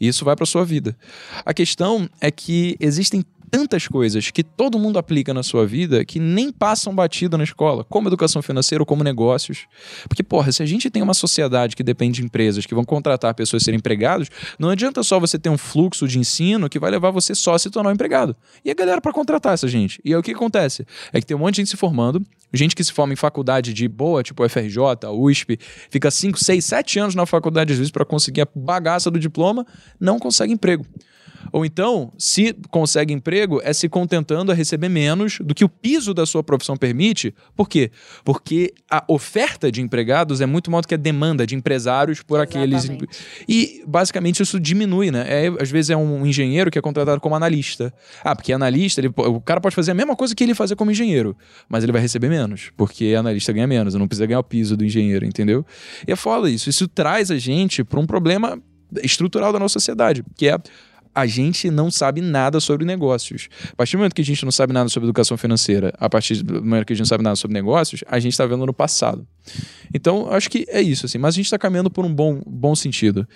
E 0.00 0.08
isso 0.08 0.24
vai 0.24 0.36
para 0.36 0.46
sua 0.46 0.64
vida. 0.64 0.96
A 1.44 1.54
questão 1.54 2.08
é 2.20 2.30
que 2.30 2.76
existem 2.80 3.24
tantas 3.50 3.86
coisas 3.86 4.30
que 4.30 4.42
todo 4.42 4.78
mundo 4.78 4.98
aplica 4.98 5.32
na 5.32 5.42
sua 5.42 5.66
vida 5.66 6.04
que 6.04 6.20
nem 6.20 6.52
passam 6.52 6.94
batida 6.94 7.36
na 7.38 7.44
escola, 7.44 7.84
como 7.84 8.08
educação 8.08 8.42
financeira 8.42 8.82
ou 8.82 8.86
como 8.86 9.02
negócios. 9.02 9.66
Porque, 10.08 10.22
porra, 10.22 10.52
se 10.52 10.62
a 10.62 10.66
gente 10.66 10.90
tem 10.90 11.02
uma 11.02 11.14
sociedade 11.14 11.74
que 11.74 11.82
depende 11.82 12.20
de 12.20 12.24
empresas 12.24 12.66
que 12.66 12.74
vão 12.74 12.84
contratar 12.84 13.34
pessoas 13.34 13.62
a 13.62 13.64
serem 13.64 13.78
empregados, 13.78 14.28
não 14.58 14.68
adianta 14.68 15.02
só 15.02 15.18
você 15.18 15.38
ter 15.38 15.48
um 15.48 15.58
fluxo 15.58 16.06
de 16.06 16.18
ensino 16.18 16.68
que 16.68 16.78
vai 16.78 16.90
levar 16.90 17.10
você 17.10 17.34
só 17.34 17.54
a 17.54 17.58
se 17.58 17.70
tornar 17.70 17.90
um 17.90 17.94
empregado. 17.94 18.36
E 18.64 18.70
a 18.70 18.74
galera 18.74 19.00
para 19.00 19.12
contratar 19.12 19.54
essa 19.54 19.68
gente. 19.68 20.00
E 20.04 20.12
aí 20.12 20.16
o 20.16 20.22
que 20.22 20.32
acontece? 20.32 20.86
É 21.12 21.20
que 21.20 21.26
tem 21.26 21.36
um 21.36 21.40
monte 21.40 21.54
de 21.54 21.62
gente 21.62 21.70
se 21.70 21.76
formando, 21.76 22.22
gente 22.52 22.74
que 22.74 22.82
se 22.82 22.92
forma 22.92 23.12
em 23.12 23.16
faculdade 23.16 23.72
de 23.72 23.88
boa, 23.88 24.22
tipo 24.22 24.46
FRJ, 24.48 24.80
USP, 25.12 25.58
fica 25.90 26.10
5, 26.10 26.38
6, 26.38 26.64
7 26.64 26.98
anos 26.98 27.14
na 27.14 27.26
faculdade 27.26 27.72
às 27.72 27.78
vezes 27.78 27.90
para 27.90 28.04
conseguir 28.04 28.42
a 28.42 28.48
bagaça 28.54 29.10
do 29.10 29.18
diploma, 29.18 29.66
não 30.00 30.18
consegue 30.18 30.52
emprego. 30.52 30.84
Ou 31.52 31.64
então, 31.64 32.12
se 32.18 32.54
consegue 32.70 33.12
emprego, 33.12 33.60
é 33.62 33.72
se 33.72 33.88
contentando 33.88 34.52
a 34.52 34.54
receber 34.54 34.88
menos 34.88 35.38
do 35.40 35.54
que 35.54 35.64
o 35.64 35.68
piso 35.68 36.12
da 36.12 36.26
sua 36.26 36.42
profissão 36.42 36.76
permite. 36.76 37.34
Por 37.56 37.68
quê? 37.68 37.90
Porque 38.24 38.74
a 38.90 39.04
oferta 39.08 39.70
de 39.70 39.80
empregados 39.80 40.40
é 40.40 40.46
muito 40.46 40.70
maior 40.70 40.82
do 40.82 40.88
que 40.88 40.94
a 40.94 40.98
demanda 40.98 41.46
de 41.46 41.54
empresários 41.54 42.22
por 42.22 42.40
Exatamente. 42.40 42.86
aqueles. 42.86 43.24
E 43.48 43.82
basicamente 43.86 44.42
isso 44.42 44.58
diminui, 44.60 45.10
né? 45.10 45.24
É, 45.26 45.48
às 45.60 45.70
vezes 45.70 45.90
é 45.90 45.96
um 45.96 46.26
engenheiro 46.26 46.70
que 46.70 46.78
é 46.78 46.82
contratado 46.82 47.20
como 47.20 47.34
analista. 47.34 47.92
Ah, 48.22 48.34
porque 48.34 48.52
analista, 48.52 49.00
ele, 49.00 49.12
o 49.16 49.40
cara 49.40 49.60
pode 49.60 49.74
fazer 49.74 49.92
a 49.92 49.94
mesma 49.94 50.16
coisa 50.16 50.34
que 50.34 50.44
ele 50.44 50.54
fazer 50.54 50.76
como 50.76 50.90
engenheiro, 50.90 51.36
mas 51.68 51.82
ele 51.82 51.92
vai 51.92 52.00
receber 52.00 52.28
menos, 52.28 52.70
porque 52.76 53.14
analista 53.16 53.52
ganha 53.52 53.66
menos, 53.66 53.94
não 53.94 54.08
precisa 54.08 54.26
ganhar 54.26 54.40
o 54.40 54.44
piso 54.44 54.76
do 54.76 54.84
engenheiro, 54.84 55.24
entendeu? 55.24 55.64
E 56.06 56.12
é 56.12 56.16
foda 56.16 56.50
isso. 56.50 56.68
Isso 56.68 56.88
traz 56.88 57.30
a 57.30 57.38
gente 57.38 57.84
para 57.84 58.00
um 58.00 58.06
problema 58.06 58.60
estrutural 59.02 59.52
da 59.52 59.58
nossa 59.58 59.74
sociedade, 59.74 60.24
que 60.36 60.48
é 60.48 60.58
a 61.14 61.26
gente 61.26 61.70
não 61.70 61.90
sabe 61.90 62.20
nada 62.20 62.60
sobre 62.60 62.84
negócios. 62.84 63.48
A 63.72 63.76
partir 63.76 63.96
do 63.96 63.98
momento 63.98 64.14
que 64.14 64.22
a 64.22 64.24
gente 64.24 64.44
não 64.44 64.52
sabe 64.52 64.72
nada 64.72 64.88
sobre 64.88 65.06
educação 65.06 65.36
financeira, 65.36 65.92
a 65.98 66.08
partir 66.08 66.42
do 66.42 66.62
momento 66.62 66.86
que 66.86 66.92
a 66.92 66.96
gente 66.96 67.04
não 67.04 67.08
sabe 67.08 67.24
nada 67.24 67.36
sobre 67.36 67.54
negócios, 67.54 68.04
a 68.06 68.18
gente 68.18 68.32
está 68.32 68.46
vendo 68.46 68.64
no 68.66 68.72
passado. 68.72 69.26
Então, 69.92 70.30
acho 70.30 70.50
que 70.50 70.64
é 70.68 70.80
isso, 70.80 71.06
assim. 71.06 71.18
Mas 71.18 71.34
a 71.34 71.36
gente 71.36 71.46
está 71.46 71.58
caminhando 71.58 71.90
por 71.90 72.04
um 72.04 72.14
bom, 72.14 72.40
bom 72.46 72.74
sentido. 72.74 73.26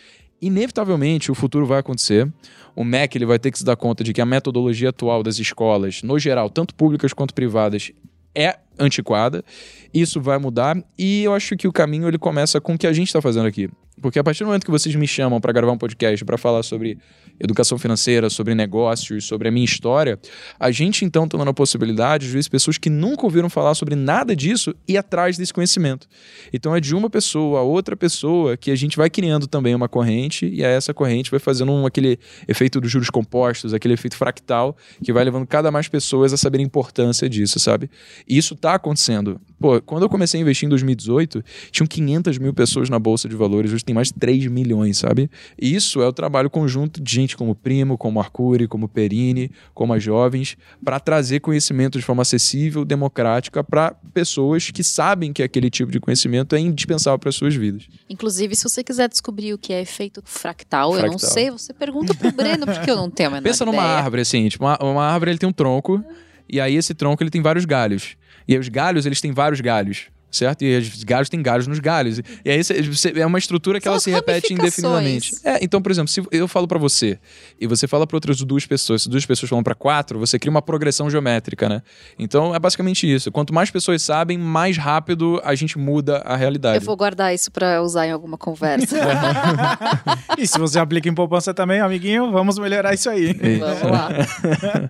Inevitavelmente, 0.40 1.30
o 1.30 1.34
futuro 1.34 1.66
vai 1.66 1.78
acontecer. 1.78 2.30
O 2.74 2.84
MEC 2.84 3.16
ele 3.16 3.26
vai 3.26 3.38
ter 3.38 3.50
que 3.50 3.58
se 3.58 3.64
dar 3.64 3.76
conta 3.76 4.02
de 4.02 4.12
que 4.12 4.20
a 4.20 4.26
metodologia 4.26 4.88
atual 4.88 5.22
das 5.22 5.38
escolas, 5.38 6.02
no 6.02 6.18
geral, 6.18 6.50
tanto 6.50 6.74
públicas 6.74 7.12
quanto 7.12 7.34
privadas, 7.34 7.92
é 8.34 8.56
antiquada. 8.78 9.44
Isso 9.92 10.20
vai 10.20 10.38
mudar 10.38 10.82
e 10.98 11.22
eu 11.22 11.34
acho 11.34 11.56
que 11.56 11.68
o 11.68 11.72
caminho 11.72 12.08
ele 12.08 12.18
começa 12.18 12.60
com 12.60 12.74
o 12.74 12.78
que 12.78 12.86
a 12.86 12.92
gente 12.92 13.08
está 13.08 13.20
fazendo 13.20 13.46
aqui. 13.46 13.68
Porque 14.00 14.18
a 14.18 14.24
partir 14.24 14.42
do 14.42 14.46
momento 14.46 14.64
que 14.64 14.70
vocês 14.70 14.94
me 14.94 15.06
chamam 15.06 15.40
para 15.40 15.52
gravar 15.52 15.72
um 15.72 15.78
podcast, 15.78 16.24
para 16.24 16.38
falar 16.38 16.62
sobre 16.62 16.98
educação 17.40 17.78
financeira, 17.78 18.30
sobre 18.30 18.54
negócios, 18.54 19.24
sobre 19.24 19.48
a 19.48 19.50
minha 19.50 19.64
história, 19.64 20.18
a 20.58 20.70
gente 20.70 21.04
então 21.04 21.24
está 21.24 21.36
dando 21.36 21.50
a 21.50 21.54
possibilidade, 21.54 22.26
vezes, 22.28 22.48
pessoas 22.48 22.78
que 22.78 22.90
nunca 22.90 23.24
ouviram 23.24 23.50
falar 23.50 23.74
sobre 23.74 23.94
nada 23.94 24.34
disso 24.34 24.74
ir 24.86 24.96
atrás 24.96 25.36
desse 25.36 25.52
conhecimento. 25.52 26.06
Então 26.52 26.74
é 26.74 26.80
de 26.80 26.94
uma 26.94 27.10
pessoa 27.10 27.60
a 27.60 27.62
outra 27.62 27.96
pessoa 27.96 28.56
que 28.56 28.70
a 28.70 28.76
gente 28.76 28.96
vai 28.96 29.10
criando 29.10 29.46
também 29.46 29.74
uma 29.74 29.88
corrente 29.88 30.46
e 30.46 30.64
a 30.64 30.68
essa 30.68 30.94
corrente 30.94 31.30
vai 31.30 31.40
fazendo 31.40 31.72
um, 31.72 31.86
aquele 31.86 32.18
efeito 32.46 32.80
dos 32.80 32.90
juros 32.90 33.10
compostos, 33.10 33.74
aquele 33.74 33.94
efeito 33.94 34.16
fractal 34.16 34.76
que 35.02 35.12
vai 35.12 35.24
levando 35.24 35.46
cada 35.46 35.70
mais 35.70 35.88
pessoas 35.88 36.32
a 36.32 36.36
saber 36.36 36.58
a 36.58 36.62
importância 36.62 37.28
disso, 37.28 37.58
sabe? 37.58 37.90
E 38.28 38.36
isso 38.36 38.54
está 38.54 38.74
acontecendo. 38.74 39.40
Pô, 39.62 39.80
quando 39.80 40.02
eu 40.02 40.08
comecei 40.08 40.38
a 40.38 40.42
investir 40.42 40.66
em 40.66 40.70
2018, 40.70 41.42
tinham 41.70 41.86
500 41.86 42.36
mil 42.38 42.52
pessoas 42.52 42.90
na 42.90 42.98
Bolsa 42.98 43.28
de 43.28 43.36
Valores, 43.36 43.72
hoje 43.72 43.84
tem 43.84 43.94
mais 43.94 44.08
de 44.08 44.14
3 44.14 44.46
milhões, 44.48 44.98
sabe? 44.98 45.30
E 45.56 45.72
isso 45.74 46.02
é 46.02 46.06
o 46.06 46.12
trabalho 46.12 46.50
conjunto 46.50 47.00
de 47.00 47.14
gente 47.14 47.36
como 47.36 47.54
Primo, 47.54 47.96
como 47.96 48.18
Arcuri, 48.18 48.66
como 48.66 48.88
Perini, 48.88 49.50
como 49.72 49.94
as 49.94 50.02
jovens, 50.02 50.56
para 50.84 50.98
trazer 50.98 51.38
conhecimento 51.40 51.96
de 51.96 52.04
forma 52.04 52.22
acessível, 52.22 52.84
democrática, 52.84 53.62
para 53.62 53.94
pessoas 54.12 54.70
que 54.72 54.82
sabem 54.82 55.32
que 55.32 55.42
aquele 55.44 55.70
tipo 55.70 55.92
de 55.92 56.00
conhecimento 56.00 56.56
é 56.56 56.58
indispensável 56.58 57.18
para 57.18 57.30
suas 57.30 57.54
vidas. 57.54 57.86
Inclusive, 58.10 58.56
se 58.56 58.64
você 58.64 58.82
quiser 58.82 59.08
descobrir 59.08 59.54
o 59.54 59.58
que 59.58 59.72
é 59.72 59.80
efeito 59.80 60.20
fractal, 60.24 60.96
eu 60.96 61.02
não 61.02 61.18
Fractal. 61.18 61.30
sei, 61.30 61.50
você 61.52 61.72
pergunta 61.72 62.12
pro 62.14 62.32
Breno, 62.32 62.66
porque 62.66 62.90
eu 62.90 62.96
não 62.96 63.08
tenho 63.08 63.28
a 63.28 63.32
menor 63.32 63.44
Pensa 63.44 63.64
numa 63.64 63.76
ideia. 63.82 63.98
árvore, 63.98 64.22
assim, 64.22 64.48
tipo, 64.48 64.64
uma, 64.64 64.76
uma 64.82 65.04
árvore 65.04 65.30
ele 65.30 65.38
tem 65.38 65.48
um 65.48 65.52
tronco, 65.52 66.04
e 66.48 66.60
aí 66.60 66.74
esse 66.74 66.94
tronco 66.94 67.22
ele 67.22 67.30
tem 67.30 67.40
vários 67.40 67.64
galhos. 67.64 68.16
E 68.46 68.54
aí 68.54 68.58
os 68.58 68.68
galhos, 68.68 69.06
eles 69.06 69.20
têm 69.20 69.32
vários 69.32 69.60
galhos. 69.60 70.08
Certo? 70.32 70.62
E 70.64 70.76
os 70.78 71.04
galhos 71.04 71.28
têm 71.28 71.42
galhos 71.42 71.66
nos 71.66 71.78
galhos. 71.78 72.18
E 72.44 72.50
aí 72.50 72.62
você- 72.64 73.12
é 73.16 73.26
uma 73.26 73.38
estrutura 73.38 73.78
que 73.78 73.84
São 73.84 73.92
ela 73.92 74.00
se 74.00 74.10
repete 74.10 74.54
indefinidamente. 74.54 75.32
É, 75.44 75.62
então, 75.62 75.80
por 75.82 75.92
exemplo, 75.92 76.08
se 76.08 76.22
eu 76.32 76.48
falo 76.48 76.66
pra 76.66 76.78
você 76.78 77.18
e 77.60 77.66
você 77.66 77.86
fala 77.86 78.06
pra 78.06 78.16
outras 78.16 78.38
duas 78.38 78.64
pessoas, 78.66 79.02
se 79.02 79.10
duas 79.10 79.26
pessoas 79.26 79.50
falam 79.50 79.62
pra 79.62 79.74
quatro, 79.74 80.18
você 80.18 80.38
cria 80.38 80.50
uma 80.50 80.62
progressão 80.62 81.10
geométrica, 81.10 81.68
né? 81.68 81.82
Então 82.18 82.54
é 82.54 82.58
basicamente 82.58 83.06
isso. 83.12 83.30
Quanto 83.30 83.52
mais 83.52 83.70
pessoas 83.70 84.00
sabem, 84.02 84.38
mais 84.38 84.78
rápido 84.78 85.40
a 85.44 85.54
gente 85.54 85.78
muda 85.78 86.18
a 86.24 86.34
realidade. 86.34 86.78
Eu 86.78 86.82
vou 86.86 86.96
guardar 86.96 87.34
isso 87.34 87.50
pra 87.50 87.82
usar 87.82 88.06
em 88.06 88.10
alguma 88.10 88.38
conversa. 88.38 88.96
E 90.38 90.46
se 90.46 90.58
você 90.58 90.78
aplica 90.78 91.08
em 91.08 91.14
poupança 91.14 91.52
também, 91.52 91.80
amiguinho, 91.80 92.30
vamos 92.32 92.58
melhorar 92.58 92.94
isso 92.94 93.08
aí. 93.10 93.32
Vamos 93.34 93.82
lá. 93.82 94.08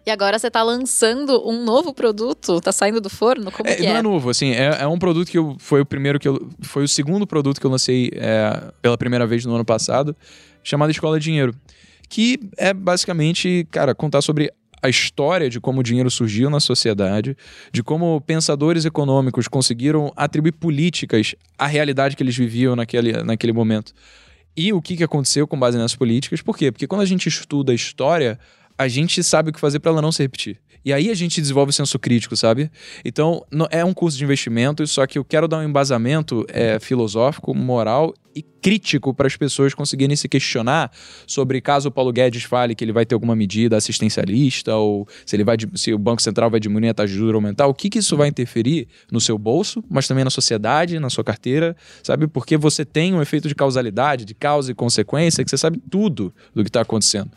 E 0.06 0.10
agora 0.10 0.38
você 0.38 0.50
tá 0.50 0.62
lançando 0.62 1.46
um 1.48 1.64
novo 1.64 1.92
produto? 1.92 2.60
Tá 2.60 2.70
saindo 2.72 3.00
do 3.00 3.10
forno? 3.10 3.50
Como 3.50 3.68
É, 3.68 3.74
que 3.74 3.82
não 3.82 3.96
é? 3.96 3.98
é 3.98 4.02
novo, 4.02 4.30
assim, 4.30 4.52
é, 4.52 4.78
é 4.82 4.86
um 4.86 4.98
produto 4.98 5.30
que 5.32 5.38
eu, 5.38 5.56
foi 5.58 5.80
o 5.80 5.86
primeiro 5.86 6.18
que 6.18 6.28
eu, 6.28 6.46
foi 6.60 6.84
o 6.84 6.88
segundo 6.88 7.26
produto 7.26 7.58
que 7.58 7.66
eu 7.66 7.70
lancei 7.70 8.10
é, 8.12 8.70
pela 8.82 8.98
primeira 8.98 9.26
vez 9.26 9.46
no 9.46 9.54
ano 9.54 9.64
passado, 9.64 10.14
chamado 10.62 10.90
Escola 10.90 11.18
Dinheiro, 11.18 11.54
que 12.06 12.38
é 12.58 12.74
basicamente, 12.74 13.66
cara, 13.70 13.94
contar 13.94 14.20
sobre 14.20 14.52
a 14.82 14.90
história 14.90 15.48
de 15.48 15.58
como 15.58 15.80
o 15.80 15.82
dinheiro 15.82 16.10
surgiu 16.10 16.50
na 16.50 16.60
sociedade, 16.60 17.34
de 17.72 17.82
como 17.82 18.20
pensadores 18.20 18.84
econômicos 18.84 19.48
conseguiram 19.48 20.12
atribuir 20.14 20.52
políticas 20.52 21.34
à 21.56 21.66
realidade 21.66 22.14
que 22.14 22.22
eles 22.22 22.36
viviam 22.36 22.76
naquele, 22.76 23.22
naquele 23.22 23.54
momento. 23.54 23.94
E 24.54 24.70
o 24.70 24.82
que, 24.82 24.98
que 24.98 25.04
aconteceu 25.04 25.46
com 25.46 25.58
base 25.58 25.78
nessas 25.78 25.96
políticas? 25.96 26.42
Por 26.42 26.58
quê? 26.58 26.70
Porque 26.70 26.86
quando 26.86 27.00
a 27.00 27.06
gente 27.06 27.26
estuda 27.26 27.72
a 27.72 27.74
história, 27.74 28.38
a 28.76 28.86
gente 28.86 29.22
sabe 29.22 29.48
o 29.48 29.52
que 29.52 29.60
fazer 29.60 29.78
para 29.78 29.92
ela 29.92 30.02
não 30.02 30.12
se 30.12 30.22
repetir. 30.22 30.60
E 30.84 30.92
aí 30.92 31.10
a 31.10 31.14
gente 31.14 31.40
desenvolve 31.40 31.70
o 31.70 31.72
senso 31.72 31.98
crítico, 31.98 32.36
sabe? 32.36 32.70
Então, 33.04 33.44
no- 33.50 33.68
é 33.70 33.84
um 33.84 33.92
curso 33.94 34.16
de 34.18 34.24
investimento, 34.24 34.86
só 34.86 35.06
que 35.06 35.18
eu 35.18 35.24
quero 35.24 35.46
dar 35.46 35.58
um 35.58 35.62
embasamento 35.64 36.44
é, 36.48 36.78
filosófico, 36.80 37.54
moral 37.54 38.12
e 38.34 38.42
crítico 38.42 39.12
para 39.12 39.26
as 39.26 39.36
pessoas 39.36 39.74
conseguirem 39.74 40.16
se 40.16 40.26
questionar 40.26 40.90
sobre 41.26 41.60
caso 41.60 41.90
o 41.90 41.92
Paulo 41.92 42.10
Guedes 42.10 42.44
fale 42.44 42.74
que 42.74 42.82
ele 42.82 42.92
vai 42.92 43.04
ter 43.04 43.14
alguma 43.14 43.36
medida 43.36 43.76
assistencialista 43.76 44.74
ou 44.74 45.06
se 45.26 45.36
ele 45.36 45.44
vai 45.44 45.56
se 45.74 45.92
o 45.92 45.98
Banco 45.98 46.22
Central 46.22 46.50
vai 46.50 46.58
diminuir 46.58 46.88
a 46.88 46.94
taxa 46.94 47.12
de 47.12 47.18
juros 47.18 47.34
aumentar, 47.34 47.66
o 47.66 47.74
que, 47.74 47.90
que 47.90 47.98
isso 47.98 48.16
vai 48.16 48.28
interferir 48.28 48.88
no 49.10 49.20
seu 49.20 49.36
bolso, 49.36 49.84
mas 49.90 50.08
também 50.08 50.24
na 50.24 50.30
sociedade, 50.30 50.98
na 50.98 51.10
sua 51.10 51.22
carteira, 51.22 51.76
sabe? 52.02 52.26
Porque 52.26 52.56
você 52.56 52.86
tem 52.86 53.14
um 53.14 53.20
efeito 53.20 53.48
de 53.48 53.54
causalidade, 53.54 54.24
de 54.24 54.34
causa 54.34 54.72
e 54.72 54.74
consequência, 54.74 55.44
que 55.44 55.50
você 55.50 55.58
sabe 55.58 55.78
tudo 55.90 56.32
do 56.54 56.62
que 56.62 56.70
está 56.70 56.80
acontecendo. 56.80 57.30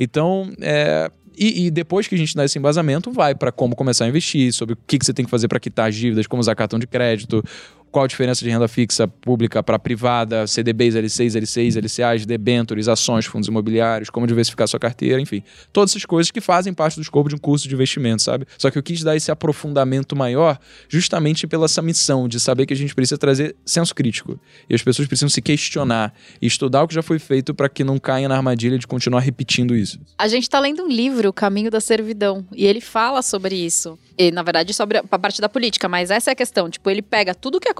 Então, 0.00 0.50
é, 0.60 1.10
e, 1.36 1.66
e 1.66 1.70
depois 1.70 2.06
que 2.06 2.14
a 2.14 2.18
gente 2.18 2.34
dá 2.34 2.44
esse 2.44 2.58
embasamento, 2.58 3.10
vai 3.10 3.34
para 3.34 3.52
como 3.52 3.74
começar 3.76 4.04
a 4.04 4.08
investir, 4.08 4.52
sobre 4.52 4.74
o 4.74 4.78
que, 4.86 4.98
que 4.98 5.04
você 5.04 5.12
tem 5.12 5.24
que 5.24 5.30
fazer 5.30 5.48
para 5.48 5.60
quitar 5.60 5.88
as 5.88 5.94
dívidas, 5.94 6.26
como 6.26 6.40
usar 6.40 6.54
cartão 6.54 6.78
de 6.78 6.86
crédito, 6.86 7.42
qual 7.90 8.04
a 8.04 8.08
diferença 8.08 8.44
de 8.44 8.50
renda 8.50 8.68
fixa 8.68 9.06
pública 9.06 9.62
para 9.62 9.78
privada, 9.78 10.46
CDBs, 10.46 10.94
L6, 10.94 11.40
L6, 11.40 11.76
LCAs, 11.76 12.26
debentures, 12.26 12.88
ações, 12.88 13.26
fundos 13.26 13.48
imobiliários, 13.48 14.10
como 14.10 14.26
diversificar 14.26 14.68
sua 14.68 14.78
carteira, 14.78 15.20
enfim. 15.20 15.42
Todas 15.72 15.90
essas 15.90 16.04
coisas 16.04 16.30
que 16.30 16.40
fazem 16.40 16.72
parte 16.72 16.96
do 16.96 17.02
escopo 17.02 17.28
de 17.28 17.34
um 17.34 17.38
curso 17.38 17.68
de 17.68 17.74
investimento, 17.74 18.22
sabe? 18.22 18.46
Só 18.56 18.70
que 18.70 18.78
eu 18.78 18.82
quis 18.82 19.02
dar 19.02 19.16
esse 19.16 19.30
aprofundamento 19.30 20.14
maior 20.14 20.58
justamente 20.88 21.46
pela 21.46 21.66
essa 21.66 21.82
missão 21.82 22.28
de 22.28 22.38
saber 22.38 22.66
que 22.66 22.74
a 22.74 22.76
gente 22.76 22.94
precisa 22.94 23.18
trazer 23.18 23.56
senso 23.64 23.94
crítico. 23.94 24.38
E 24.68 24.74
as 24.74 24.82
pessoas 24.82 25.08
precisam 25.08 25.28
se 25.28 25.42
questionar 25.42 26.14
e 26.40 26.46
estudar 26.46 26.82
o 26.82 26.88
que 26.88 26.94
já 26.94 27.02
foi 27.02 27.18
feito 27.18 27.54
para 27.54 27.68
que 27.68 27.84
não 27.84 27.98
caia 27.98 28.28
na 28.28 28.36
armadilha 28.36 28.78
de 28.78 28.86
continuar 28.86 29.20
repetindo 29.20 29.74
isso. 29.74 30.00
A 30.18 30.28
gente 30.28 30.48
tá 30.48 30.58
lendo 30.58 30.84
um 30.84 30.88
livro, 30.88 31.28
O 31.28 31.32
Caminho 31.32 31.70
da 31.70 31.80
Servidão, 31.80 32.46
e 32.54 32.66
ele 32.66 32.80
fala 32.80 33.22
sobre 33.22 33.54
isso. 33.54 33.98
E, 34.18 34.30
na 34.30 34.42
verdade, 34.42 34.74
sobre 34.74 34.98
a 34.98 35.18
parte 35.18 35.40
da 35.40 35.48
política, 35.48 35.88
mas 35.88 36.10
essa 36.10 36.30
é 36.30 36.32
a 36.32 36.36
questão. 36.36 36.68
Tipo, 36.68 36.90
ele 36.90 37.00
pega 37.00 37.34
tudo 37.34 37.58
que 37.58 37.68
aconteceu 37.68 37.79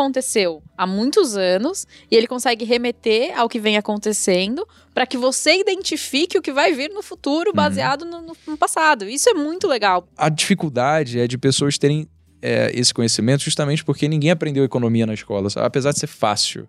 há 0.78 0.86
muitos 0.86 1.36
anos 1.36 1.86
e 2.11 2.16
ele 2.16 2.26
consegue 2.26 2.64
remeter 2.64 3.38
ao 3.38 3.48
que 3.48 3.59
vem 3.61 3.76
acontecendo 3.76 4.66
para 4.94 5.07
que 5.07 5.16
você 5.18 5.59
identifique 5.61 6.38
o 6.38 6.42
que 6.42 6.53
vai 6.53 6.72
vir 6.72 6.90
no 6.90 7.03
futuro 7.03 7.53
baseado 7.53 8.05
no, 8.05 8.22
no- 8.22 8.36
no 8.46 8.57
passado. 8.57 9.09
Isso 9.09 9.28
é 9.28 9.34
muito 9.34 9.66
legal. 9.68 10.07
A 10.16 10.28
dificuldade 10.28 11.18
é 11.20 11.26
de 11.26 11.36
pessoas 11.36 11.76
terem 11.78 12.07
é, 12.42 12.70
esse 12.74 12.92
conhecimento 12.94 13.42
justamente 13.42 13.84
porque 13.84 14.09
ninguém 14.09 14.30
aprendeu 14.30 14.64
economia 14.64 15.07
na 15.07 15.12
escola, 15.14 15.51
sabe? 15.51 15.66
apesar 15.66 15.92
de 15.92 15.98
ser 15.98 16.07
fácil. 16.07 16.66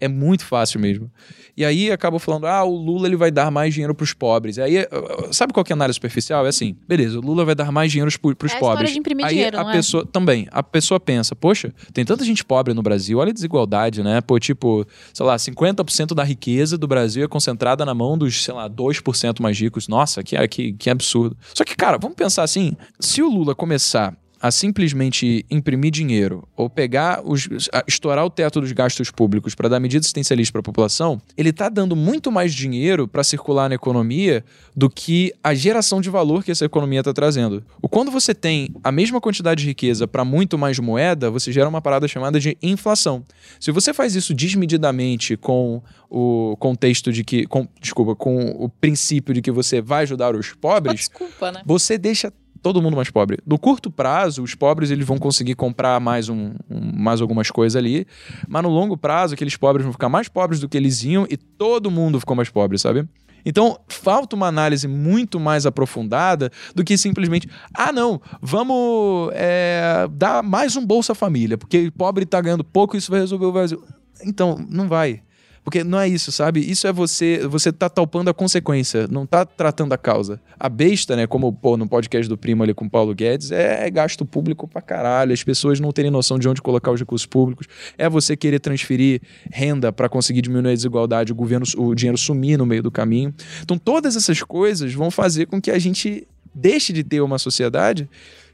É 0.00 0.08
muito 0.08 0.44
fácil 0.44 0.80
mesmo. 0.80 1.10
E 1.56 1.64
aí 1.64 1.90
acabam 1.90 2.20
falando, 2.20 2.46
ah, 2.46 2.62
o 2.62 2.74
Lula 2.74 3.08
ele 3.08 3.16
vai 3.16 3.32
dar 3.32 3.50
mais 3.50 3.74
dinheiro 3.74 3.92
pros 3.94 4.14
pobres. 4.14 4.58
Aí, 4.58 4.78
uh, 4.78 5.32
sabe 5.32 5.52
qual 5.52 5.64
que 5.64 5.72
é 5.72 5.74
a 5.74 5.76
análise 5.76 5.94
superficial? 5.96 6.46
É 6.46 6.48
assim, 6.50 6.76
beleza, 6.86 7.18
o 7.18 7.20
Lula 7.20 7.44
vai 7.44 7.54
dar 7.54 7.72
mais 7.72 7.90
dinheiro 7.90 8.10
pros, 8.20 8.34
pros 8.34 8.52
É 8.52 8.58
pobres. 8.60 8.92
de 8.92 8.98
imprimir 8.98 9.26
aí 9.26 9.34
dinheiro, 9.34 9.58
a 9.58 9.68
é? 9.68 9.72
pessoa, 9.72 10.06
também, 10.06 10.46
a 10.52 10.62
pessoa 10.62 11.00
pensa, 11.00 11.34
poxa, 11.34 11.74
tem 11.92 12.04
tanta 12.04 12.24
gente 12.24 12.44
pobre 12.44 12.72
no 12.74 12.82
Brasil, 12.82 13.18
olha 13.18 13.30
a 13.30 13.34
desigualdade, 13.34 14.04
né? 14.04 14.20
Pô, 14.20 14.38
tipo, 14.38 14.86
sei 15.12 15.26
lá, 15.26 15.34
50% 15.36 16.14
da 16.14 16.22
riqueza 16.22 16.78
do 16.78 16.86
Brasil 16.86 17.24
é 17.24 17.28
concentrada 17.28 17.84
na 17.84 17.92
mão 17.94 18.16
dos, 18.16 18.44
sei 18.44 18.54
lá, 18.54 18.70
2% 18.70 19.40
mais 19.40 19.58
ricos. 19.58 19.88
Nossa, 19.88 20.22
que, 20.22 20.36
que, 20.46 20.72
que 20.74 20.90
absurdo. 20.90 21.36
Só 21.52 21.64
que, 21.64 21.74
cara, 21.74 21.98
vamos 21.98 22.16
pensar 22.16 22.44
assim, 22.44 22.76
se 23.00 23.20
o 23.20 23.28
Lula 23.28 23.54
começar 23.54 24.16
a 24.40 24.50
simplesmente 24.50 25.44
imprimir 25.50 25.90
dinheiro 25.90 26.46
ou 26.56 26.70
pegar 26.70 27.20
os 27.24 27.48
estourar 27.86 28.24
o 28.24 28.30
teto 28.30 28.60
dos 28.60 28.72
gastos 28.72 29.10
públicos 29.10 29.54
para 29.54 29.68
dar 29.68 29.80
medida 29.80 30.00
assistencialista 30.00 30.52
para 30.52 30.60
a 30.60 30.62
população, 30.62 31.20
ele 31.36 31.50
está 31.50 31.68
dando 31.68 31.96
muito 31.96 32.30
mais 32.30 32.54
dinheiro 32.54 33.08
para 33.08 33.24
circular 33.24 33.68
na 33.68 33.74
economia 33.74 34.44
do 34.76 34.88
que 34.88 35.32
a 35.42 35.54
geração 35.54 36.00
de 36.00 36.10
valor 36.10 36.44
que 36.44 36.50
essa 36.50 36.64
economia 36.64 37.00
está 37.00 37.12
trazendo. 37.12 37.64
O 37.82 37.88
quando 37.88 38.10
você 38.10 38.34
tem 38.34 38.70
a 38.84 38.92
mesma 38.92 39.20
quantidade 39.20 39.62
de 39.62 39.68
riqueza 39.68 40.06
para 40.06 40.24
muito 40.24 40.56
mais 40.56 40.78
moeda, 40.78 41.30
você 41.30 41.50
gera 41.50 41.68
uma 41.68 41.82
parada 41.82 42.06
chamada 42.06 42.38
de 42.38 42.56
inflação. 42.62 43.24
Se 43.58 43.70
você 43.70 43.92
faz 43.92 44.14
isso 44.14 44.34
desmedidamente 44.34 45.36
com 45.36 45.82
o 46.10 46.56
contexto 46.58 47.12
de 47.12 47.22
que, 47.22 47.46
com, 47.46 47.68
desculpa, 47.80 48.14
com 48.14 48.50
o 48.58 48.68
princípio 48.68 49.34
de 49.34 49.42
que 49.42 49.50
você 49.50 49.80
vai 49.80 50.04
ajudar 50.04 50.34
os 50.34 50.52
pobres, 50.54 51.00
desculpa, 51.00 51.52
né? 51.52 51.62
você 51.66 51.98
deixa 51.98 52.32
todo 52.62 52.82
mundo 52.82 52.96
mais 52.96 53.10
pobre. 53.10 53.38
No 53.46 53.58
curto 53.58 53.90
prazo, 53.90 54.42
os 54.42 54.54
pobres 54.54 54.90
eles 54.90 55.06
vão 55.06 55.18
conseguir 55.18 55.54
comprar 55.54 55.98
mais, 56.00 56.28
um, 56.28 56.52
um- 56.70 56.92
mais 56.94 57.20
algumas 57.20 57.50
coisas 57.50 57.76
ali, 57.76 58.06
mas 58.48 58.62
no 58.62 58.68
longo 58.68 58.96
prazo, 58.96 59.34
aqueles 59.34 59.56
pobres 59.56 59.84
vão 59.84 59.92
ficar 59.92 60.08
mais 60.08 60.28
pobres 60.28 60.60
do 60.60 60.68
que 60.68 60.76
eles 60.76 61.02
iam 61.04 61.26
e 61.30 61.36
todo 61.36 61.90
mundo 61.90 62.18
ficou 62.20 62.34
mais 62.36 62.48
pobre, 62.50 62.78
sabe? 62.78 63.06
Então, 63.46 63.78
falta 63.88 64.34
uma 64.36 64.48
análise 64.48 64.86
muito 64.88 65.38
mais 65.40 65.64
aprofundada 65.64 66.50
do 66.74 66.82
que 66.84 66.98
simplesmente, 66.98 67.48
ah, 67.72 67.92
não, 67.92 68.20
vamos 68.42 69.30
é, 69.32 70.06
dar 70.12 70.42
mais 70.42 70.76
um 70.76 70.84
Bolsa 70.84 71.14
Família, 71.14 71.56
porque 71.56 71.86
o 71.86 71.92
pobre 71.92 72.26
tá 72.26 72.40
ganhando 72.40 72.64
pouco, 72.64 72.96
isso 72.96 73.10
vai 73.10 73.20
resolver 73.20 73.46
o 73.46 73.52
Brasil. 73.52 73.82
Então, 74.24 74.58
não 74.68 74.88
vai. 74.88 75.22
Porque 75.68 75.84
não 75.84 76.00
é 76.00 76.08
isso, 76.08 76.32
sabe? 76.32 76.60
Isso 76.60 76.86
é 76.86 76.92
você, 76.94 77.46
você 77.46 77.70
tá 77.70 77.90
talpando 77.90 78.30
a 78.30 78.32
consequência, 78.32 79.06
não 79.06 79.26
tá 79.26 79.44
tratando 79.44 79.92
a 79.92 79.98
causa. 79.98 80.40
A 80.58 80.66
besta, 80.66 81.14
né, 81.14 81.26
como 81.26 81.52
pô, 81.52 81.76
no 81.76 81.86
podcast 81.86 82.26
do 82.26 82.38
Primo 82.38 82.62
ali 82.62 82.72
com 82.72 82.86
o 82.86 82.90
Paulo 82.90 83.14
Guedes, 83.14 83.52
é 83.52 83.90
gasto 83.90 84.24
público 84.24 84.66
pra 84.66 84.80
caralho, 84.80 85.30
as 85.30 85.44
pessoas 85.44 85.78
não 85.78 85.92
terem 85.92 86.10
noção 86.10 86.38
de 86.38 86.48
onde 86.48 86.62
colocar 86.62 86.90
os 86.90 86.98
recursos 86.98 87.26
públicos. 87.26 87.66
É 87.98 88.08
você 88.08 88.34
querer 88.34 88.60
transferir 88.60 89.20
renda 89.52 89.92
pra 89.92 90.08
conseguir 90.08 90.40
diminuir 90.40 90.70
a 90.70 90.74
desigualdade, 90.74 91.32
o 91.32 91.34
governo, 91.34 91.66
o 91.76 91.94
dinheiro 91.94 92.16
sumir 92.16 92.56
no 92.56 92.64
meio 92.64 92.82
do 92.82 92.90
caminho. 92.90 93.34
Então, 93.62 93.76
todas 93.76 94.16
essas 94.16 94.42
coisas 94.42 94.94
vão 94.94 95.10
fazer 95.10 95.48
com 95.48 95.60
que 95.60 95.70
a 95.70 95.78
gente 95.78 96.26
deixe 96.54 96.94
de 96.94 97.04
ter 97.04 97.20
uma 97.20 97.38
sociedade 97.38 98.08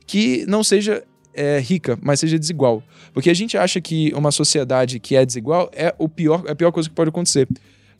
que 0.05 0.45
não 0.49 0.65
seja 0.65 1.05
é, 1.35 1.59
rica, 1.59 1.99
mas 2.03 2.20
seja 2.20 2.39
desigual. 2.39 2.82
Porque 3.12 3.30
a 3.30 3.35
gente 3.35 3.57
acha 3.59 3.80
que 3.80 4.12
uma 4.14 4.30
sociedade 4.30 4.99
que 4.99 5.16
é 5.16 5.24
desigual 5.24 5.70
é, 5.72 5.95
o 5.99 6.09
pior, 6.09 6.45
é 6.47 6.53
a 6.53 6.55
pior 6.55 6.70
coisa 6.72 6.89
que 6.89 6.95
pode 6.95 7.11
acontecer. 7.11 7.49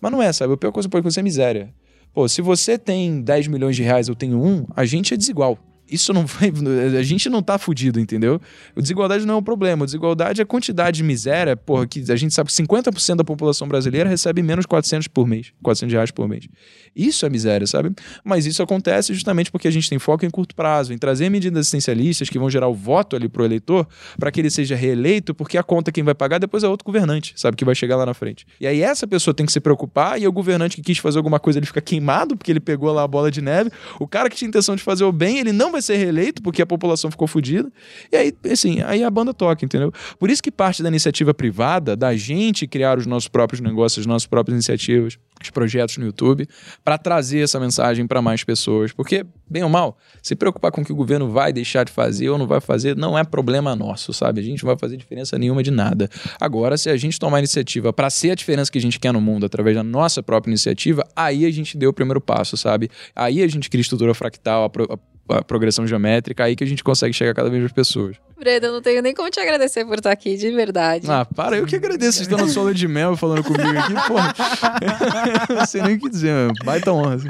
Mas 0.01 0.12
não 0.12 0.22
é, 0.22 0.32
sabe? 0.32 0.55
A 0.55 0.57
pior 0.57 0.72
coisa 0.72 0.89
que 0.89 0.93
pode 0.93 1.01
acontecer 1.01 1.20
é 1.20 1.22
miséria. 1.22 1.74
Pô, 2.12 2.28
se 2.28 2.41
você 2.41 2.78
tem 2.78 3.20
10 3.20 3.49
milhões 3.49 3.74
de 3.74 3.82
reais, 3.82 4.09
eu 4.09 4.14
tenho 4.14 4.43
um, 4.43 4.64
a 4.74 4.85
gente 4.85 5.12
é 5.12 5.16
desigual. 5.16 5.59
Isso 5.95 6.13
não 6.13 6.27
vai. 6.27 6.53
A 6.99 7.03
gente 7.03 7.29
não 7.29 7.43
tá 7.43 7.57
fudido, 7.57 8.01
entendeu? 8.01 8.41
O 8.75 8.83
desigualdade 8.83 9.25
não 9.25 9.35
é 9.35 9.37
um 9.37 9.43
problema. 9.43 9.85
O 9.85 9.87
desigualdade 9.87 10.41
é 10.41 10.45
a 10.45 10.47
quantidade 10.47 10.97
de 10.97 11.03
miséria, 11.03 11.57
porra, 11.57 11.87
que 11.87 12.05
a 12.11 12.17
gente 12.17 12.35
sabe 12.35 12.51
que 12.51 12.63
50% 12.63 13.17
da 13.17 13.25
população 13.25 13.69
brasileira 13.69 14.09
recebe 14.09 14.43
menos 14.43 14.65
de 14.65 14.69
400 14.69 15.09
por 15.09 15.27
mês. 15.27 15.53
400 15.63 15.93
reais 15.93 16.11
por 16.11 16.29
mês. 16.29 16.49
Isso 16.95 17.25
é 17.25 17.31
miséria, 17.31 17.67
sabe? 17.67 17.93
Mas 18.25 18.47
isso 18.47 18.63
acontece 18.63 19.15
justamente 19.15 19.51
porque 19.51 19.69
a 19.69 19.71
gente 19.71 19.89
tem 19.89 19.99
foco 19.99 20.25
em 20.25 20.31
curto 20.31 20.55
prazo, 20.55 20.93
em 20.93 20.99
trazer 20.99 21.31
medidas 21.31 21.61
assistencialistas 21.61 22.29
que 22.29 22.39
vão 22.39 22.51
gerar 22.51 22.69
o 22.69 22.75
voto 22.75 23.17
ali 23.17 23.29
pro 23.29 23.45
eleitor 23.45 23.87
para 24.19 24.31
que 24.31 24.41
ele 24.41 24.51
seja 24.51 24.75
reeleito, 24.75 25.35
porque 25.35 25.57
a 25.57 25.63
conta 25.63 25.93
quem 25.93 26.03
vai 26.03 26.15
pagar 26.15 26.39
depois 26.39 26.65
é 26.65 26.69
outro 26.69 26.85
governante, 26.85 27.33
sabe? 27.37 27.57
Que 27.57 27.65
vai 27.65 27.75
chegar 27.75 27.97
lá 27.97 28.07
na 28.07 28.15
frente. 28.15 28.47
E 28.61 28.67
aí 28.67 28.83
essa 28.83 29.07
pessoa 29.07 29.35
tem 29.35 29.47
que 29.47 29.53
se 29.53 29.61
preocupar 29.61 30.21
e 30.21 30.27
o 30.27 30.33
governante 30.33 30.77
que 30.77 30.83
quis 30.83 30.99
fazer 30.99 31.19
alguma 31.19 31.39
coisa 31.39 31.59
ele 31.59 31.67
fica 31.67 31.81
queimado 31.81 32.37
porque 32.37 32.51
ele 32.51 32.61
pegou 32.61 32.93
lá 32.93 33.03
a 33.03 33.09
bola 33.09 33.31
de 33.31 33.41
neve. 33.41 33.71
O 34.01 34.07
cara 34.09 34.29
que 34.29 34.37
tinha 34.37 34.49
intenção 34.49 34.75
de 34.75 34.83
fazer 34.83 35.05
o 35.05 35.13
bem, 35.13 35.39
ele 35.39 35.53
não 35.53 35.71
vai 35.71 35.83
ser 35.85 35.97
reeleito 35.97 36.43
porque 36.43 36.62
a 36.62 36.66
população 36.66 37.11
ficou 37.11 37.28
fodida. 37.28 37.70
E 38.11 38.16
aí, 38.16 38.32
assim, 38.51 38.80
aí 38.82 39.05
a 39.05 39.11
banda 39.11 39.32
toca, 39.32 39.64
entendeu? 39.64 39.93
Por 40.18 40.30
isso 40.30 40.43
que 40.43 40.51
parte 40.51 40.82
da 40.82 40.89
iniciativa 40.89 41.32
privada, 41.32 41.95
da 41.97 42.16
gente 42.16 42.66
criar 42.66 42.99
os 42.99 43.07
nossos 43.07 43.28
próprios 43.28 43.61
negócios, 43.61 44.01
as 44.01 44.07
nossas 44.07 44.26
próprias 44.26 44.55
iniciativas, 44.55 45.18
os 45.43 45.51
projetos 45.51 45.97
no 45.99 46.07
YouTube, 46.07 46.49
para 46.82 46.97
trazer 46.97 47.41
essa 47.41 47.61
mensagem 47.61 48.07
para 48.07 48.22
mais 48.22 48.43
pessoas. 48.45 48.93
Porque, 48.93 49.24
bem 49.49 49.62
ou 49.62 49.68
mal, 49.68 49.97
se 50.22 50.35
preocupar 50.35 50.70
com 50.70 50.80
o 50.80 50.85
que 50.85 50.93
o 50.93 50.97
governo 50.97 51.30
vai 51.30 51.53
deixar 51.53 51.85
de 51.85 51.93
fazer 51.93 52.28
ou 52.30 52.39
não 52.39 52.47
vai 52.47 52.61
fazer, 52.61 52.97
não 52.97 53.18
é 53.18 53.24
problema 53.24 53.76
nosso, 53.76 54.12
sabe? 54.12 54.41
A 54.41 54.45
gente 54.45 54.62
não 54.62 54.68
vai 54.68 54.78
fazer 54.78 54.97
diferença 54.97 55.39
nenhuma 55.39 55.62
de 55.62 55.70
nada. 55.70 56.09
Agora, 56.41 56.76
se 56.76 56.89
a 56.89 56.97
gente 56.97 57.18
tomar 57.18 57.39
iniciativa 57.39 57.93
para 57.93 58.09
ser 58.11 58.30
a 58.30 58.35
diferença 58.35 58.70
que 58.70 58.78
a 58.78 58.80
gente 58.80 58.99
quer 58.99 59.12
no 59.12 59.20
mundo 59.20 59.47
através 59.47 59.76
da 59.76 59.82
nossa 59.82 60.22
própria 60.22 60.51
iniciativa, 60.51 61.07
aí 61.14 61.45
a 61.45 61.51
gente 61.51 61.76
deu 61.76 61.91
o 61.91 61.93
primeiro 61.93 62.20
passo, 62.20 62.57
sabe? 62.57 62.91
Aí 63.14 63.43
a 63.43 63.49
gente 63.49 63.68
cria 63.68 63.82
estrutura 63.82 64.14
fractal, 64.14 64.64
a, 64.64 64.99
a- 65.29 65.43
progressão 65.43 65.87
geométrica, 65.87 66.45
aí 66.45 66.55
que 66.57 66.64
a 66.64 66.66
gente 66.66 66.83
consegue 66.85 67.12
chegar 67.12 67.35
cada 67.35 67.49
vez 67.51 67.61
mais 67.62 67.72
pessoas. 67.72 68.16
Breda, 68.45 68.67
eu 68.67 68.73
não 68.75 68.83
tenho 68.83 69.01
nem 69.01 69.15
como 69.15 69.31
te 69.31 69.41
agradecer 69.41 69.87
por 69.87 69.97
estar 69.97 70.13
aqui, 70.13 70.37
de 70.37 70.51
verdade. 70.51 71.11
Ah, 71.11 71.25
para, 71.25 71.57
eu 71.57 71.65
que 71.65 71.75
agradeço 71.77 72.19
vocês 72.19 72.29
estão 72.29 72.37
na 72.39 72.53
sua 72.53 72.75
de 72.75 72.87
mel 72.87 73.17
falando 73.17 73.43
comigo 73.43 73.79
aqui, 73.79 73.95
porra. 74.07 74.35
não 75.49 75.67
sei 75.67 75.81
nem 75.81 75.97
o 75.97 75.99
que 75.99 76.11
dizer, 76.11 76.31
mano. 76.31 76.53
baita 76.63 76.93
honra. 76.93 77.15
assim. 77.15 77.27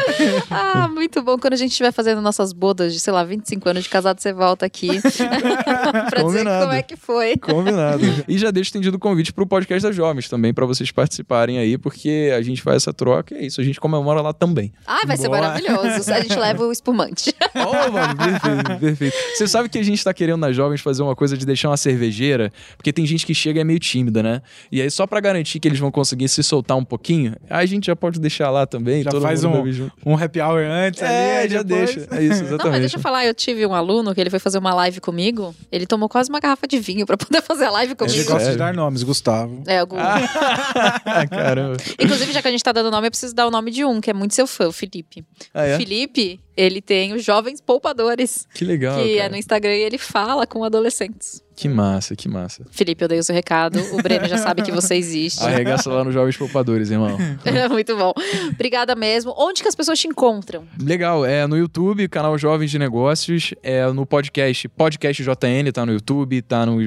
Ah, 0.50 0.88
muito 0.88 1.22
bom. 1.22 1.38
Quando 1.38 1.52
a 1.52 1.56
gente 1.56 1.70
estiver 1.70 1.92
fazendo 1.92 2.20
nossas 2.20 2.52
bodas 2.52 2.92
de, 2.92 2.98
sei 2.98 3.12
lá, 3.12 3.22
25 3.22 3.68
anos 3.68 3.84
de 3.84 3.88
casado, 3.88 4.20
você 4.20 4.32
volta 4.32 4.66
aqui 4.66 4.88
pra 5.00 6.22
dizer 6.22 6.22
Combinado. 6.22 6.64
como 6.64 6.72
é 6.76 6.82
que 6.82 6.96
foi. 6.96 7.36
Combinado. 7.36 8.02
E 8.26 8.36
já 8.36 8.50
deixo 8.50 8.70
estendido 8.70 8.96
o 8.96 9.00
convite 9.00 9.32
pro 9.32 9.46
podcast 9.46 9.84
das 9.86 9.94
jovens 9.94 10.28
também, 10.28 10.52
pra 10.52 10.66
vocês 10.66 10.90
participarem 10.90 11.58
aí, 11.58 11.78
porque 11.78 12.32
a 12.36 12.42
gente 12.42 12.60
faz 12.60 12.78
essa 12.78 12.92
troca 12.92 13.36
e 13.36 13.38
é 13.38 13.46
isso, 13.46 13.60
a 13.60 13.64
gente 13.64 13.78
comemora 13.78 14.20
lá 14.20 14.32
também. 14.32 14.72
Ah, 14.84 15.06
vai 15.06 15.16
ser 15.16 15.28
Boa. 15.28 15.40
maravilhoso. 15.40 16.12
A 16.12 16.20
gente 16.20 16.36
leva 16.36 16.66
o 16.66 16.72
espumante. 16.72 17.32
Oh, 17.56 17.90
mano, 17.90 18.16
perfeito, 18.16 18.80
perfeito. 18.80 19.16
Você 19.36 19.46
sabe 19.46 19.68
que 19.68 19.78
a 19.78 19.82
gente 19.82 20.02
tá 20.02 20.12
querendo 20.12 20.38
nas 20.38 20.56
jovens 20.56 20.80
fazer 20.80 21.03
uma 21.04 21.16
coisa 21.16 21.36
de 21.36 21.44
deixar 21.46 21.68
uma 21.70 21.76
cervejeira, 21.76 22.52
porque 22.76 22.92
tem 22.92 23.06
gente 23.06 23.24
que 23.26 23.34
chega 23.34 23.60
e 23.60 23.62
é 23.62 23.64
meio 23.64 23.78
tímida, 23.78 24.22
né? 24.22 24.42
E 24.70 24.80
aí, 24.82 24.90
só 24.90 25.06
pra 25.06 25.20
garantir 25.20 25.60
que 25.60 25.68
eles 25.68 25.78
vão 25.78 25.90
conseguir 25.90 26.28
se 26.28 26.42
soltar 26.42 26.76
um 26.76 26.84
pouquinho, 26.84 27.36
aí 27.48 27.64
a 27.64 27.66
gente 27.66 27.86
já 27.86 27.96
pode 27.96 28.18
deixar 28.20 28.50
lá 28.50 28.66
também. 28.66 29.02
Já 29.02 29.10
todo 29.10 29.22
faz 29.22 29.44
mundo 29.44 29.90
um-. 30.04 30.12
Um 30.12 30.16
happy 30.16 30.40
hour 30.40 30.60
antes 30.62 31.02
ali, 31.02 31.12
É, 31.12 31.38
aí 31.38 31.48
já 31.48 31.62
depois- 31.62 31.94
deixa. 31.94 32.14
É 32.14 32.22
isso, 32.22 32.34
Não, 32.34 32.40
mas 32.42 32.48
exatamente. 32.52 32.80
deixa 32.80 32.96
eu 32.96 33.00
falar, 33.00 33.24
eu 33.26 33.34
tive 33.34 33.66
um 33.66 33.74
aluno 33.74 34.14
que 34.14 34.20
ele 34.20 34.30
foi 34.30 34.38
fazer 34.38 34.58
uma 34.58 34.74
live 34.74 35.00
comigo. 35.00 35.54
Ele 35.70 35.86
tomou 35.86 36.08
quase 36.08 36.28
uma 36.30 36.40
garrafa 36.40 36.66
de 36.66 36.78
vinho 36.78 37.06
pra 37.06 37.16
poder 37.16 37.40
fazer 37.42 37.64
a 37.66 37.70
live 37.70 37.92
Ele 37.92 37.96
comigo. 38.10 38.30
gosta 38.32 38.50
de 38.50 38.56
dar 38.56 38.74
nomes, 38.74 39.02
Gustavo. 39.02 39.62
É, 39.66 39.78
algum... 39.78 39.96
Ah, 39.98 41.26
caramba. 41.30 41.76
Inclusive, 41.98 42.32
já 42.32 42.42
que 42.42 42.48
a 42.48 42.50
gente 42.50 42.62
tá 42.62 42.72
dando 42.72 42.90
nome, 42.90 43.06
eu 43.06 43.10
preciso 43.10 43.34
dar 43.34 43.46
o 43.46 43.50
nome 43.50 43.70
de 43.70 43.84
um, 43.84 44.00
que 44.00 44.10
é 44.10 44.14
muito 44.14 44.34
seu 44.34 44.46
fã, 44.46 44.68
o 44.68 44.72
Felipe. 44.72 45.24
Ah, 45.52 45.64
é? 45.64 45.74
O 45.74 45.78
Felipe, 45.78 46.40
ele 46.56 46.80
tem 46.80 47.12
os 47.12 47.22
Jovens 47.24 47.60
Poupadores, 47.60 48.46
Que 48.54 48.64
legal. 48.64 49.02
que 49.02 49.14
é 49.14 49.18
cara. 49.18 49.28
no 49.30 49.36
Instagram 49.36 49.74
e 49.76 49.82
ele 49.82 49.98
fala 49.98 50.46
com 50.46 50.64
adolescentes. 50.64 51.43
Que 51.56 51.68
massa, 51.68 52.16
que 52.16 52.28
massa. 52.28 52.64
Felipe, 52.70 53.04
eu 53.04 53.08
dei 53.08 53.18
o 53.18 53.24
seu 53.24 53.34
recado. 53.34 53.78
O 53.92 54.02
Breno 54.02 54.26
já 54.26 54.38
sabe 54.38 54.62
que 54.62 54.72
você 54.72 54.96
existe. 54.96 55.42
Arregaça 55.42 55.90
lá 55.90 56.02
nos 56.02 56.12
Jovens 56.12 56.36
Poupadores, 56.36 56.90
irmão. 56.90 57.16
Muito 57.70 57.96
bom. 57.96 58.12
Obrigada 58.52 58.94
mesmo. 58.94 59.34
Onde 59.36 59.62
que 59.62 59.68
as 59.68 59.74
pessoas 59.74 59.98
te 59.98 60.08
encontram? 60.08 60.64
Legal, 60.80 61.24
é 61.24 61.46
no 61.46 61.56
YouTube, 61.56 62.08
canal 62.08 62.36
Jovens 62.36 62.70
de 62.70 62.78
Negócios, 62.78 63.54
é 63.62 63.86
no 63.92 64.04
podcast, 64.04 64.68
podcast 64.68 65.22
JN, 65.22 65.70
tá 65.72 65.86
no 65.86 65.92
YouTube, 65.92 66.42
tá 66.42 66.66
no. 66.66 66.78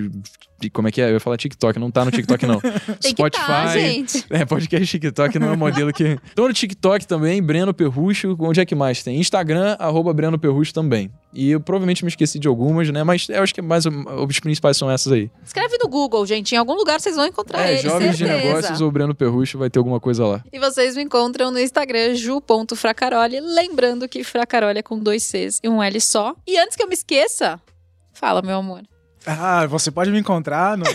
Como 0.74 0.88
é 0.88 0.92
que 0.92 1.00
é? 1.02 1.10
Eu 1.10 1.14
ia 1.14 1.20
falar 1.20 1.38
TikTok, 1.38 1.78
não 1.78 1.92
tá 1.92 2.04
no 2.04 2.10
TikTok, 2.10 2.46
não. 2.48 2.60
Tem 3.00 3.14
que 3.14 3.30
tá, 3.30 3.68
gente. 3.68 4.26
É, 4.30 4.44
podcast 4.44 4.88
TikTok 4.88 5.38
não 5.38 5.50
é 5.50 5.52
um 5.52 5.58
modelo 5.58 5.94
que. 5.94 6.18
Tô 6.34 6.48
no 6.48 6.54
TikTok 6.54 7.06
também, 7.06 7.42
Breno 7.44 7.74
Perrucho. 7.74 8.36
Onde 8.40 8.60
é 8.60 8.66
que 8.66 8.74
mais 8.74 9.04
tem? 9.04 9.20
Instagram, 9.20 9.76
arroba 9.80 10.12
Breno 10.14 10.40
Perrucho 10.40 10.74
também. 10.74 11.12
E 11.38 11.52
eu 11.52 11.60
provavelmente 11.60 12.04
me 12.04 12.10
esqueci 12.10 12.40
de 12.40 12.48
algumas, 12.48 12.90
né? 12.90 13.04
Mas 13.04 13.30
eu 13.30 13.44
acho 13.44 13.54
que 13.54 13.62
mais 13.62 13.86
os 13.86 14.40
principais 14.40 14.76
são 14.76 14.90
essas 14.90 15.14
aí. 15.14 15.30
Escreve 15.46 15.78
no 15.78 15.88
Google, 15.88 16.26
gente. 16.26 16.56
Em 16.56 16.58
algum 16.58 16.74
lugar 16.74 17.00
vocês 17.00 17.16
vão 17.16 17.28
encontrar 17.28 17.62
é, 17.62 17.74
ele, 17.74 17.82
Jovens 17.84 18.18
certeza. 18.18 18.40
de 18.40 18.48
Negócios 18.48 18.82
ou 18.82 18.90
Breno 18.90 19.14
Perrucho 19.14 19.60
vai 19.60 19.70
ter 19.70 19.78
alguma 19.78 20.00
coisa 20.00 20.26
lá. 20.26 20.44
E 20.52 20.58
vocês 20.58 20.96
me 20.96 21.04
encontram 21.04 21.52
no 21.52 21.60
Instagram, 21.60 22.16
ju.fracaroli. 22.16 23.40
Lembrando 23.40 24.10
que 24.10 24.24
Fracaroli 24.24 24.80
é 24.80 24.82
com 24.82 24.98
dois 24.98 25.22
Cs 25.22 25.60
e 25.64 25.70
um 25.70 25.84
L 25.84 26.02
só. 26.02 26.36
E 26.48 26.58
antes 26.58 26.76
que 26.76 26.82
eu 26.82 26.88
me 26.88 26.96
esqueça, 26.96 27.62
fala, 28.14 28.42
meu 28.42 28.58
amor. 28.58 28.82
Ah, 29.24 29.68
você 29.68 29.92
pode 29.92 30.10
me 30.10 30.18
encontrar 30.18 30.76
no. 30.76 30.86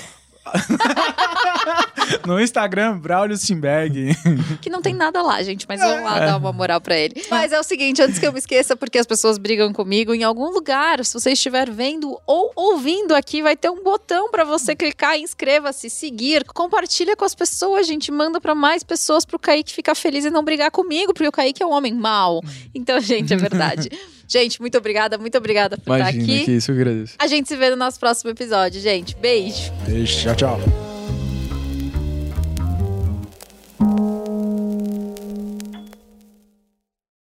No 2.27 2.41
Instagram, 2.41 2.99
Braulio 2.99 3.37
Simberg. 3.37 4.17
Que 4.61 4.71
não 4.71 4.83
tem 4.83 4.95
nada 4.95 5.23
lá, 5.23 5.43
gente, 5.43 5.67
mas 5.69 5.81
vamos 5.81 6.05
lá 6.05 6.19
dar 6.19 6.37
uma 6.37 6.53
moral 6.53 6.81
pra 6.81 6.97
ele. 6.97 7.25
Mas 7.31 7.53
é 7.53 7.59
o 7.59 7.63
seguinte, 7.63 8.03
antes 8.03 8.19
que 8.19 8.27
eu 8.27 8.33
me 8.33 8.39
esqueça, 8.39 8.77
porque 8.77 8.99
as 8.99 9.07
pessoas 9.07 9.39
brigam 9.39 9.73
comigo, 9.73 10.15
em 10.15 10.23
algum 10.23 10.51
lugar, 10.51 11.05
se 11.05 11.15
você 11.15 11.33
estiver 11.33 11.71
vendo 11.71 12.19
ou 12.27 12.53
ouvindo 12.55 13.15
aqui, 13.15 13.43
vai 13.43 13.57
ter 13.57 13.71
um 13.71 13.83
botão 13.83 14.31
pra 14.31 14.45
você 14.45 14.75
clicar, 14.77 15.19
inscreva-se, 15.19 15.89
seguir, 15.91 16.45
compartilha 16.45 17.17
com 17.17 17.25
as 17.25 17.35
pessoas, 17.35 17.87
gente, 17.87 18.13
manda 18.13 18.41
pra 18.41 18.55
mais 18.55 18.83
pessoas 18.83 19.25
pro 19.25 19.39
Kaique 19.39 19.73
ficar 19.73 19.95
feliz 19.95 20.25
e 20.25 20.31
não 20.31 20.45
brigar 20.45 20.71
comigo, 20.71 21.13
porque 21.13 21.29
o 21.29 21.33
Kaique 21.33 21.63
é 21.63 21.67
um 21.67 21.73
homem 21.73 21.95
mau. 21.95 22.41
Então, 22.75 23.01
gente, 23.01 23.33
é 23.33 23.37
verdade. 23.37 23.91
gente, 24.33 24.61
muito 24.61 24.79
obrigada, 24.79 25.19
muito 25.19 25.37
obrigada 25.37 25.77
por 25.77 25.97
Imagina 25.97 26.23
estar 26.23 26.33
aqui. 26.35 26.45
que 26.47 26.53
isso, 26.53 26.71
eu 26.71 26.75
agradeço. 26.77 27.15
A 27.19 27.27
gente 27.27 27.49
se 27.49 27.57
vê 27.57 27.71
no 27.71 27.77
nosso 27.77 28.01
próximo 28.01 28.31
episódio, 28.31 28.81
gente. 28.81 29.15
Beijo. 29.17 29.71
Beijo, 29.87 30.23
tchau, 30.23 30.35
tchau. 30.35 30.92